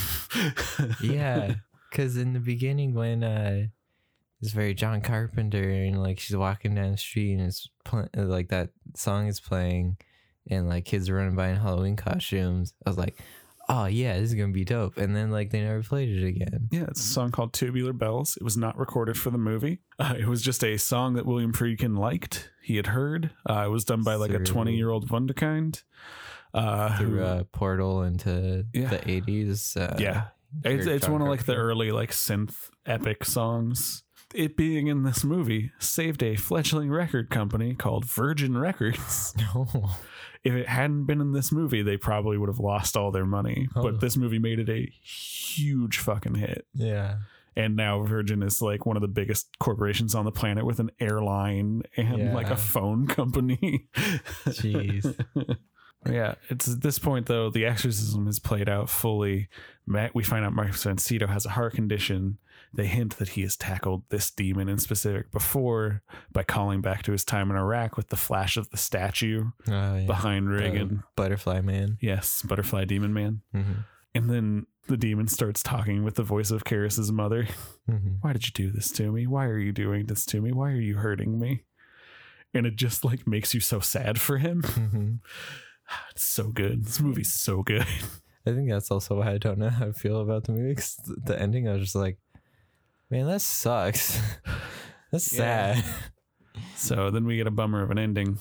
yeah, 1.02 1.54
because 1.90 2.16
in 2.16 2.32
the 2.32 2.40
beginning 2.40 2.94
when 2.94 3.24
uh, 3.24 3.66
it's 4.40 4.52
very 4.52 4.74
John 4.74 5.00
Carpenter 5.00 5.70
and 5.70 6.02
like 6.02 6.18
she's 6.18 6.36
walking 6.36 6.74
down 6.74 6.92
the 6.92 6.98
street 6.98 7.34
and 7.34 7.42
it's 7.42 7.68
pl- 7.84 8.08
like 8.14 8.48
that 8.48 8.70
song 8.96 9.26
is 9.26 9.40
playing 9.40 9.96
and 10.50 10.68
like 10.68 10.84
kids 10.84 11.08
are 11.08 11.14
running 11.14 11.36
by 11.36 11.48
in 11.48 11.56
Halloween 11.56 11.96
costumes, 11.96 12.74
I 12.84 12.90
was 12.90 12.98
like, 12.98 13.18
oh 13.68 13.86
yeah, 13.86 14.18
this 14.18 14.30
is 14.30 14.34
gonna 14.34 14.52
be 14.52 14.64
dope. 14.64 14.96
And 14.98 15.14
then 15.16 15.30
like 15.30 15.50
they 15.50 15.60
never 15.62 15.82
played 15.82 16.08
it 16.08 16.26
again. 16.26 16.68
Yeah, 16.70 16.84
it's 16.88 17.00
a 17.00 17.04
song 17.04 17.30
called 17.30 17.52
Tubular 17.52 17.92
Bells. 17.92 18.36
It 18.36 18.42
was 18.44 18.56
not 18.56 18.78
recorded 18.78 19.16
for 19.18 19.30
the 19.30 19.38
movie. 19.38 19.80
Uh, 19.98 20.14
it 20.18 20.26
was 20.26 20.42
just 20.42 20.62
a 20.64 20.76
song 20.76 21.14
that 21.14 21.26
William 21.26 21.52
Friedkin 21.52 21.96
liked. 21.98 22.50
He 22.62 22.76
had 22.76 22.88
heard. 22.88 23.30
Uh, 23.48 23.64
it 23.66 23.70
was 23.70 23.84
done 23.84 24.02
by 24.02 24.14
like 24.14 24.30
a 24.30 24.38
20 24.38 24.74
year 24.76 24.90
old 24.90 25.08
Wunderkind. 25.08 25.82
Uh, 26.52 26.90
who- 26.90 27.06
Through 27.06 27.24
a 27.24 27.44
portal 27.44 28.02
into 28.04 28.64
Yeah. 28.72 28.88
the 28.90 29.10
eighties. 29.10 29.76
Uh, 29.76 29.96
yeah, 29.98 30.26
it's, 30.64 30.86
it's 30.86 31.08
one 31.08 31.20
of 31.20 31.26
like 31.26 31.44
the 31.46 31.56
early 31.56 31.90
like 31.90 32.12
synth 32.12 32.70
epic 32.86 33.24
songs. 33.24 34.03
It 34.34 34.56
being 34.56 34.88
in 34.88 35.04
this 35.04 35.22
movie 35.22 35.70
saved 35.78 36.22
a 36.22 36.34
fledgling 36.36 36.90
record 36.90 37.30
company 37.30 37.74
called 37.74 38.04
Virgin 38.04 38.58
Records. 38.58 39.34
No. 39.54 39.90
if 40.42 40.52
it 40.52 40.68
hadn't 40.68 41.04
been 41.04 41.20
in 41.20 41.32
this 41.32 41.52
movie, 41.52 41.82
they 41.82 41.96
probably 41.96 42.36
would 42.36 42.48
have 42.48 42.58
lost 42.58 42.96
all 42.96 43.10
their 43.10 43.24
money. 43.24 43.68
Oh. 43.76 43.82
But 43.82 44.00
this 44.00 44.16
movie 44.16 44.38
made 44.38 44.58
it 44.58 44.68
a 44.68 44.90
huge 45.02 45.98
fucking 45.98 46.34
hit. 46.34 46.66
Yeah. 46.74 47.18
And 47.56 47.76
now 47.76 48.02
Virgin 48.02 48.42
is 48.42 48.60
like 48.60 48.84
one 48.84 48.96
of 48.96 49.02
the 49.02 49.08
biggest 49.08 49.58
corporations 49.60 50.14
on 50.14 50.24
the 50.24 50.32
planet 50.32 50.66
with 50.66 50.80
an 50.80 50.90
airline 50.98 51.82
and 51.96 52.34
like 52.34 52.50
a 52.50 52.56
phone 52.56 53.06
company. 53.06 53.88
Jeez. 53.94 55.14
yeah, 56.10 56.34
it's 56.50 56.66
at 56.68 56.80
this 56.80 56.98
point 56.98 57.26
though, 57.26 57.50
the 57.50 57.64
exorcism 57.64 58.26
is 58.26 58.40
played 58.40 58.68
out 58.68 58.90
fully. 58.90 59.48
Matt, 59.86 60.14
we 60.14 60.24
find 60.24 60.44
out 60.44 60.54
Max 60.54 60.82
von 60.82 60.98
Sydow 60.98 61.28
has 61.28 61.46
a 61.46 61.50
heart 61.50 61.74
condition. 61.74 62.38
They 62.74 62.86
hint 62.86 63.18
that 63.18 63.30
he 63.30 63.42
has 63.42 63.56
tackled 63.56 64.02
this 64.08 64.30
demon 64.30 64.68
in 64.68 64.78
specific 64.78 65.30
before 65.30 66.02
by 66.32 66.42
calling 66.42 66.80
back 66.80 67.02
to 67.04 67.12
his 67.12 67.24
time 67.24 67.50
in 67.50 67.56
Iraq 67.56 67.96
with 67.96 68.08
the 68.08 68.16
flash 68.16 68.56
of 68.56 68.70
the 68.70 68.76
statue 68.76 69.50
Oh, 69.68 69.96
yeah. 69.96 70.06
behind 70.06 70.48
Regan. 70.50 71.04
Butterfly 71.16 71.60
Man. 71.60 71.98
Yes, 72.00 72.42
Butterfly 72.42 72.84
Demon 72.86 73.12
Man. 73.12 73.42
hmm 73.52 73.72
And 74.14 74.28
then 74.28 74.66
the 74.88 74.96
demon 74.96 75.28
starts 75.28 75.62
talking 75.62 76.04
with 76.04 76.16
the 76.16 76.22
voice 76.24 76.50
of 76.50 76.64
Karras's 76.64 77.12
mother. 77.12 77.46
hmm 77.88 78.14
Why 78.20 78.32
did 78.32 78.44
you 78.46 78.52
do 78.52 78.70
this 78.70 78.90
to 78.92 79.12
me? 79.12 79.26
Why 79.26 79.46
are 79.46 79.58
you 79.58 79.72
doing 79.72 80.06
this 80.06 80.26
to 80.26 80.40
me? 80.40 80.50
Why 80.52 80.70
are 80.72 80.80
you 80.80 80.96
hurting 80.96 81.38
me? 81.38 81.62
And 82.52 82.66
it 82.66 82.76
just 82.76 83.04
like 83.04 83.26
makes 83.26 83.54
you 83.54 83.60
so 83.60 83.80
sad 83.80 84.20
for 84.20 84.38
him. 84.38 84.62
hmm 84.62 85.14
It's 86.10 86.24
so 86.24 86.48
good. 86.48 86.84
This 86.86 86.98
movie's 87.00 87.32
so 87.32 87.62
good. 87.62 87.86
I 88.46 88.50
think 88.50 88.68
that's 88.70 88.90
also 88.90 89.18
why 89.20 89.32
I 89.32 89.38
don't 89.38 89.58
know 89.58 89.70
how 89.70 89.86
to 89.86 89.92
feel 89.92 90.20
about 90.20 90.44
the 90.44 90.52
movie. 90.52 90.80
the 91.24 91.40
ending, 91.40 91.66
I 91.68 91.72
was 91.74 91.82
just 91.82 91.94
like, 91.94 92.18
man, 93.14 93.26
that 93.28 93.40
sucks. 93.40 94.20
That's 95.12 95.32
Yeah. 95.32 95.80
sad. 95.80 95.84
So 96.76 97.10
then 97.10 97.24
we 97.24 97.36
get 97.36 97.46
a 97.46 97.50
bummer 97.50 97.82
of 97.82 97.90
an 97.90 97.98
ending. 97.98 98.38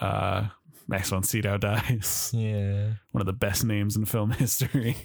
Uh 0.00 0.48
Max 0.88 1.10
von 1.10 1.22
Sydow 1.24 1.58
dies. 1.58 2.30
yeah, 2.32 2.92
One 3.12 3.20
of 3.20 3.26
the 3.26 3.32
best 3.32 3.64
names 3.64 3.96
in 3.96 4.04
film 4.04 4.30
history. 4.42 4.96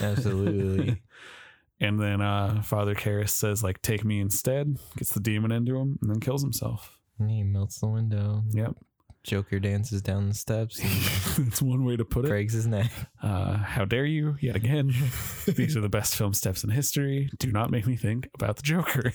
absolutely. 0.00 1.00
and 1.80 2.00
then 2.00 2.20
uh 2.20 2.62
Father 2.62 2.94
Karras 2.94 3.30
says, 3.30 3.62
like, 3.62 3.80
take 3.82 4.04
me 4.04 4.20
instead, 4.20 4.76
gets 4.96 5.12
the 5.12 5.20
demon 5.20 5.52
into 5.52 5.76
him, 5.76 5.98
and 6.02 6.10
then 6.10 6.20
kills 6.20 6.42
himself. 6.42 6.98
And 7.18 7.30
he 7.30 7.42
melts 7.42 7.80
the 7.80 7.86
window. 7.88 8.42
Yep. 8.52 8.76
Joker 9.22 9.58
dances 9.60 10.00
down 10.02 10.28
the 10.28 10.34
steps 10.34 10.80
That's 11.38 11.60
one 11.62 11.84
way 11.84 11.96
to 11.96 12.04
put 12.04 12.24
it. 12.24 12.28
breaks 12.28 12.54
his 12.54 12.66
neck. 12.66 12.90
Uh, 13.22 13.56
how 13.58 13.84
dare 13.84 14.06
you, 14.06 14.36
yet 14.40 14.56
again. 14.56 14.92
These 15.46 15.76
are 15.76 15.80
the 15.80 15.88
best 15.90 16.16
film 16.16 16.32
steps 16.34 16.64
in 16.64 16.70
history. 16.70 17.30
Do 17.38 17.52
not 17.52 17.70
make 17.70 17.86
me 17.86 17.96
think 17.96 18.30
about 18.34 18.56
the 18.56 18.62
Joker. 18.62 19.12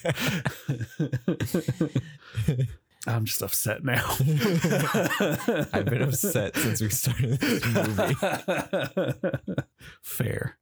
I'm 3.07 3.25
just 3.25 3.41
upset 3.43 3.83
now. 3.83 4.03
I've 5.73 5.85
been 5.85 6.01
upset 6.01 6.55
since 6.57 6.81
we 6.81 6.89
started 6.89 7.39
this 7.39 7.65
movie. 7.67 8.15
Fair. 10.01 10.57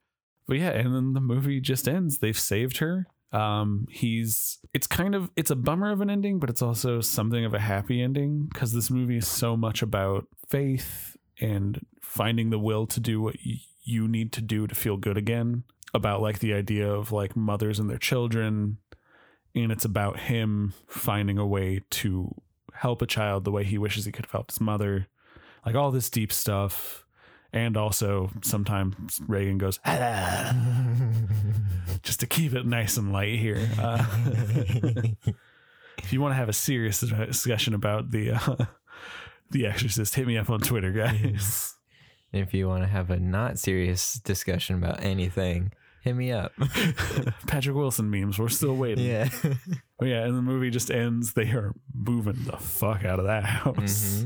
But 0.46 0.58
yeah, 0.58 0.72
and 0.72 0.94
then 0.94 1.14
the 1.14 1.22
movie 1.22 1.62
just 1.62 1.88
ends. 1.88 2.18
They've 2.18 2.38
saved 2.38 2.78
her. 2.78 3.08
Um, 3.34 3.88
he's 3.90 4.60
it's 4.74 4.86
kind 4.86 5.16
of 5.16 5.32
it's 5.36 5.50
a 5.50 5.56
bummer 5.56 5.92
of 5.92 6.02
an 6.02 6.10
ending, 6.10 6.40
but 6.40 6.50
it's 6.50 6.62
also 6.62 7.02
something 7.02 7.44
of 7.44 7.54
a 7.54 7.60
happy 7.60 8.02
ending 8.02 8.48
because 8.52 8.74
this 8.74 8.92
movie 8.92 9.18
is 9.18 9.28
so 9.28 9.58
much 9.58 9.82
about 9.82 10.28
faith 10.48 11.18
and 11.42 11.84
finding 12.00 12.52
the 12.52 12.60
will 12.60 12.86
to 12.88 13.00
do 13.00 13.22
what 13.22 13.36
y- 13.46 13.62
you 13.84 14.08
need 14.08 14.32
to 14.34 14.42
do 14.42 14.68
to 14.68 14.76
feel 14.76 14.98
good 14.98 15.18
again. 15.18 15.64
About 15.96 16.22
like 16.22 16.40
the 16.40 16.54
idea 16.54 16.92
of 16.92 17.12
like 17.12 17.36
mothers 17.36 17.80
and 17.80 17.90
their 17.90 17.98
children, 17.98 18.78
and 19.56 19.72
it's 19.72 19.86
about 19.86 20.20
him 20.22 20.74
finding 20.88 21.38
a 21.38 21.46
way 21.46 21.82
to 21.90 22.34
help 22.74 23.02
a 23.02 23.08
child 23.08 23.44
the 23.44 23.52
way 23.52 23.64
he 23.64 23.78
wishes 23.78 24.06
he 24.06 24.12
could 24.12 24.26
have 24.26 24.32
helped 24.32 24.52
his 24.52 24.62
mother. 24.62 25.08
Like 25.66 25.76
all 25.76 25.92
this 25.92 26.10
deep 26.10 26.32
stuff 26.34 27.03
And 27.54 27.78
also 27.78 28.32
sometimes 28.42 29.22
Regan 29.28 29.60
goes, 29.60 29.80
"Ah," 29.86 30.56
just 32.02 32.20
to 32.22 32.26
keep 32.28 32.54
it 32.54 32.66
nice 32.66 32.98
and 32.98 33.14
light 33.14 33.38
here. 33.38 33.70
Uh, 33.80 34.04
if 36.00 36.12
you 36.12 36.20
want 36.20 36.32
to 36.32 36.36
have 36.36 36.50
a 36.50 36.54
serious 36.54 37.00
discussion 37.00 37.76
about 37.76 38.10
the 38.10 38.32
uh, 38.32 38.56
the 39.52 39.68
Exorcist, 39.68 40.16
hit 40.16 40.26
me 40.26 40.36
up 40.36 40.50
on 40.50 40.62
Twitter, 40.62 40.92
guys. 40.92 41.76
if 42.34 42.56
you 42.56 42.68
want 42.68 42.82
to 42.84 42.88
have 42.88 43.12
a 43.12 43.20
not 43.20 43.60
serious 43.60 44.16
discussion 44.16 44.76
about 44.76 45.04
anything, 45.04 45.74
hit 46.02 46.16
me 46.16 46.32
up. 46.32 46.54
Patrick 47.46 47.76
Wilson 47.76 48.10
memes. 48.10 48.40
We're 48.40 48.50
still 48.50 48.76
waiting. 48.76 49.06
yeah. 49.06 49.30
Oh, 50.02 50.06
yeah, 50.06 50.26
and 50.26 50.36
the 50.36 50.42
movie 50.42 50.72
just 50.72 50.90
ends. 50.90 51.34
They 51.34 51.50
are 51.52 51.76
moving 51.94 52.46
the 52.46 52.58
fuck 52.58 53.06
out 53.06 53.20
of 53.20 53.26
that 53.26 53.44
house. 53.44 54.26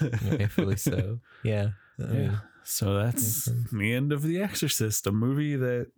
Rightfully 0.00 0.76
so. 0.78 1.20
Yeah. 1.44 1.68
Yeah. 1.98 2.36
So 2.64 2.94
that's 2.94 3.46
the 3.72 3.92
end 3.92 4.12
of 4.12 4.22
The 4.22 4.40
Exorcist, 4.42 5.06
a 5.06 5.12
movie 5.12 5.56
that 5.56 5.88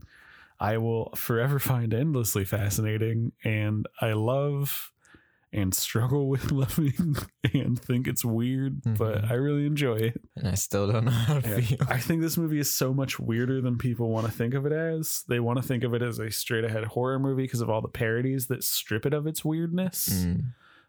I 0.61 0.79
will 0.79 1.11
forever 1.15 1.59
find 1.59 1.93
endlessly 1.93 2.45
fascinating. 2.45 3.33
And 3.45 3.87
I 4.01 4.13
love 4.13 4.91
and 5.53 5.73
struggle 5.73 6.29
with 6.35 6.51
loving 6.51 7.17
and 7.53 7.81
think 7.81 8.09
it's 8.09 8.25
weird, 8.25 8.81
but 8.99 9.25
I 9.31 9.35
really 9.35 9.67
enjoy 9.67 9.97
it. 9.97 10.21
and 10.35 10.49
I 10.49 10.55
still 10.55 10.91
don't 10.91 11.05
know 11.05 11.11
how 11.13 11.39
to 11.41 11.61
feel. 11.63 11.79
I 11.89 11.99
think 11.99 12.23
this 12.23 12.37
movie 12.37 12.59
is 12.59 12.73
so 12.75 12.93
much 12.93 13.21
weirder 13.21 13.61
than 13.61 13.79
people 13.79 14.09
want 14.11 14.27
to 14.27 14.33
think 14.33 14.55
of 14.55 14.67
it 14.67 14.73
as. 14.73 15.23
They 15.29 15.39
want 15.39 15.59
to 15.61 15.63
think 15.63 15.85
of 15.85 15.95
it 15.95 16.03
as 16.03 16.19
a 16.19 16.31
straight 16.33 16.65
ahead 16.65 16.85
horror 16.87 17.21
movie 17.21 17.43
because 17.45 17.61
of 17.61 17.71
all 17.71 17.81
the 17.83 17.89
parodies 17.89 18.49
that 18.49 18.65
strip 18.65 19.07
it 19.07 19.15
of 19.15 19.27
its 19.29 19.45
weirdness 19.45 20.09
Mm. 20.25 20.45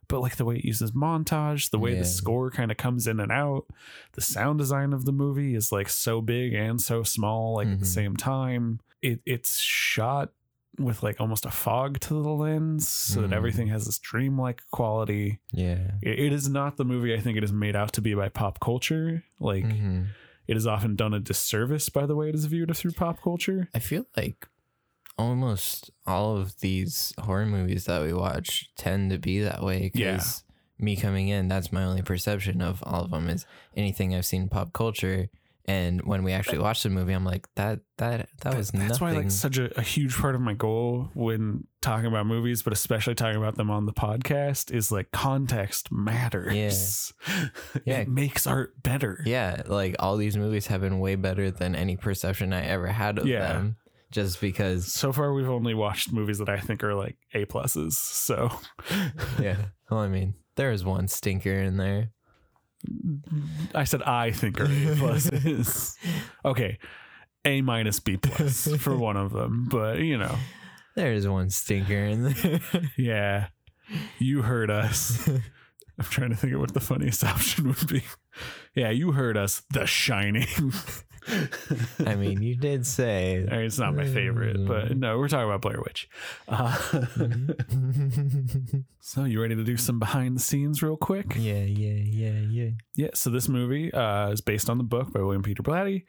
But 0.07 0.21
like 0.21 0.35
the 0.37 0.45
way 0.45 0.55
it 0.57 0.65
uses 0.65 0.91
montage, 0.91 1.69
the 1.71 1.79
way 1.79 1.93
Yeah. 1.93 1.99
the 1.99 2.05
score 2.05 2.49
kind 2.51 2.71
of 2.71 2.77
comes 2.77 3.07
in 3.07 3.19
and 3.19 3.31
out, 3.31 3.65
the 4.13 4.21
sound 4.21 4.59
design 4.59 4.93
of 4.93 5.05
the 5.05 5.11
movie 5.11 5.55
is 5.55 5.71
like 5.71 5.89
so 5.89 6.21
big 6.21 6.53
and 6.53 6.81
so 6.81 7.03
small, 7.03 7.55
like 7.55 7.67
at 7.67 7.79
the 7.79 7.85
Mhm. 7.85 7.89
same 7.89 8.15
time. 8.17 8.79
It 9.01 9.21
it's 9.25 9.57
shot 9.59 10.31
with 10.77 11.01
like 11.03 11.21
almost 11.21 11.45
a 11.45 11.51
fog 11.51 11.99
to 12.01 12.13
the 12.13 12.29
lens, 12.29 12.87
so 12.87 13.21
that 13.21 13.29
Mm. 13.29 13.33
everything 13.35 13.67
has 13.69 13.85
this 13.85 13.97
dreamlike 13.99 14.61
quality. 14.71 15.39
Yeah. 15.53 15.91
It, 16.01 16.19
it 16.19 16.33
is 16.33 16.49
not 16.49 16.75
the 16.75 16.83
movie 16.85 17.13
I 17.13 17.19
think 17.21 17.37
it 17.37 17.43
is 17.45 17.53
made 17.53 17.75
out 17.77 17.93
to 17.93 18.01
be 18.01 18.13
by 18.13 18.27
pop 18.29 18.59
culture. 18.59 19.23
Like 19.39 19.63
Mhm. 19.65 20.07
it 20.47 20.57
is 20.57 20.67
often 20.67 20.95
done 20.97 21.13
a 21.13 21.19
disservice 21.21 21.87
by 21.89 22.05
the 22.05 22.15
way 22.15 22.27
it 22.29 22.35
is 22.35 22.45
viewed 22.45 22.75
through 22.75 22.91
pop 22.91 23.21
culture. 23.21 23.69
I 23.73 23.79
feel 23.79 24.05
like 24.17 24.47
almost 25.17 25.91
all 26.05 26.37
of 26.37 26.59
these 26.59 27.13
horror 27.19 27.45
movies 27.45 27.85
that 27.85 28.01
we 28.01 28.13
watch 28.13 28.69
tend 28.75 29.11
to 29.11 29.17
be 29.17 29.39
that 29.41 29.63
way 29.63 29.91
Yeah. 29.93 30.13
because 30.13 30.43
me 30.77 30.95
coming 30.95 31.29
in, 31.29 31.47
that's 31.47 31.71
my 31.71 31.83
only 31.83 32.01
perception 32.01 32.61
of 32.61 32.83
all 32.85 33.03
of 33.05 33.11
them 33.11 33.29
is 33.29 33.45
anything 33.75 34.13
I've 34.13 34.25
seen 34.25 34.49
pop 34.49 34.73
culture. 34.73 35.29
And 35.67 36.03
when 36.03 36.21
we 36.23 36.31
actually 36.31 36.59
watch 36.59 36.83
the 36.83 36.89
movie, 36.91 37.13
I'm 37.13 37.25
like, 37.25 37.47
that 37.55 37.79
that 37.97 38.29
that 38.41 38.55
was 38.55 38.69
That's 38.69 38.99
nothing. 39.01 39.07
why 39.07 39.13
like 39.23 39.31
such 39.31 39.57
a, 39.57 39.75
a 39.79 39.81
huge 39.81 40.15
part 40.15 40.35
of 40.35 40.41
my 40.41 40.53
goal 40.53 41.09
when 41.15 41.65
talking 41.81 42.05
about 42.05 42.27
movies, 42.27 42.61
but 42.61 42.71
especially 42.71 43.15
talking 43.15 43.37
about 43.37 43.55
them 43.55 43.71
on 43.71 43.87
the 43.87 43.93
podcast, 43.93 44.71
is 44.71 44.91
like 44.91 45.09
context 45.11 45.91
matters. 45.91 47.13
Yeah. 47.83 48.01
it 48.01 48.07
makes 48.09 48.45
art 48.45 48.83
better. 48.83 49.23
yeah, 49.25 49.63
like 49.65 49.95
all 49.97 50.17
these 50.17 50.37
movies 50.37 50.67
have 50.67 50.81
been 50.81 50.99
way 50.99 51.15
better 51.15 51.49
than 51.49 51.73
any 51.75 51.97
perception 51.97 52.53
I 52.53 52.63
ever 52.65 52.85
had 52.87 53.17
of 53.17 53.25
Yeah. 53.25 53.47
them. 53.53 53.77
Just 54.15 54.39
because, 54.39 54.93
So 54.93 55.11
far, 55.11 55.33
we've 55.33 55.49
only 55.49 55.73
watched 55.73 56.13
movies 56.13 56.37
that 56.37 56.47
I 56.47 56.57
think 56.61 56.85
are 56.85 56.95
like 56.95 57.17
A 57.33 57.43
pluses. 57.45 57.91
So 57.95 58.49
yeah. 59.41 59.57
Well, 59.91 59.99
I 59.99 60.07
mean, 60.07 60.35
there 60.55 60.71
is 60.71 60.85
one 60.85 61.09
stinker 61.09 61.51
in 61.53 61.75
there. 61.75 62.11
I 63.73 63.83
said 63.83 64.01
I 64.03 64.31
think 64.31 64.61
are 64.61 64.63
A 64.65 64.67
pluses. 64.95 65.95
okay, 66.45 66.77
A 67.43 67.61
minus 67.61 67.99
B 67.99 68.15
plus 68.15 68.73
for 68.77 68.95
one 69.09 69.17
of 69.17 69.33
them, 69.33 69.67
but 69.69 69.99
you 69.99 70.17
know, 70.17 70.37
There 70.95 71.11
is 71.11 71.27
one 71.27 71.49
stinker 71.49 72.05
in 72.05 72.23
there. 72.33 72.61
yeah, 72.97 73.47
you 74.17 74.43
heard 74.43 74.71
us. 74.71 75.27
I'm 75.27 76.05
trying 76.05 76.29
to 76.29 76.37
think 76.37 76.53
of 76.53 76.61
what 76.61 76.73
the 76.73 76.79
funniest 76.79 77.21
option 77.25 77.67
would 77.67 77.87
be. 77.87 78.03
Yeah, 78.75 78.91
you 78.91 79.11
heard 79.11 79.35
us. 79.35 79.61
The 79.71 79.85
Shining. 79.85 80.47
I 82.05 82.15
mean, 82.15 82.41
you 82.41 82.55
did 82.55 82.85
say. 82.85 83.45
I 83.51 83.55
mean, 83.55 83.65
it's 83.65 83.79
not 83.79 83.95
my 83.95 84.05
favorite, 84.05 84.65
but 84.65 84.95
no, 84.97 85.17
we're 85.17 85.27
talking 85.27 85.49
about 85.49 85.61
Blair 85.61 85.81
Witch. 85.81 86.09
Uh, 86.47 86.75
so, 88.99 89.23
you 89.23 89.41
ready 89.41 89.55
to 89.55 89.63
do 89.63 89.77
some 89.77 89.99
behind 89.99 90.35
the 90.35 90.41
scenes 90.41 90.83
real 90.83 90.97
quick? 90.97 91.35
yeah, 91.35 91.63
yeah, 91.63 91.93
yeah, 91.93 92.39
yeah. 92.49 92.69
Yeah. 92.95 93.09
So, 93.13 93.29
this 93.29 93.49
movie 93.49 93.93
uh, 93.93 94.29
is 94.29 94.41
based 94.41 94.69
on 94.69 94.77
the 94.77 94.83
book 94.83 95.11
by 95.13 95.21
William 95.21 95.43
Peter 95.43 95.63
Blatty 95.63 96.05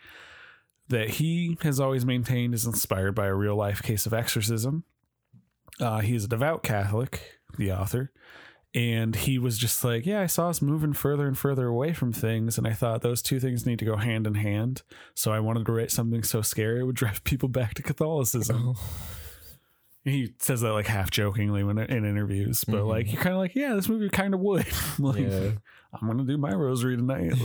that 0.89 1.11
he 1.11 1.59
has 1.63 1.81
always 1.81 2.05
maintained 2.05 2.55
is 2.55 2.67
inspired 2.67 3.15
by 3.15 3.27
a 3.27 3.35
real 3.35 3.57
life 3.57 3.83
case 3.83 4.07
of 4.07 4.15
exorcism. 4.15 4.85
Uh, 5.81 6.01
he 6.01 6.15
is 6.15 6.25
a 6.25 6.29
devout 6.29 6.63
Catholic, 6.63 7.39
the 7.59 7.73
author. 7.73 8.13
And 8.77 9.17
he 9.17 9.39
was 9.39 9.57
just 9.59 9.83
like, 9.83 10.05
Yeah, 10.07 10.21
I 10.21 10.27
saw 10.27 10.51
us 10.51 10.61
moving 10.63 10.93
further 10.93 11.27
and 11.27 11.37
further 11.37 11.67
away 11.67 11.95
from 11.95 12.13
things. 12.13 12.59
And 12.59 12.67
I 12.69 12.75
thought 12.75 13.01
those 13.01 13.23
two 13.23 13.41
things 13.41 13.65
need 13.67 13.79
to 13.81 13.85
go 13.87 13.97
hand 13.97 14.27
in 14.27 14.35
hand. 14.35 14.83
So 15.15 15.33
I 15.33 15.41
wanted 15.41 15.65
to 15.67 15.73
write 15.73 15.91
something 15.91 16.23
so 16.23 16.43
scary 16.43 16.81
it 16.81 16.85
would 16.85 16.95
drive 16.97 17.25
people 17.25 17.49
back 17.49 17.73
to 17.75 17.83
Catholicism. 17.83 18.75
He 20.05 20.35
says 20.39 20.61
that 20.61 20.73
like 20.73 20.87
half 20.87 21.11
jokingly 21.11 21.65
when 21.65 21.79
in 21.79 22.05
interviews, 22.05 22.63
but 22.65 22.83
Mhm. 22.83 22.89
like 22.89 23.13
you're 23.13 23.21
kind 23.23 23.35
of 23.35 23.41
like, 23.41 23.57
yeah, 23.57 23.75
this 23.75 23.89
movie 23.89 24.09
kind 24.11 24.35
of 24.35 24.41
would. 24.41 24.67
like, 24.99 25.21
Yeah. 25.21 25.53
I'm 25.93 26.07
gonna 26.07 26.25
do 26.25 26.37
my 26.37 26.53
rosary 26.53 26.97
tonight. 26.97 27.33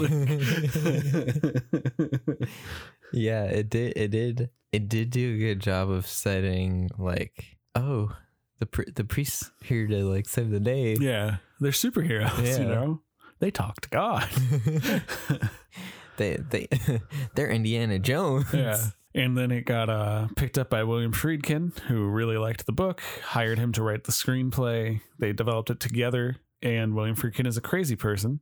yeah, 3.14 3.44
it 3.46 3.70
did. 3.70 3.94
It 3.96 4.12
did. 4.12 4.50
It 4.72 4.90
did 4.90 5.10
do 5.10 5.36
a 5.36 5.38
good 5.38 5.60
job 5.60 5.90
of 5.90 6.08
setting 6.08 6.90
like, 6.98 7.58
oh, 7.76 8.16
the 8.62 8.66
pri- 8.68 8.92
the 8.96 9.04
priests 9.04 9.52
here 9.64 9.86
to 9.88 10.06
like 10.06 10.30
save 10.30 10.50
the 10.52 10.60
day. 10.62 10.96
yeah, 11.00 11.38
they're 11.60 11.72
superheroes. 11.74 12.46
Yeah. 12.46 12.60
You 12.60 12.66
know, 12.68 13.02
they 13.40 13.52
talk 13.52 13.82
to 13.82 13.90
God. 13.90 14.30
they 16.18 16.38
they 16.38 16.68
they're 17.36 17.50
Indiana 17.50 18.00
Jones. 18.00 18.46
yeah. 18.54 18.78
And 19.14 19.38
then 19.38 19.52
it 19.52 19.66
got 19.66 19.90
uh, 19.90 20.30
picked 20.38 20.58
up 20.58 20.70
by 20.70 20.84
William 20.84 21.12
Friedkin, 21.12 21.78
who 21.82 22.08
really 22.08 22.38
liked 22.38 22.66
the 22.66 22.72
book, 22.72 23.02
hired 23.26 23.58
him 23.60 23.74
to 23.74 23.84
write 23.84 24.06
the 24.06 24.14
screenplay. 24.14 25.02
They 25.20 25.34
developed 25.34 25.70
it 25.70 25.82
together, 25.82 26.38
and 26.62 26.94
William 26.96 27.18
Friedkin 27.18 27.46
is 27.46 27.58
a 27.58 27.62
crazy 27.62 27.98
person. 27.98 28.40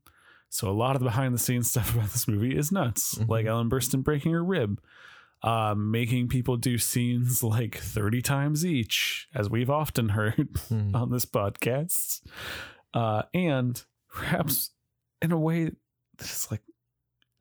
So 0.49 0.69
a 0.69 0.71
lot 0.73 0.95
of 0.95 0.99
the 0.99 1.05
behind 1.05 1.33
the 1.33 1.39
scenes 1.39 1.71
stuff 1.71 1.93
about 1.95 2.11
this 2.11 2.27
movie 2.27 2.55
is 2.55 2.71
nuts, 2.71 3.15
Mhm. 3.15 3.29
like 3.29 3.45
Ellen 3.47 3.67
Burstyn 3.69 4.03
breaking 4.03 4.31
her 4.33 4.43
rib, 4.43 4.79
uh, 5.41 5.73
making 5.77 6.27
people 6.27 6.57
do 6.57 6.77
scenes 6.77 7.43
like 7.43 7.77
30 7.77 8.21
times 8.21 8.65
each, 8.65 9.27
as 9.33 9.49
we've 9.49 9.69
often 9.69 10.09
heard 10.09 10.49
Hmm. 10.67 10.95
on 10.95 11.11
this 11.11 11.25
podcast. 11.25 12.21
Uh, 12.93 13.23
and 13.33 13.81
perhaps 14.11 14.71
in 15.21 15.31
a 15.31 15.37
way 15.39 15.71
that's 16.17 16.49
like 16.51 16.61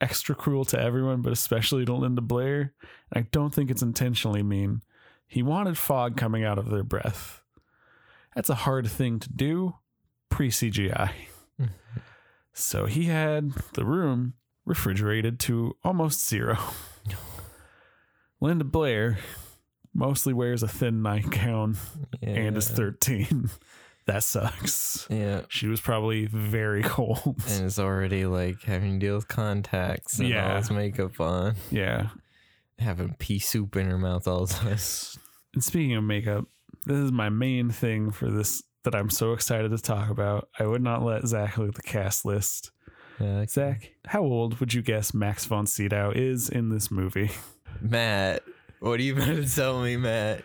extra 0.01 0.34
cruel 0.34 0.64
to 0.66 0.80
everyone, 0.80 1.22
but 1.22 1.32
especially 1.32 1.84
to 1.84 1.92
Linda 1.94 2.20
Blair. 2.20 2.72
And 3.12 3.24
I 3.24 3.28
don't 3.32 3.53
think 3.53 3.70
it's 3.70 3.82
intentionally 3.82 4.42
mean. 4.42 4.82
He 5.26 5.42
wanted 5.42 5.76
fog 5.76 6.16
coming 6.16 6.44
out 6.44 6.59
of 6.59 6.70
their 6.70 6.84
breath. 6.84 7.42
That's 8.34 8.51
a 8.51 8.55
hard 8.55 8.86
thing 8.86 9.18
to 9.20 9.32
do 9.32 9.74
pre 10.28 10.51
CGI. 10.51 11.12
Mhm. 11.61 11.70
So 12.53 12.86
he 12.86 13.05
had 13.05 13.53
the 13.74 13.84
room 13.84 14.34
refrigerated 14.64 15.40
to 15.40 15.76
almost 15.82 16.28
zero. 16.28 16.59
Linda 18.41 18.64
Blair 18.64 19.18
mostly 19.95 20.32
wears 20.32 20.62
a 20.62 20.68
thin 20.68 21.03
nightgown 21.03 21.76
and 22.22 22.57
is 22.57 22.68
13. 22.68 23.51
that 24.07 24.22
sucks. 24.22 25.07
Yeah. 25.11 25.43
She 25.49 25.66
was 25.66 25.80
probably 25.80 26.26
very 26.26 26.82
cold. 26.84 27.36
And 27.49 27.66
is 27.66 27.78
already 27.78 28.26
like 28.26 28.62
having 28.62 29.01
to 29.01 29.07
deal 29.07 29.16
with 29.16 29.28
contacts 29.28 30.18
and 30.18 30.28
Yeah. 30.28 30.55
all 30.55 30.61
this 30.61 30.70
makeup 30.70 31.20
on, 31.20 31.57
yeah. 31.70 32.09
having 32.78 33.14
pea 33.18 33.39
soup 33.39 33.76
in 33.76 33.86
her 33.91 33.99
mouth 33.99 34.26
all 34.28 34.47
the 34.47 34.55
time. 34.55 34.78
And 35.55 35.64
speaking 35.64 35.95
of 35.95 36.05
makeup, 36.05 36.45
this 36.84 36.99
is 36.99 37.11
my 37.11 37.30
main 37.30 37.70
thing 37.70 38.11
for 38.12 38.30
this 38.30 38.62
that 38.84 38.95
I'm 38.95 39.09
so 39.11 39.32
excited 39.32 39.70
to 39.70 39.78
talk 39.78 40.11
about. 40.11 40.49
I 40.59 40.66
would 40.66 40.82
not 40.82 41.03
let 41.03 41.26
Zach 41.26 41.57
look 41.57 41.70
at 41.70 41.74
the 41.74 41.82
cast 41.82 42.24
list. 42.26 42.70
Yeah, 43.18 43.39
like, 43.39 43.51
Zach, 43.51 43.91
how 44.07 44.20
old 44.22 44.61
would 44.61 44.74
you 44.74 44.82
guess 44.82 45.12
Max 45.14 45.47
von 45.47 45.66
Sydow 45.66 46.12
is 46.14 46.49
in 46.51 46.68
this 46.68 46.91
movie? 46.91 47.30
Matt, 47.81 48.43
what 48.81 48.99
are 49.01 49.03
you 49.03 49.12
about 49.16 49.27
to 49.27 49.55
tell 49.55 49.83
me, 49.83 49.97
Matt? 49.97 50.43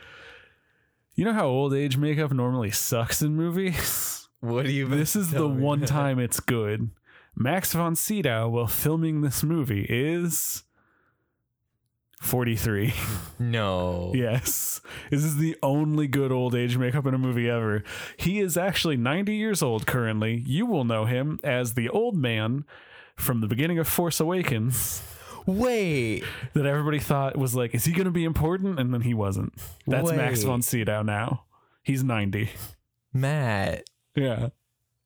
You 1.16 1.26
know 1.26 1.34
how 1.34 1.48
old 1.48 1.74
age 1.74 1.98
makeup 1.98 2.32
normally 2.32 2.72
sucks 2.72 3.22
in 3.22 3.36
movies? 3.36 4.20
What 4.40 4.66
are 4.66 4.72
you? 4.72 4.90
this 4.90 5.16
is 5.16 5.32
the 5.32 5.48
one 5.48 5.86
time 5.86 6.20
it's 6.20 6.42
good. 6.42 6.90
Max 7.34 7.72
von 7.72 7.96
Sydow, 7.96 8.50
while 8.50 8.68
filming 8.68 9.22
this 9.22 9.42
movie, 9.42 9.86
is 9.90 10.64
43. 12.22 12.94
No. 13.40 14.12
Yes. 14.14 14.80
This 15.10 15.24
is 15.24 15.38
the 15.38 15.56
only 15.64 16.08
good 16.08 16.32
old 16.32 16.56
age 16.56 16.78
makeup 16.78 17.06
in 17.06 17.14
a 17.14 17.18
movie 17.18 17.50
ever. 17.50 17.84
He 18.18 18.40
is 18.40 18.58
actually 18.58 18.96
90 18.96 19.34
years 19.34 19.62
old 19.64 19.88
currently. 19.88 20.44
You 20.46 20.66
will 20.66 20.84
know 20.84 21.06
him 21.06 21.40
as 21.44 21.74
the 21.74 21.90
old 21.90 22.16
man 22.16 22.66
from 23.16 23.42
the 23.42 23.48
beginning 23.48 23.80
of 23.80 23.88
Force 23.88 24.20
Awakens. 24.20 25.02
Wait, 25.46 26.24
that 26.54 26.66
everybody 26.66 27.00
thought 27.00 27.38
was 27.38 27.56
like, 27.56 27.76
is 27.76 27.86
he 27.86 27.92
going 27.92 28.06
to 28.06 28.12
be 28.12 28.24
important? 28.24 28.80
And 28.80 28.94
then 28.94 29.02
he 29.02 29.14
wasn't. 29.14 29.54
That's 29.86 30.12
Max 30.12 30.44
von 30.44 30.62
Sydow 30.62 31.04
now. 31.04 31.44
He's 31.84 32.04
90. 32.04 32.50
Matt. 33.14 33.84
Yeah. 34.16 34.50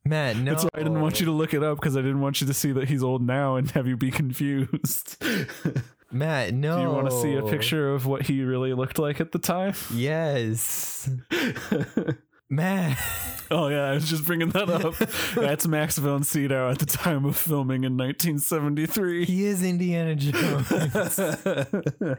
Matt, 0.05 0.37
no. 0.37 0.51
That's 0.51 0.63
why 0.63 0.69
I 0.75 0.79
didn't 0.79 1.01
want 1.01 1.19
you 1.19 1.25
to 1.25 1.31
look 1.31 1.53
it 1.53 1.63
up 1.63 1.79
because 1.79 1.97
I 1.97 2.01
didn't 2.01 2.21
want 2.21 2.39
you 2.39 2.47
to 2.47 2.53
see 2.53 2.71
that 2.71 2.87
he's 2.87 3.03
old 3.03 3.21
now 3.21 3.55
and 3.55 3.69
have 3.71 3.87
you 3.87 3.97
be 3.97 4.11
confused. 4.11 5.21
Matt, 6.11 6.53
no. 6.53 6.77
Do 6.77 6.81
you 6.83 6.89
want 6.89 7.09
to 7.09 7.21
see 7.21 7.35
a 7.35 7.43
picture 7.43 7.93
of 7.93 8.05
what 8.05 8.23
he 8.23 8.43
really 8.43 8.73
looked 8.73 8.99
like 8.99 9.19
at 9.19 9.31
the 9.31 9.39
time? 9.39 9.73
Yes. 9.93 11.09
Matt. 12.49 12.97
Oh 13.49 13.69
yeah, 13.69 13.85
I 13.85 13.93
was 13.93 14.09
just 14.09 14.25
bringing 14.25 14.49
that 14.49 14.69
up. 14.69 14.97
That's 15.35 15.65
Max 15.65 15.97
von 15.97 16.23
Sydow 16.23 16.69
at 16.69 16.79
the 16.79 16.85
time 16.85 17.23
of 17.23 17.37
filming 17.37 17.85
in 17.85 17.95
1973. 17.95 19.23
He 19.23 19.45
is 19.45 19.63
Indiana 19.63 20.15
Jones. 20.15 21.17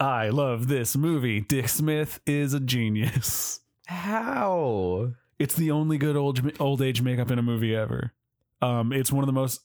I 0.00 0.30
love 0.30 0.66
this 0.66 0.96
movie. 0.96 1.42
Dick 1.42 1.68
Smith 1.68 2.18
is 2.26 2.54
a 2.54 2.58
genius. 2.58 3.60
How? 3.86 5.12
It's 5.38 5.54
the 5.54 5.70
only 5.70 5.96
good 5.96 6.16
old 6.16 6.60
old 6.60 6.82
age 6.82 7.02
makeup 7.02 7.30
in 7.30 7.38
a 7.38 7.42
movie 7.42 7.76
ever. 7.76 8.12
Um, 8.60 8.92
it's 8.92 9.12
one 9.12 9.22
of 9.22 9.28
the 9.28 9.32
most 9.32 9.60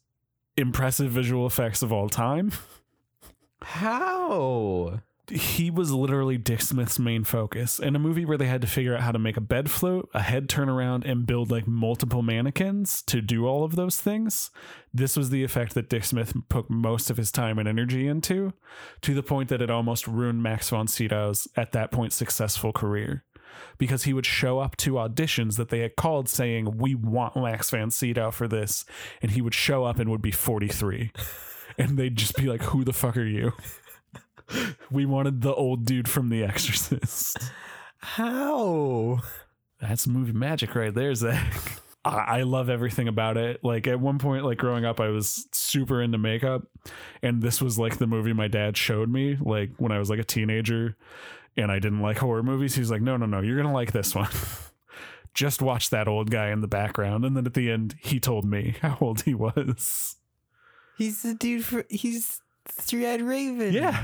impressive 0.55 1.09
visual 1.09 1.47
effects 1.47 1.81
of 1.81 1.91
all 1.91 2.07
time. 2.07 2.51
How? 3.63 4.99
He 5.29 5.69
was 5.69 5.91
literally 5.91 6.37
Dick 6.37 6.61
Smith's 6.61 6.97
main 6.99 7.25
focus 7.25 7.79
in 7.79 7.95
a 7.95 7.99
movie 7.99 8.23
where 8.23 8.37
they 8.37 8.47
had 8.47 8.61
to 8.61 8.67
figure 8.67 8.95
out 8.95 9.01
how 9.01 9.11
to 9.11 9.19
make 9.19 9.35
a 9.35 9.41
bed 9.41 9.69
float, 9.69 10.09
a 10.13 10.21
head 10.21 10.47
turnaround, 10.47 11.03
and 11.09 11.25
build 11.27 11.51
like 11.51 11.67
multiple 11.67 12.21
mannequins 12.21 13.01
to 13.03 13.21
do 13.21 13.45
all 13.45 13.65
of 13.65 13.75
those 13.75 13.99
things. 13.99 14.51
This 14.93 15.17
was 15.17 15.29
the 15.29 15.43
effect 15.43 15.73
that 15.73 15.89
Dick 15.89 16.05
Smith 16.05 16.33
put 16.47 16.69
most 16.69 17.09
of 17.09 17.17
his 17.17 17.31
time 17.31 17.59
and 17.59 17.67
energy 17.67 18.07
into, 18.07 18.53
to 19.01 19.13
the 19.13 19.23
point 19.23 19.49
that 19.49 19.61
it 19.61 19.69
almost 19.69 20.07
ruined 20.07 20.41
Max 20.41 20.69
von 20.69 20.87
Sydow's 20.87 21.47
at 21.57 21.73
that 21.73 21.91
point 21.91 22.13
successful 22.13 22.71
career. 22.71 23.25
Because 23.77 24.03
he 24.03 24.13
would 24.13 24.25
show 24.25 24.59
up 24.59 24.77
to 24.77 24.93
auditions 24.93 25.57
that 25.57 25.69
they 25.69 25.79
had 25.79 25.95
called 25.95 26.29
saying, 26.29 26.77
We 26.77 26.95
want 26.95 27.35
Max 27.35 27.69
von 27.69 27.91
Sydow 27.91 28.31
for 28.31 28.47
this. 28.47 28.85
And 29.21 29.31
he 29.31 29.41
would 29.41 29.53
show 29.53 29.83
up 29.83 29.99
and 29.99 30.09
would 30.09 30.21
be 30.21 30.31
43. 30.31 31.11
and 31.77 31.97
they'd 31.97 32.15
just 32.15 32.35
be 32.35 32.47
like, 32.47 32.63
Who 32.63 32.83
the 32.83 32.93
fuck 32.93 33.17
are 33.17 33.25
you? 33.25 33.53
We 34.91 35.05
wanted 35.05 35.41
the 35.41 35.53
old 35.53 35.85
dude 35.85 36.09
from 36.09 36.29
The 36.29 36.43
Exorcist. 36.43 37.37
How? 37.97 39.19
That's 39.79 40.07
movie 40.07 40.33
magic 40.33 40.75
right 40.75 40.93
there, 40.93 41.13
Zach. 41.13 41.81
I 42.05 42.39
I 42.39 42.41
love 42.43 42.69
everything 42.69 43.07
about 43.07 43.37
it. 43.37 43.63
Like 43.63 43.87
at 43.87 43.99
one 43.99 44.17
point, 44.19 44.45
like 44.45 44.57
growing 44.57 44.85
up, 44.85 44.99
I 44.99 45.09
was 45.09 45.47
super 45.51 46.01
into 46.01 46.17
makeup, 46.17 46.63
and 47.21 47.41
this 47.41 47.61
was 47.61 47.77
like 47.77 47.97
the 47.97 48.07
movie 48.07 48.33
my 48.33 48.47
dad 48.47 48.77
showed 48.77 49.09
me, 49.09 49.37
like 49.39 49.71
when 49.77 49.91
I 49.91 49.99
was 49.99 50.09
like 50.09 50.19
a 50.19 50.23
teenager, 50.23 50.95
and 51.55 51.71
I 51.71 51.79
didn't 51.79 52.01
like 52.01 52.17
horror 52.17 52.43
movies. 52.43 52.75
He's 52.75 52.91
like, 52.91 53.01
"No, 53.01 53.17
no, 53.17 53.25
no, 53.25 53.41
you're 53.41 53.57
gonna 53.57 53.73
like 53.73 53.91
this 53.91 54.15
one. 54.15 54.29
Just 55.33 55.61
watch 55.61 55.91
that 55.91 56.07
old 56.07 56.31
guy 56.31 56.49
in 56.49 56.61
the 56.61 56.67
background." 56.67 57.25
And 57.25 57.35
then 57.35 57.45
at 57.45 57.53
the 57.53 57.69
end, 57.69 57.95
he 57.99 58.19
told 58.19 58.45
me 58.45 58.75
how 58.81 58.97
old 59.01 59.21
he 59.21 59.33
was. 59.33 60.15
He's 60.97 61.21
the 61.21 61.33
dude 61.33 61.65
for. 61.65 61.85
He's 61.89 62.41
Three 62.69 63.07
Eyed 63.07 63.21
Raven. 63.21 63.73
Yeah, 63.73 64.03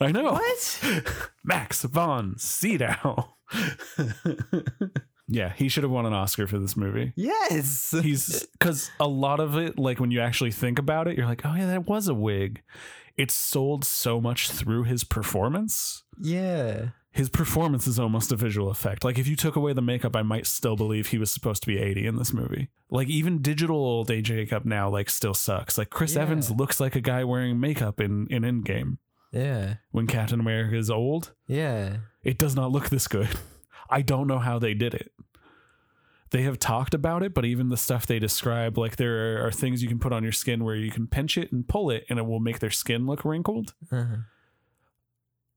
I 0.00 0.12
know. 0.12 0.32
What? 0.32 0.80
Max 1.44 1.82
von 1.82 2.34
Sydow. 2.38 3.34
yeah, 5.28 5.52
he 5.56 5.68
should 5.68 5.82
have 5.82 5.90
won 5.90 6.06
an 6.06 6.12
Oscar 6.12 6.46
for 6.46 6.58
this 6.58 6.76
movie. 6.76 7.12
Yes. 7.16 7.94
He's 8.02 8.46
because 8.52 8.90
a 9.00 9.08
lot 9.08 9.40
of 9.40 9.56
it, 9.56 9.78
like 9.78 10.00
when 10.00 10.10
you 10.10 10.20
actually 10.20 10.52
think 10.52 10.78
about 10.78 11.08
it, 11.08 11.16
you're 11.16 11.26
like, 11.26 11.44
oh 11.44 11.54
yeah, 11.54 11.66
that 11.66 11.86
was 11.86 12.08
a 12.08 12.14
wig. 12.14 12.62
It's 13.16 13.34
sold 13.34 13.84
so 13.84 14.20
much 14.20 14.50
through 14.50 14.84
his 14.84 15.02
performance. 15.04 16.04
Yeah. 16.20 16.90
His 17.10 17.28
performance 17.28 17.88
is 17.88 17.98
almost 17.98 18.30
a 18.30 18.36
visual 18.36 18.70
effect. 18.70 19.02
Like 19.02 19.18
if 19.18 19.26
you 19.26 19.34
took 19.34 19.56
away 19.56 19.72
the 19.72 19.82
makeup, 19.82 20.14
I 20.14 20.22
might 20.22 20.46
still 20.46 20.76
believe 20.76 21.08
he 21.08 21.18
was 21.18 21.32
supposed 21.32 21.62
to 21.62 21.66
be 21.66 21.78
80 21.78 22.06
in 22.06 22.16
this 22.16 22.32
movie. 22.32 22.68
Like 22.90 23.08
even 23.08 23.42
digital 23.42 23.76
old 23.76 24.10
age 24.10 24.30
makeup 24.30 24.64
now 24.64 24.88
like 24.88 25.10
still 25.10 25.34
sucks. 25.34 25.76
Like 25.76 25.90
Chris 25.90 26.14
Yeah. 26.14 26.22
Evans 26.22 26.50
looks 26.52 26.78
like 26.78 26.94
a 26.94 27.00
guy 27.00 27.24
wearing 27.24 27.58
makeup 27.58 28.00
in 28.00 28.28
in 28.30 28.42
Endgame. 28.44 28.98
Yeah. 29.32 29.74
When 29.90 30.06
Captain 30.06 30.40
America 30.40 30.76
is 30.76 30.90
old, 30.90 31.32
Yeah. 31.46 31.98
it 32.22 32.38
does 32.38 32.54
not 32.56 32.70
look 32.72 32.88
this 32.88 33.08
good. 33.08 33.28
I 33.90 34.02
don't 34.02 34.26
know 34.26 34.38
how 34.38 34.58
they 34.58 34.74
did 34.74 34.94
it. 34.94 35.12
They 36.30 36.42
have 36.42 36.58
talked 36.58 36.92
about 36.92 37.22
it, 37.22 37.32
but 37.32 37.46
even 37.46 37.70
the 37.70 37.76
stuff 37.78 38.06
they 38.06 38.18
describe, 38.18 38.76
like 38.76 38.96
there 38.96 39.46
are 39.46 39.50
things 39.50 39.82
you 39.82 39.88
can 39.88 39.98
put 39.98 40.12
on 40.12 40.22
your 40.22 40.32
skin 40.32 40.62
where 40.62 40.74
you 40.76 40.90
can 40.90 41.06
pinch 41.06 41.38
it 41.38 41.50
and 41.52 41.66
pull 41.66 41.90
it 41.90 42.04
and 42.10 42.18
it 42.18 42.26
will 42.26 42.40
make 42.40 42.58
their 42.58 42.70
skin 42.70 43.06
look 43.06 43.24
wrinkled. 43.24 43.72
Uh-huh. 43.90 44.16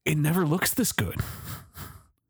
It 0.06 0.18
never 0.18 0.46
looks 0.46 0.74
this 0.74 0.92
good. 0.94 1.20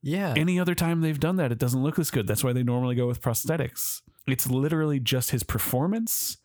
Yeah. 0.02 0.34
Any 0.36 0.60
other 0.60 0.74
time 0.74 1.02
they've 1.02 1.20
done 1.20 1.36
that, 1.36 1.52
it 1.52 1.60
doesn't 1.60 1.84
look 1.84 1.96
this 1.96 2.10
good. 2.10 2.26
That's 2.26 2.44
why 2.44 2.54
they 2.54 2.64
normally 2.64 2.96
go 2.96 3.06
with 3.06 3.22
prosthetics. 3.22 4.02
It's 4.28 4.50
literally 4.50 5.00
just 5.00 5.30
his 5.32 5.44
performance, 5.44 6.38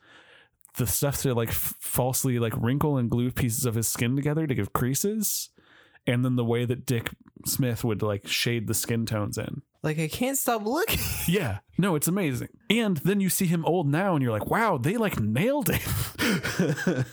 the 0.77 0.87
stuff 0.87 1.23
to 1.23 1.35
like 1.35 1.49
f- 1.49 1.75
falsely 1.81 2.39
like 2.39 2.53
wrinkle 2.57 2.97
and 2.97 3.11
glue 3.11 3.31
pieces 3.31 3.65
of 3.65 3.75
his 3.75 3.89
skin 3.89 4.17
together 4.17 4.47
to 4.47 4.55
give 4.55 4.73
creases, 4.73 5.51
and 6.07 6.25
then 6.25 6.37
the 6.37 6.45
way 6.45 6.65
that 6.65 6.87
Dick 6.87 7.11
Smith 7.45 7.85
would 7.85 8.03
like 8.03 8.27
shade 8.27 8.67
the 8.67 8.75
skin 8.75 9.07
tones 9.07 9.39
in. 9.39 9.63
like 9.83 9.99
I 9.99 10.09
can't 10.09 10.39
stop 10.39 10.65
looking. 10.65 11.01
Yeah, 11.29 11.59
no, 11.77 11.97
it's 11.97 12.07
amazing. 12.07 12.49
And 12.71 12.99
then 12.99 13.21
you 13.21 13.29
see 13.29 13.47
him 13.47 13.65
old 13.65 13.89
now, 13.89 14.15
and 14.15 14.23
you're 14.23 14.33
like, 14.33 14.47
wow, 14.47 14.79
they 14.79 14.97
like 14.97 15.19
nailed 15.19 15.69
it. 15.71 15.83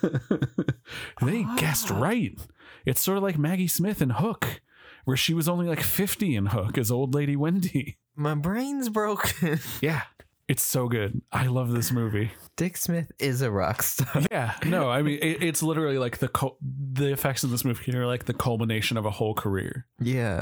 they 1.22 1.44
ah. 1.48 1.56
guessed 1.58 1.90
right. 1.90 2.38
It's 2.86 3.02
sort 3.02 3.18
of 3.18 3.24
like 3.24 3.40
Maggie 3.40 3.68
Smith 3.68 4.02
in 4.02 4.12
Hook, 4.12 4.62
where 5.06 5.18
she 5.18 5.34
was 5.34 5.50
only 5.50 5.68
like 5.68 5.82
50 5.82 6.36
in 6.36 6.48
Hook 6.48 6.78
as 6.78 6.92
old 6.92 7.16
lady 7.16 7.36
Wendy. 7.36 7.98
My 8.16 8.36
brain's 8.36 8.90
broken. 8.90 9.60
Yeah, 9.82 10.04
it's 10.48 10.62
so 10.64 10.88
good. 10.88 11.22
I 11.32 11.48
love 11.48 11.72
this 11.72 11.92
movie. 11.92 12.32
Dick 12.58 12.78
Smith 12.78 13.12
is 13.20 13.42
a 13.42 13.50
rock 13.52 13.82
star. 13.84 14.22
Yeah, 14.32 14.54
no, 14.66 14.90
I 14.90 15.02
mean, 15.02 15.20
it, 15.22 15.42
it's 15.44 15.64
literally 15.64 15.98
like 15.98 16.18
the 16.20 16.28
cul- 16.28 16.58
the 16.62 17.12
effects 17.12 17.44
in 17.44 17.52
this 17.52 17.64
movie 17.66 17.96
are 17.96 18.06
like 18.06 18.26
the 18.26 18.34
culmination 18.34 18.98
of 18.98 19.06
a 19.06 19.12
whole 19.12 19.34
career. 19.34 19.88
Yeah. 20.00 20.42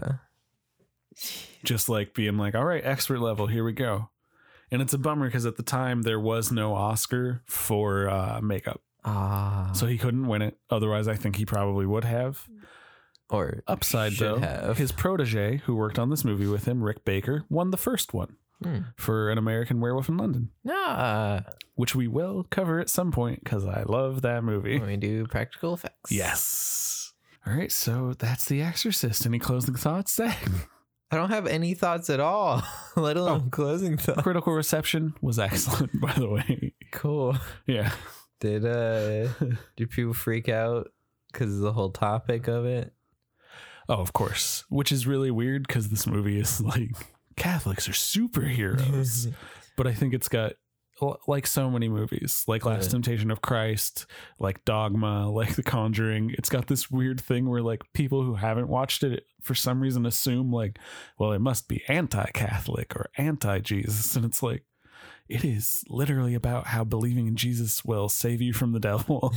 just 1.64 1.90
like 1.90 2.14
being 2.14 2.38
like, 2.38 2.56
all 2.56 2.66
right, 2.66 2.84
expert 2.86 3.20
level, 3.20 3.48
here 3.48 3.64
we 3.64 3.74
go. 3.74 4.10
And 4.72 4.82
it's 4.82 4.94
a 4.94 4.98
bummer 4.98 5.28
because 5.28 5.46
at 5.46 5.58
the 5.58 5.64
time 5.64 6.02
there 6.04 6.20
was 6.20 6.52
no 6.52 6.74
Oscar 6.74 7.42
for 7.46 8.10
uh, 8.10 8.40
makeup, 8.42 8.82
Ah. 9.04 9.72
so 9.74 9.86
he 9.86 9.98
couldn't 9.98 10.28
win 10.28 10.42
it. 10.42 10.58
Otherwise, 10.70 11.08
I 11.08 11.16
think 11.16 11.36
he 11.36 11.46
probably 11.46 11.86
would 11.86 12.06
have. 12.06 12.48
or 13.30 13.62
Upside 13.68 14.14
though, 14.14 14.40
have. 14.40 14.78
his 14.78 14.92
protege, 14.94 15.58
who 15.66 15.76
worked 15.76 16.00
on 16.00 16.10
this 16.10 16.24
movie 16.24 16.48
with 16.48 16.66
him, 16.66 16.82
Rick 16.84 17.04
Baker, 17.04 17.44
won 17.50 17.72
the 17.72 17.78
first 17.78 18.14
one 18.14 18.38
Hmm. 18.64 18.80
for 18.96 19.30
an 19.32 19.38
American 19.38 19.80
Werewolf 19.82 20.08
in 20.10 20.18
London, 20.18 20.50
Nah. 20.64 21.42
which 21.76 21.96
we 21.96 22.08
will 22.08 22.46
cover 22.52 22.80
at 22.80 22.90
some 22.90 23.12
point 23.12 23.44
because 23.44 23.66
I 23.66 23.84
love 23.84 24.22
that 24.22 24.44
movie. 24.44 24.78
When 24.78 24.88
we 24.88 24.98
do 24.98 25.26
practical 25.28 25.74
effects. 25.74 26.12
Yes. 26.12 27.14
All 27.48 27.54
right, 27.54 27.72
so 27.72 28.14
that's 28.20 28.46
The 28.46 28.62
Exorcist. 28.62 29.26
Any 29.26 29.40
closing 29.40 29.74
thoughts, 29.74 30.14
Zach? 30.14 30.48
I 31.10 31.16
don't 31.18 31.32
have 31.32 31.48
any 31.48 31.74
thoughts 31.74 32.10
at 32.12 32.20
all, 32.20 32.62
let 32.96 33.18
alone 33.18 33.50
closing 33.50 33.98
thoughts. 33.98 34.22
Critical 34.22 34.54
reception 34.54 35.16
was 35.22 35.40
excellent, 35.40 36.00
by 36.00 36.14
the 36.14 36.30
way. 36.30 36.74
Cool. 36.92 37.36
Yeah. 37.66 37.92
Did 38.40 38.64
uh 38.66 39.28
did 39.76 39.90
people 39.90 40.14
freak 40.14 40.50
out 40.50 40.92
because 41.32 41.54
of 41.56 41.62
the 41.62 41.74
whole 41.74 41.90
topic 41.92 42.48
of 42.48 42.66
it? 42.66 42.94
Oh, 43.90 43.96
of 43.96 44.14
course. 44.14 44.64
Which 44.70 44.92
is 44.92 45.06
really 45.08 45.32
weird 45.32 45.68
because 45.68 45.90
this 45.90 46.06
movie 46.08 46.40
is 46.40 46.62
like 46.62 46.92
Catholics 47.42 47.90
are 47.90 47.94
superheroes. 47.94 49.34
but 49.78 49.88
I 49.88 49.94
think 49.94 50.14
it's 50.14 50.30
got 50.30 50.54
like 51.28 51.48
so 51.48 51.70
many 51.70 51.90
movies, 51.90 52.44
like 52.48 52.66
Last 52.66 52.86
Yeah. 52.86 52.92
Temptation 52.92 53.32
of 53.32 53.42
Christ, 53.42 54.06
like 54.40 54.64
Dogma, 54.66 55.30
like 55.32 55.56
The 55.56 55.64
Conjuring. 55.64 56.36
It's 56.38 56.50
got 56.50 56.68
this 56.68 56.92
weird 56.92 57.20
thing 57.20 57.50
where 57.50 57.62
like 57.62 57.82
people 57.94 58.24
who 58.24 58.36
haven't 58.36 58.68
watched 58.68 59.04
it 59.04 59.26
for 59.42 59.56
some 59.56 59.82
reason 59.82 60.06
assume 60.06 60.52
like, 60.52 60.78
well, 61.18 61.32
it 61.32 61.40
must 61.40 61.68
be 61.68 61.84
anti-Catholic 61.88 62.96
or 62.96 63.10
anti-Jesus, 63.18 64.16
and 64.16 64.26
it's 64.26 64.44
like 64.44 64.64
it 65.28 65.44
is 65.44 65.84
literally 65.90 66.36
about 66.36 66.68
how 66.68 66.84
believing 66.84 67.28
in 67.28 67.36
Jesus 67.36 67.84
will 67.84 68.10
save 68.10 68.42
you 68.42 68.54
from 68.54 68.74
the 68.74 68.80
devil. 68.80 69.34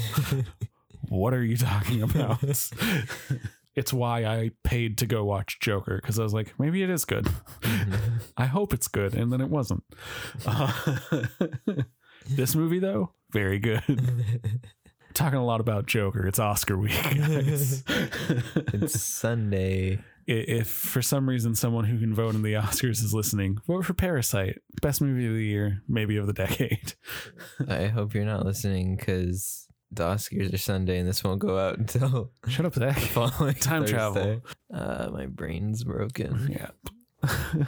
what 1.08 1.32
are 1.32 1.44
you 1.44 1.56
talking 1.56 2.02
about? 2.02 2.42
It's 3.76 3.92
why 3.92 4.24
I 4.24 4.52
paid 4.62 4.98
to 4.98 5.06
go 5.06 5.24
watch 5.24 5.58
Joker 5.60 5.96
because 5.96 6.18
I 6.18 6.22
was 6.22 6.32
like, 6.34 6.54
maybe 6.58 6.82
it 6.82 6.90
is 6.90 7.04
good. 7.04 7.28
I 8.36 8.46
hope 8.46 8.72
it's 8.72 8.88
good, 8.88 9.14
and 9.14 9.32
then 9.32 9.40
it 9.40 9.50
wasn't. 9.50 9.82
Uh, 10.46 10.72
this 12.28 12.54
movie, 12.54 12.78
though, 12.78 13.12
very 13.32 13.58
good. 13.58 13.82
Talking 15.14 15.38
a 15.38 15.44
lot 15.44 15.60
about 15.60 15.86
Joker. 15.86 16.26
It's 16.26 16.38
Oscar 16.40 16.76
week, 16.76 17.00
guys. 17.02 17.84
it's 17.88 19.00
Sunday. 19.00 20.00
If 20.26 20.68
for 20.68 21.02
some 21.02 21.28
reason 21.28 21.54
someone 21.54 21.84
who 21.84 22.00
can 22.00 22.14
vote 22.14 22.34
in 22.34 22.42
the 22.42 22.54
Oscars 22.54 23.02
is 23.02 23.14
listening, 23.14 23.58
vote 23.66 23.84
for 23.84 23.94
Parasite. 23.94 24.58
Best 24.82 25.00
movie 25.00 25.26
of 25.26 25.34
the 25.34 25.44
year, 25.44 25.82
maybe 25.86 26.16
of 26.16 26.26
the 26.26 26.32
decade. 26.32 26.94
I 27.68 27.86
hope 27.86 28.14
you're 28.14 28.24
not 28.24 28.44
listening 28.44 28.96
because 28.96 29.68
the 29.96 30.04
Oscars 30.04 30.52
are 30.52 30.58
Sunday, 30.58 30.98
and 30.98 31.08
this 31.08 31.22
won't 31.24 31.40
go 31.40 31.58
out 31.58 31.78
until 31.78 32.30
Shut 32.48 32.66
up, 32.66 32.74
Zach. 32.74 32.98
following 32.98 33.54
Time 33.54 33.84
travel. 33.86 34.42
Uh, 34.72 35.08
my 35.12 35.26
brain's 35.26 35.84
broken. 35.84 36.48
Yeah. 36.50 36.68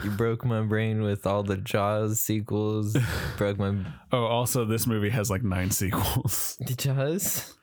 you 0.03 0.11
broke 0.11 0.45
my 0.45 0.61
brain 0.61 1.01
with 1.01 1.25
all 1.25 1.41
the 1.43 1.57
Jaws 1.57 2.19
sequels. 2.19 2.95
broke 3.37 3.57
my 3.57 3.75
Oh, 4.11 4.25
also, 4.25 4.65
this 4.65 4.85
movie 4.85 5.09
has 5.09 5.29
like 5.31 5.43
nine 5.43 5.71
sequels. 5.71 6.57
the 6.65 6.75
Jaws. 6.75 7.55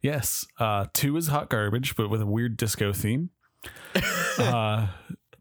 yes. 0.00 0.46
Uh, 0.58 0.86
two 0.94 1.16
is 1.16 1.26
hot 1.28 1.50
garbage, 1.50 1.94
but 1.94 2.08
with 2.08 2.22
a 2.22 2.26
weird 2.26 2.56
disco 2.56 2.92
theme. 2.92 3.30
uh, 4.38 4.86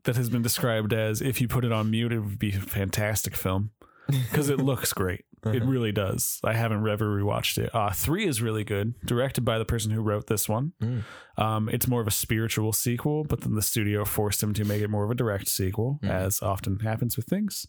that 0.03 0.15
has 0.15 0.29
been 0.29 0.41
described 0.41 0.93
as 0.93 1.21
if 1.21 1.39
you 1.39 1.47
put 1.47 1.63
it 1.63 1.71
on 1.71 1.89
mute, 1.91 2.11
it 2.11 2.19
would 2.19 2.39
be 2.39 2.49
a 2.49 2.59
fantastic 2.59 3.36
film 3.36 3.71
because 4.07 4.49
it 4.49 4.57
looks 4.59 4.91
great. 4.93 5.23
It 5.43 5.63
really 5.63 5.91
does. 5.91 6.39
I 6.43 6.53
haven't 6.53 6.87
ever 6.87 7.05
rewatched 7.19 7.57
it. 7.57 7.73
Uh, 7.73 7.89
three 7.91 8.27
is 8.27 8.41
really 8.43 8.63
good, 8.63 8.93
directed 9.05 9.41
by 9.41 9.57
the 9.57 9.65
person 9.65 9.89
who 9.91 10.01
wrote 10.01 10.27
this 10.27 10.47
one. 10.47 10.73
Mm. 10.81 11.03
Um, 11.37 11.69
it's 11.69 11.87
more 11.87 11.99
of 12.01 12.07
a 12.07 12.11
spiritual 12.11 12.73
sequel, 12.73 13.23
but 13.23 13.41
then 13.41 13.55
the 13.55 13.61
studio 13.63 14.05
forced 14.05 14.43
him 14.43 14.53
to 14.53 14.63
make 14.63 14.81
it 14.83 14.89
more 14.89 15.03
of 15.03 15.09
a 15.09 15.15
direct 15.15 15.47
sequel, 15.47 15.99
Mm. 16.03 16.09
as 16.11 16.41
often 16.43 16.79
happens 16.79 17.17
with 17.17 17.25
things. 17.25 17.65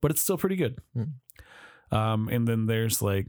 But 0.00 0.10
it's 0.10 0.22
still 0.22 0.38
pretty 0.38 0.56
good. 0.56 0.78
Mm. 0.96 1.12
Um, 1.94 2.28
and 2.30 2.48
then 2.48 2.66
there's 2.66 3.02
like 3.02 3.26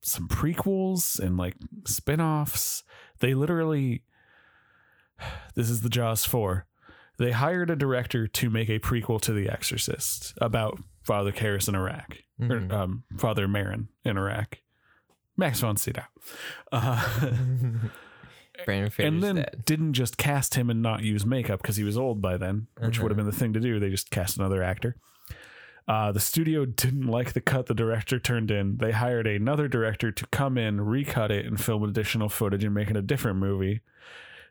some 0.00 0.26
prequels 0.26 1.20
and 1.20 1.36
like 1.36 1.54
spin-offs. 1.86 2.82
They 3.20 3.34
literally 3.34 4.02
this 5.54 5.70
is 5.70 5.82
the 5.82 5.88
Jaws 5.88 6.24
4. 6.24 6.66
They 7.18 7.32
hired 7.32 7.68
a 7.70 7.76
director 7.76 8.26
to 8.28 8.50
make 8.50 8.68
a 8.68 8.78
prequel 8.78 9.20
to 9.22 9.32
The 9.32 9.48
Exorcist 9.48 10.34
about 10.40 10.78
Father 11.08 11.32
Karras 11.32 11.68
in 11.68 11.74
Iraq, 11.74 12.18
Mhm. 12.38 12.70
or 12.70 12.74
um, 12.74 13.02
Father 13.16 13.48
Marin 13.48 13.88
in 14.04 14.18
Iraq. 14.18 14.58
Max 15.38 15.60
von 15.60 15.76
Sydow. 15.78 16.02
Uh, 16.70 17.02
Brendan 18.66 18.90
Fraser's 18.90 18.98
and 19.14 19.22
then 19.22 19.36
dad. 19.36 19.62
didn't 19.64 19.92
just 19.94 20.18
cast 20.18 20.54
him 20.56 20.68
and 20.68 20.82
not 20.82 21.02
use 21.02 21.24
makeup 21.24 21.62
because 21.62 21.76
he 21.76 21.84
was 21.84 21.96
old 21.96 22.20
by 22.20 22.36
then, 22.36 22.66
which 22.80 22.98
would 23.00 23.10
have 23.10 23.16
been 23.16 23.24
the 23.26 23.32
thing 23.32 23.52
to 23.54 23.60
do. 23.60 23.78
They 23.80 23.88
just 23.88 24.10
cast 24.10 24.36
another 24.36 24.62
actor. 24.62 24.96
Uh, 25.86 26.12
the 26.12 26.20
studio 26.20 26.66
didn't 26.66 27.06
like 27.06 27.32
the 27.32 27.40
cut 27.40 27.64
the 27.66 27.74
director 27.74 28.18
turned 28.18 28.50
in. 28.50 28.76
They 28.76 28.92
hired 28.92 29.26
another 29.26 29.68
director 29.68 30.10
to 30.12 30.26
come 30.26 30.58
in, 30.58 30.82
recut 30.82 31.30
it, 31.30 31.46
and 31.46 31.58
film 31.58 31.82
additional 31.84 32.28
footage 32.28 32.62
and 32.64 32.74
make 32.74 32.90
it 32.90 32.96
a 32.96 33.00
different 33.02 33.38
movie. 33.38 33.80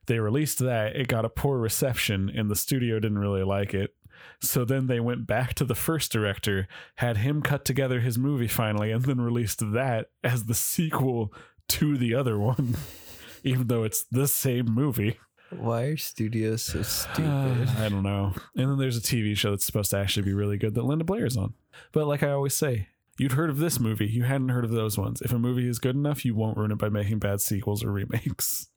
They 0.07 0.19
released 0.19 0.59
that. 0.59 0.95
It 0.95 1.09
got 1.09 1.25
a 1.25 1.29
poor 1.29 1.59
reception, 1.59 2.31
and 2.33 2.49
the 2.49 2.55
studio 2.55 2.99
didn't 2.99 3.19
really 3.19 3.43
like 3.43 3.73
it. 3.75 3.93
So 4.41 4.65
then 4.65 4.87
they 4.87 4.99
went 4.99 5.25
back 5.27 5.53
to 5.55 5.65
the 5.65 5.75
first 5.75 6.11
director, 6.11 6.67
had 6.95 7.17
him 7.17 7.41
cut 7.41 7.65
together 7.65 7.99
his 8.01 8.17
movie 8.17 8.47
finally, 8.47 8.91
and 8.91 9.03
then 9.05 9.19
released 9.21 9.59
that 9.73 10.09
as 10.23 10.45
the 10.45 10.53
sequel 10.53 11.33
to 11.69 11.97
the 11.97 12.13
other 12.15 12.37
one, 12.39 12.75
even 13.43 13.67
though 13.67 13.83
it's 13.83 14.05
the 14.11 14.27
same 14.27 14.65
movie. 14.71 15.17
Why 15.49 15.83
are 15.83 15.97
studios 15.97 16.61
so 16.63 16.81
stupid? 16.83 17.69
I 17.77 17.89
don't 17.89 18.03
know. 18.03 18.33
And 18.55 18.69
then 18.71 18.77
there's 18.77 18.97
a 18.97 19.01
TV 19.01 19.35
show 19.37 19.51
that's 19.51 19.65
supposed 19.65 19.91
to 19.91 19.97
actually 19.97 20.23
be 20.23 20.33
really 20.33 20.57
good 20.57 20.75
that 20.75 20.83
Linda 20.83 21.03
Blair 21.05 21.25
is 21.25 21.37
on. 21.37 21.53
But 21.93 22.05
like 22.07 22.21
I 22.23 22.31
always 22.31 22.53
say, 22.53 22.89
you'd 23.17 23.31
heard 23.33 23.49
of 23.49 23.57
this 23.57 23.79
movie, 23.79 24.07
you 24.07 24.23
hadn't 24.23 24.49
heard 24.49 24.65
of 24.65 24.71
those 24.71 24.97
ones. 24.97 25.21
If 25.21 25.31
a 25.31 25.39
movie 25.39 25.67
is 25.67 25.79
good 25.79 25.95
enough, 25.95 26.25
you 26.25 26.35
won't 26.35 26.57
ruin 26.57 26.71
it 26.71 26.77
by 26.77 26.89
making 26.89 27.19
bad 27.19 27.41
sequels 27.41 27.83
or 27.83 27.91
remakes. 27.91 28.67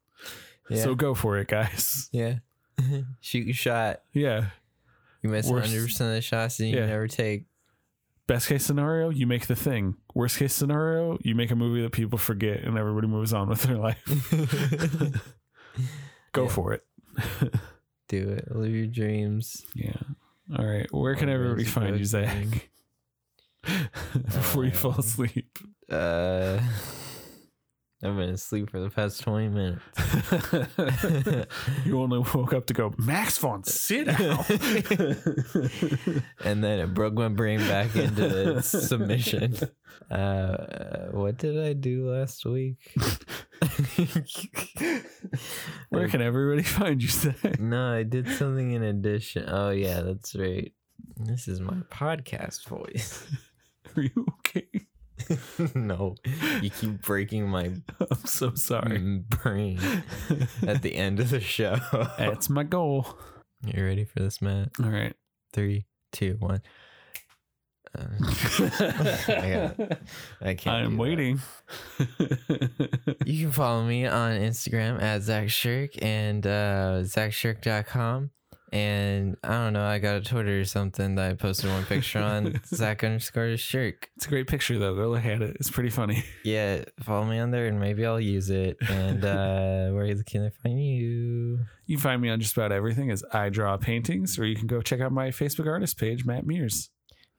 yeah. 0.69 0.83
So 0.83 0.95
go 0.95 1.15
for 1.15 1.39
it, 1.39 1.49
guys. 1.49 2.09
yeah. 2.13 2.37
Shoot 3.21 3.47
your 3.47 3.55
shot. 3.55 4.03
Yeah. 4.13 4.51
You 5.23 5.31
miss 5.31 5.47
Worst- 5.47 5.73
100% 5.73 6.01
of 6.01 6.15
the 6.15 6.21
shots 6.23 6.57
that 6.59 6.67
you 6.67 6.77
Yeah. 6.77 6.87
never 6.87 7.07
take. 7.09 7.45
Best 8.27 8.49
case 8.49 8.65
scenario, 8.65 9.11
you 9.11 9.27
make 9.27 9.47
the 9.49 9.57
thing. 9.57 9.97
Worst 10.15 10.39
case 10.39 10.53
scenario, 10.55 11.19
you 11.23 11.35
make 11.35 11.51
a 11.51 11.57
movie 11.57 11.83
that 11.83 11.91
people 11.93 12.17
forget 12.19 12.63
and 12.63 12.79
everybody 12.79 13.09
moves 13.09 13.33
on 13.33 13.49
with 13.49 13.63
their 13.63 13.77
life. 13.77 14.01
Go 16.33 16.45
Yeah. 16.45 16.49
for 16.49 16.73
it. 16.75 16.85
Do 18.09 18.29
it. 18.31 18.55
Live 18.55 18.73
your 18.73 18.87
dreams. 18.87 19.65
Yeah. 19.75 19.93
All 20.57 20.65
right. 20.65 20.87
Where 20.93 21.15
can 21.17 21.29
everybody 21.29 21.65
find 21.65 21.99
you. 21.99 22.05
Zach? 22.05 22.71
Before 24.13 24.65
you 24.65 24.71
fall 24.71 24.93
Um, 24.93 25.01
asleep. 25.01 25.59
Uh, 25.89 26.61
I've 28.03 28.17
been 28.17 28.31
asleep 28.31 28.71
for 28.71 28.81
the 28.81 28.89
past 28.89 29.21
20 29.21 29.49
minutes. 29.49 29.83
you 31.85 32.01
only 32.01 32.19
woke 32.35 32.55
up 32.55 32.65
to 32.69 32.73
go, 32.75 32.95
Max 32.97 33.37
von 33.37 33.63
Sydow. 33.63 34.43
and 36.45 36.65
then 36.65 36.79
it 36.79 36.95
broke 36.95 37.13
my 37.13 37.29
brain 37.29 37.59
back 37.61 37.95
into 37.97 38.63
submission. 38.63 39.57
Uh, 40.11 41.09
what 41.13 41.37
did 41.37 41.57
I 41.59 41.73
do 41.73 42.11
last 42.11 42.45
week? 42.45 42.95
Where 45.89 46.09
can 46.09 46.21
everybody 46.21 46.63
find 46.65 47.01
you, 47.01 47.09
Zach? 47.09 47.61
no, 47.61 47.93
I 47.93 48.03
did 48.03 48.29
something 48.29 48.73
in 48.73 48.83
addition. 48.83 49.45
Oh, 49.47 49.71
yeah, 49.71 50.01
that's 50.01 50.35
right. 50.35 50.73
This 51.17 51.47
is 51.47 51.61
my 51.61 51.75
podcast 51.93 52.67
voice. 52.67 53.25
Are 53.97 54.03
you 54.03 54.27
okay? 54.39 54.80
no, 55.75 56.17
you 56.61 56.71
keep 56.71 57.03
breaking 57.03 57.49
my 57.49 57.65
I'm 58.11 58.25
so 58.25 58.55
sorry. 58.55 59.23
brain 59.29 59.79
at 60.67 60.83
the 60.83 60.95
end 60.97 61.21
of 61.21 61.31
the 61.31 61.41
show. 61.41 61.77
That's 62.19 62.49
my 62.51 62.63
goal. 62.65 63.19
You 63.65 63.85
ready 63.85 64.05
for 64.05 64.21
this, 64.21 64.41
Matt? 64.41 64.71
All 64.83 64.91
right. 64.91 65.15
Three, 65.53 65.87
two, 66.13 66.37
one. 66.39 66.63
Uh, 67.99 68.05
I, 69.29 69.73
I 70.41 70.55
can't. 70.55 70.77
I 70.77 70.81
am 70.83 70.97
waiting. 70.97 71.41
You 73.27 73.47
can 73.47 73.53
follow 73.53 73.83
me 73.85 74.07
on 74.07 74.33
Instagram 74.33 75.03
at 75.03 75.23
Zach 75.23 75.51
Shirk 75.51 76.01
and 76.01 76.47
uh, 76.47 77.01
ZachShirk.com. 77.03 78.31
And 78.73 79.37
I 79.43 79.49
don't 79.49 79.73
know, 79.73 79.85
I 79.85 79.99
got 79.99 80.17
a 80.17 80.21
Twitter 80.21 80.61
or 80.61 80.65
something 80.65 81.17
that 81.17 81.31
I 81.31 81.35
posted 81.35 81.71
one 81.71 81.85
picture 81.85 82.21
on 82.21 82.61
Zach 82.67 83.03
underscore 83.03 83.57
Shirk. 83.57 84.11
It's 84.17 84.27
a 84.27 84.29
great 84.29 84.47
picture, 84.47 84.79
though. 84.79 84.95
Go 84.95 85.09
look 85.09 85.25
at 85.25 85.43
it. 85.43 85.57
It's 85.59 85.71
pretty 85.71 85.91
funny. 85.91 86.25
Yeah, 86.45 86.85
follow 87.01 87.27
me 87.27 87.39
on 87.39 87.51
there 87.51 87.67
and 87.67 87.79
maybe 87.79 88.07
I'll 88.07 88.21
use 88.21 88.49
it. 88.51 88.79
And 88.89 89.25
uh, 89.25 89.91
where 89.91 90.15
can 90.25 90.47
I 90.47 90.51
find 90.51 90.83
you? 90.83 91.59
You 91.87 91.97
can 91.97 92.03
find 92.03 92.23
me 92.23 92.31
on 92.31 92.41
just 92.41 92.57
about 92.57 92.73
everything 92.73 93.11
as 93.11 93.23
I 93.33 93.51
draw 93.51 93.77
paintings, 93.77 94.39
or 94.39 94.47
you 94.47 94.57
can 94.57 94.67
go 94.67 94.81
check 94.81 95.01
out 95.01 95.13
my 95.13 95.29
Facebook 95.29 95.67
artist 95.67 95.99
page, 95.99 96.25
Matt 96.25 96.47
Mears. 96.47 96.91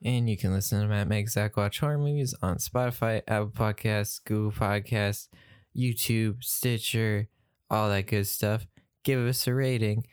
And 0.04 0.28
you 0.30 0.36
can 0.36 0.52
listen 0.52 0.80
to 0.80 0.86
Matt 0.86 1.08
Make 1.08 1.28
Zach 1.28 1.56
Watch 1.56 1.80
Horror 1.80 1.98
Movies 1.98 2.34
on 2.42 2.56
Spotify, 2.58 3.22
Apple 3.26 3.50
Podcasts, 3.50 4.20
Google 4.24 4.52
Podcasts, 4.52 5.28
YouTube, 5.76 6.44
Stitcher, 6.44 7.28
all 7.70 7.88
that 7.88 8.06
good 8.06 8.26
stuff. 8.26 8.66
Give 9.04 9.20
us 9.20 9.46
a 9.46 9.54
rating 9.54 10.04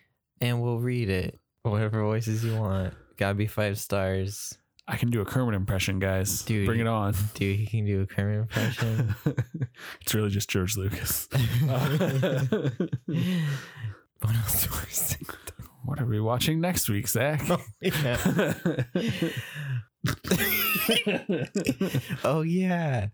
and 0.41 0.61
we'll 0.61 0.79
read 0.79 1.09
it. 1.09 1.39
Whatever 1.63 2.01
voices 2.03 2.43
you 2.43 2.55
want. 2.55 2.93
Gotta 3.17 3.35
be 3.35 3.47
five 3.47 3.77
stars. 3.79 4.57
I 4.87 4.95
can 4.97 5.11
do 5.11 5.21
a 5.21 5.25
Kermit 5.25 5.53
impression, 5.53 5.99
guys. 5.99 6.41
Dude. 6.41 6.65
Bring 6.65 6.79
it 6.79 6.87
on. 6.87 7.13
Dude, 7.35 7.59
he 7.59 7.65
can 7.67 7.85
do 7.85 8.01
a 8.01 8.07
Kermit 8.07 8.39
impression. 8.39 9.13
it's 10.01 10.15
really 10.15 10.29
just 10.31 10.49
George 10.49 10.75
Lucas. 10.77 11.27
what 11.31 11.41
else 14.35 14.63
do 14.65 14.69
I 14.73 14.85
say? 14.89 15.17
what 15.85 15.99
are 15.99 16.05
we 16.05 16.19
watching 16.19 16.59
next 16.59 16.89
week, 16.89 17.07
Zach? 17.07 17.41
Oh, 17.49 17.61
Yeah. 17.81 18.17
oh 22.23 22.41
yeah. 22.41 23.07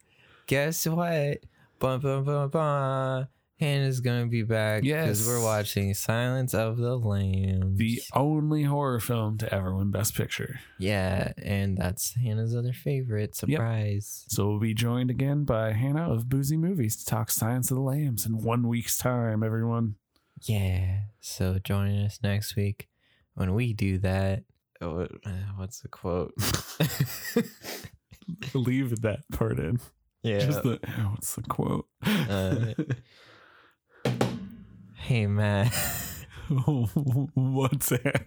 Guess 0.47 0.87
what? 0.87 1.39
Bum 1.79 1.99
bum 1.99 2.23
bum 2.23 2.49
bum. 2.49 3.27
Hannah's 3.59 4.01
gonna 4.01 4.27
be 4.27 4.43
back 4.43 4.83
Yes. 4.83 5.25
we're 5.25 5.41
watching 5.41 5.93
Silence 5.93 6.53
of 6.53 6.75
the 6.77 6.97
Lambs. 6.97 7.77
the 7.77 8.01
only 8.13 8.63
horror 8.63 8.99
film 8.99 9.37
to 9.37 9.53
ever 9.53 9.73
win 9.75 9.91
Best 9.91 10.13
Picture. 10.15 10.59
yeah, 10.77 11.31
and 11.41 11.77
that's 11.77 12.15
Hannah's 12.15 12.53
other 12.55 12.73
favorite. 12.73 13.33
Surprise. 13.35 14.25
So 14.27 14.49
we'll 14.49 14.59
be 14.59 14.73
joined 14.73 15.09
again 15.09 15.45
by 15.45 15.71
Hannah 15.71 16.11
of 16.11 16.27
Boozy 16.27 16.57
Movies 16.57 16.97
to 16.97 17.05
talk 17.05 17.31
Silence 17.31 17.71
of 17.71 17.75
the 17.77 17.83
Lambs 17.83 18.25
in 18.25 18.43
one 18.43 18.67
week's 18.67 18.97
time, 18.97 19.41
everyone. 19.41 19.95
Yeah. 20.41 21.03
So 21.21 21.57
join 21.63 21.95
us 22.03 22.19
next 22.21 22.57
week 22.57 22.89
when 23.35 23.53
we 23.53 23.71
do 23.73 23.97
that. 23.99 24.43
Oh, 24.81 25.07
uh, 25.25 25.29
what's 25.55 25.79
the 25.79 25.87
quote? 25.87 26.33
Leave 28.53 29.01
that 29.01 29.19
part 29.31 29.59
in. 29.59 29.79
yeah. 30.23 30.39
Just 30.39 30.63
the 30.63 30.79
what's 31.11 31.35
the 31.35 31.43
quote? 31.43 31.87
Uh, 32.05 32.73
hey 35.05 35.27
Matt. 35.27 35.71
what's 37.35 37.89
that? 37.89 38.23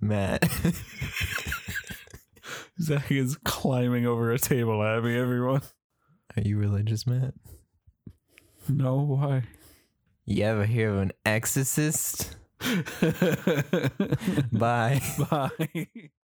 Matt. 0.00 0.48
Zach 2.80 3.10
is 3.10 3.36
climbing 3.42 4.06
over 4.06 4.30
a 4.30 4.38
table 4.38 4.80
at 4.84 5.02
me, 5.02 5.18
everyone. 5.18 5.62
Are 6.36 6.42
you 6.42 6.56
religious, 6.56 7.04
Matt? 7.04 7.34
No, 8.68 8.98
why? 8.98 9.42
You 10.24 10.44
ever 10.44 10.66
hear 10.66 10.90
of 10.90 10.98
an 10.98 11.12
exorcist? 11.26 12.36
Bye. 14.52 15.00
Bye. 15.28 15.88